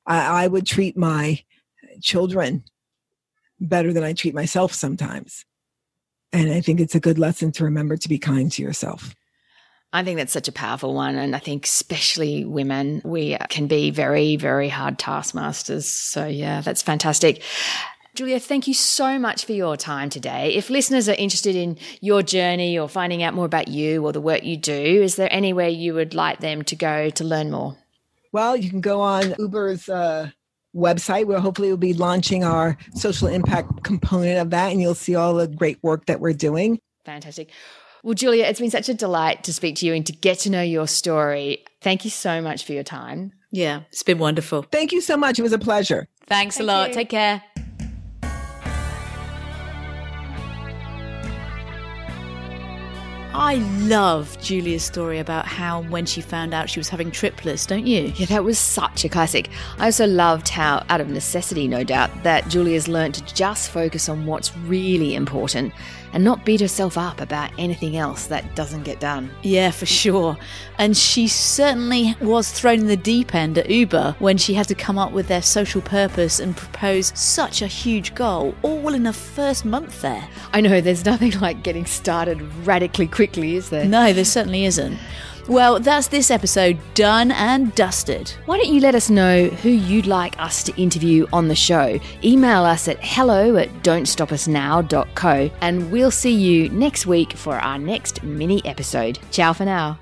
I, 0.05 0.45
I 0.45 0.47
would 0.47 0.67
treat 0.67 0.95
my 0.95 1.43
children 2.03 2.65
better 3.59 3.95
than 3.95 4.05
I 4.05 4.13
treat 4.13 4.35
myself 4.35 4.75
sometimes. 4.75 5.47
And 6.35 6.53
I 6.53 6.61
think 6.61 6.79
it's 6.79 6.95
a 6.95 7.01
good 7.01 7.19
lesson 7.19 7.51
to 7.53 7.65
remember 7.65 7.97
to 7.97 8.09
be 8.11 8.19
kind 8.19 8.53
to 8.53 8.63
yourself. 8.63 9.15
I 9.91 10.05
think 10.05 10.19
that's 10.19 10.35
such 10.35 10.49
a 10.49 10.53
powerful 10.53 10.93
one. 10.93 11.17
And 11.17 11.35
I 11.35 11.39
think, 11.39 11.65
especially 11.65 12.45
women, 12.45 13.01
we 13.07 13.39
can 13.49 13.69
be 13.69 13.91
very, 13.91 14.37
very 14.37 14.69
hard 14.69 14.99
taskmasters. 14.99 15.89
So, 15.89 16.27
yeah, 16.27 16.61
that's 16.61 16.83
fantastic. 16.83 17.43
Julia, 18.15 18.39
thank 18.39 18.69
you 18.69 18.75
so 18.75 19.19
much 19.19 19.47
for 19.47 19.53
your 19.53 19.79
time 19.79 20.11
today. 20.11 20.53
If 20.53 20.69
listeners 20.69 21.09
are 21.09 21.15
interested 21.15 21.57
in 21.57 21.79
your 22.03 22.23
journey 22.23 22.79
or 22.79 22.87
finding 22.87 23.23
out 23.23 23.33
more 23.33 23.47
about 23.47 23.69
you 23.69 24.05
or 24.05 24.13
the 24.13 24.21
work 24.21 24.45
you 24.45 24.59
do, 24.59 24.75
is 24.75 25.17
there 25.17 25.33
anywhere 25.33 25.69
you 25.69 25.95
would 25.95 26.13
like 26.13 26.41
them 26.41 26.65
to 26.65 26.77
go 26.77 27.09
to 27.09 27.25
learn 27.25 27.51
more? 27.51 27.79
Well, 28.37 28.55
you 28.55 28.69
can 28.69 28.83
go 28.83 29.01
on 29.01 29.35
Uber's 29.39 29.89
uh, 29.89 30.29
website 30.77 31.25
where 31.25 31.41
hopefully 31.41 31.69
we'll 31.69 31.79
be 31.79 31.95
launching 31.95 32.45
our 32.45 32.77
social 32.95 33.29
impact 33.29 33.83
component 33.83 34.39
of 34.39 34.51
that, 34.51 34.73
and 34.73 34.79
you'll 34.79 34.95
see 34.95 35.15
all 35.15 35.33
the 35.33 35.49
great 35.49 35.79
work 35.83 36.05
that 36.05 36.21
we're 36.21 36.35
doing. 36.35 36.79
Fantastic. 37.07 37.51
Well, 38.03 38.13
Julia, 38.13 38.45
it's 38.45 38.61
been 38.61 38.71
such 38.71 38.91
a 38.91 38.95
delight 38.95 39.43
to 39.45 39.55
speak 39.55 39.77
to 39.77 39.87
you 39.87 39.95
and 39.95 40.05
to 40.05 40.13
get 40.13 40.41
to 40.41 40.51
know 40.51 40.61
your 40.61 40.87
story. 40.87 41.65
Thank 41.81 42.05
you 42.05 42.11
so 42.11 42.43
much 42.43 42.67
for 42.67 42.75
your 42.75 42.85
time. 42.85 43.33
Yeah, 43.53 43.85
it's 43.89 44.03
been 44.03 44.19
wonderful. 44.19 44.67
Thank 44.71 44.93
you 44.93 45.01
so 45.01 45.17
much. 45.17 45.39
It 45.39 45.43
was 45.43 45.55
a 45.55 45.59
pleasure. 45.59 46.07
Thanks 46.27 46.59
Thank 46.59 46.69
a 46.69 46.73
lot. 46.73 46.89
You. 46.91 46.95
Take 46.95 47.09
care. 47.09 47.43
I 53.39 53.57
love 53.83 54.41
Julia's 54.41 54.83
story 54.83 55.19
about 55.19 55.45
how 55.45 55.83
when 55.83 56.07
she 56.07 56.23
found 56.23 56.55
out 56.55 56.71
she 56.71 56.81
was 56.81 56.89
having 56.89 57.11
triplets, 57.11 57.67
don't 57.67 57.87
you? 57.87 58.11
Yeah, 58.17 58.25
that 58.27 58.45
was 58.45 58.59
such 58.59 59.05
a 59.05 59.11
classic. 59.11 59.51
I 59.77 59.85
also 59.85 60.07
loved 60.07 60.49
how, 60.49 60.87
out 60.89 61.03
of 61.03 61.11
necessity, 61.11 61.69
no 61.69 61.85
doubt, 61.85 62.11
that 62.23 62.49
Julia's 62.49 62.89
learned 62.89 63.13
to 63.17 63.35
just 63.35 63.71
focus 63.71 64.09
on 64.09 64.25
what's 64.25 64.57
really 64.57 65.15
important 65.15 65.75
and 66.13 66.25
not 66.25 66.47
beat 66.47 66.63
herself 66.63 66.97
up 66.97 67.21
about 67.21 67.51
anything 67.59 67.99
else 67.99 68.29
that 68.29 68.55
doesn't 68.55 68.85
get 68.85 69.01
done. 69.01 69.31
Yeah, 69.43 69.71
for 69.71 69.85
sure. 69.85 70.39
And 70.79 70.97
she 70.97 71.29
certainly 71.29 72.17
was 72.23 72.51
thrown 72.51 72.81
in 72.81 72.87
the 72.87 72.97
deep 72.97 73.35
end 73.35 73.59
at 73.59 73.69
Uber 73.69 74.17
when 74.19 74.39
she 74.39 74.55
had 74.55 74.67
to 74.69 74.75
come 74.75 74.97
up 74.97 75.13
with 75.13 75.29
their 75.29 75.43
social 75.43 75.83
purpose 75.83 76.41
and 76.41 76.57
propose 76.57 77.13
such 77.15 77.61
a 77.61 77.67
huge 77.67 78.15
goal, 78.15 78.55
all 78.63 78.95
in 78.95 79.05
her 79.05 79.13
first 79.13 79.67
month 79.67 80.01
there. 80.01 80.27
I 80.55 80.63
know, 80.63 80.81
there's 80.81 81.05
nothing 81.05 81.33
like 81.41 81.63
getting 81.63 81.85
started 81.85 82.41
radically 82.67 83.09
quickly, 83.27 83.57
is 83.57 83.71
there? 83.71 83.85
No, 83.85 84.13
there 84.13 84.25
certainly 84.25 84.65
isn't. 84.67 84.99
Well, 85.49 85.79
that's 85.81 86.09
this 86.09 86.31
episode 86.31 86.79
done 86.95 87.31
and 87.33 87.75
dusted. 87.75 88.31
Why 88.47 88.57
don't 88.57 88.73
you 88.73 88.81
let 88.81 88.95
us 88.95 89.11
know 89.11 89.47
who 89.47 89.69
you'd 89.69 90.07
like 90.07 90.39
us 90.41 90.63
to 90.65 90.81
interview 90.81 91.27
on 91.33 91.49
the 91.49 91.55
show? 91.55 92.01
Email 92.25 92.65
us 92.65 92.89
at 92.89 92.99
hello 93.01 93.57
at 93.57 93.69
don'tstopusnow.co 93.83 95.51
and 95.61 95.93
we'll 95.93 96.11
see 96.11 96.35
you 96.35 96.69
next 96.71 97.07
week 97.07 97.33
for 97.33 97.57
our 97.57 97.79
next 97.79 98.23
mini 98.25 98.65
episode. 98.65 99.19
Ciao 99.31 99.53
for 99.53 99.65
now. 99.65 99.99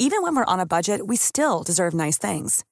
Even 0.00 0.22
when 0.22 0.36
we're 0.36 0.44
on 0.44 0.60
a 0.60 0.66
budget, 0.66 1.06
we 1.06 1.16
still 1.16 1.62
deserve 1.62 1.92
nice 1.92 2.18
things. 2.18 2.64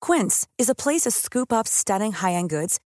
Quince 0.00 0.46
is 0.56 0.68
a 0.68 0.74
place 0.74 1.02
to 1.02 1.10
scoop 1.10 1.52
up 1.52 1.66
stunning 1.66 2.12
high 2.12 2.32
end 2.32 2.48
goods 2.50 2.78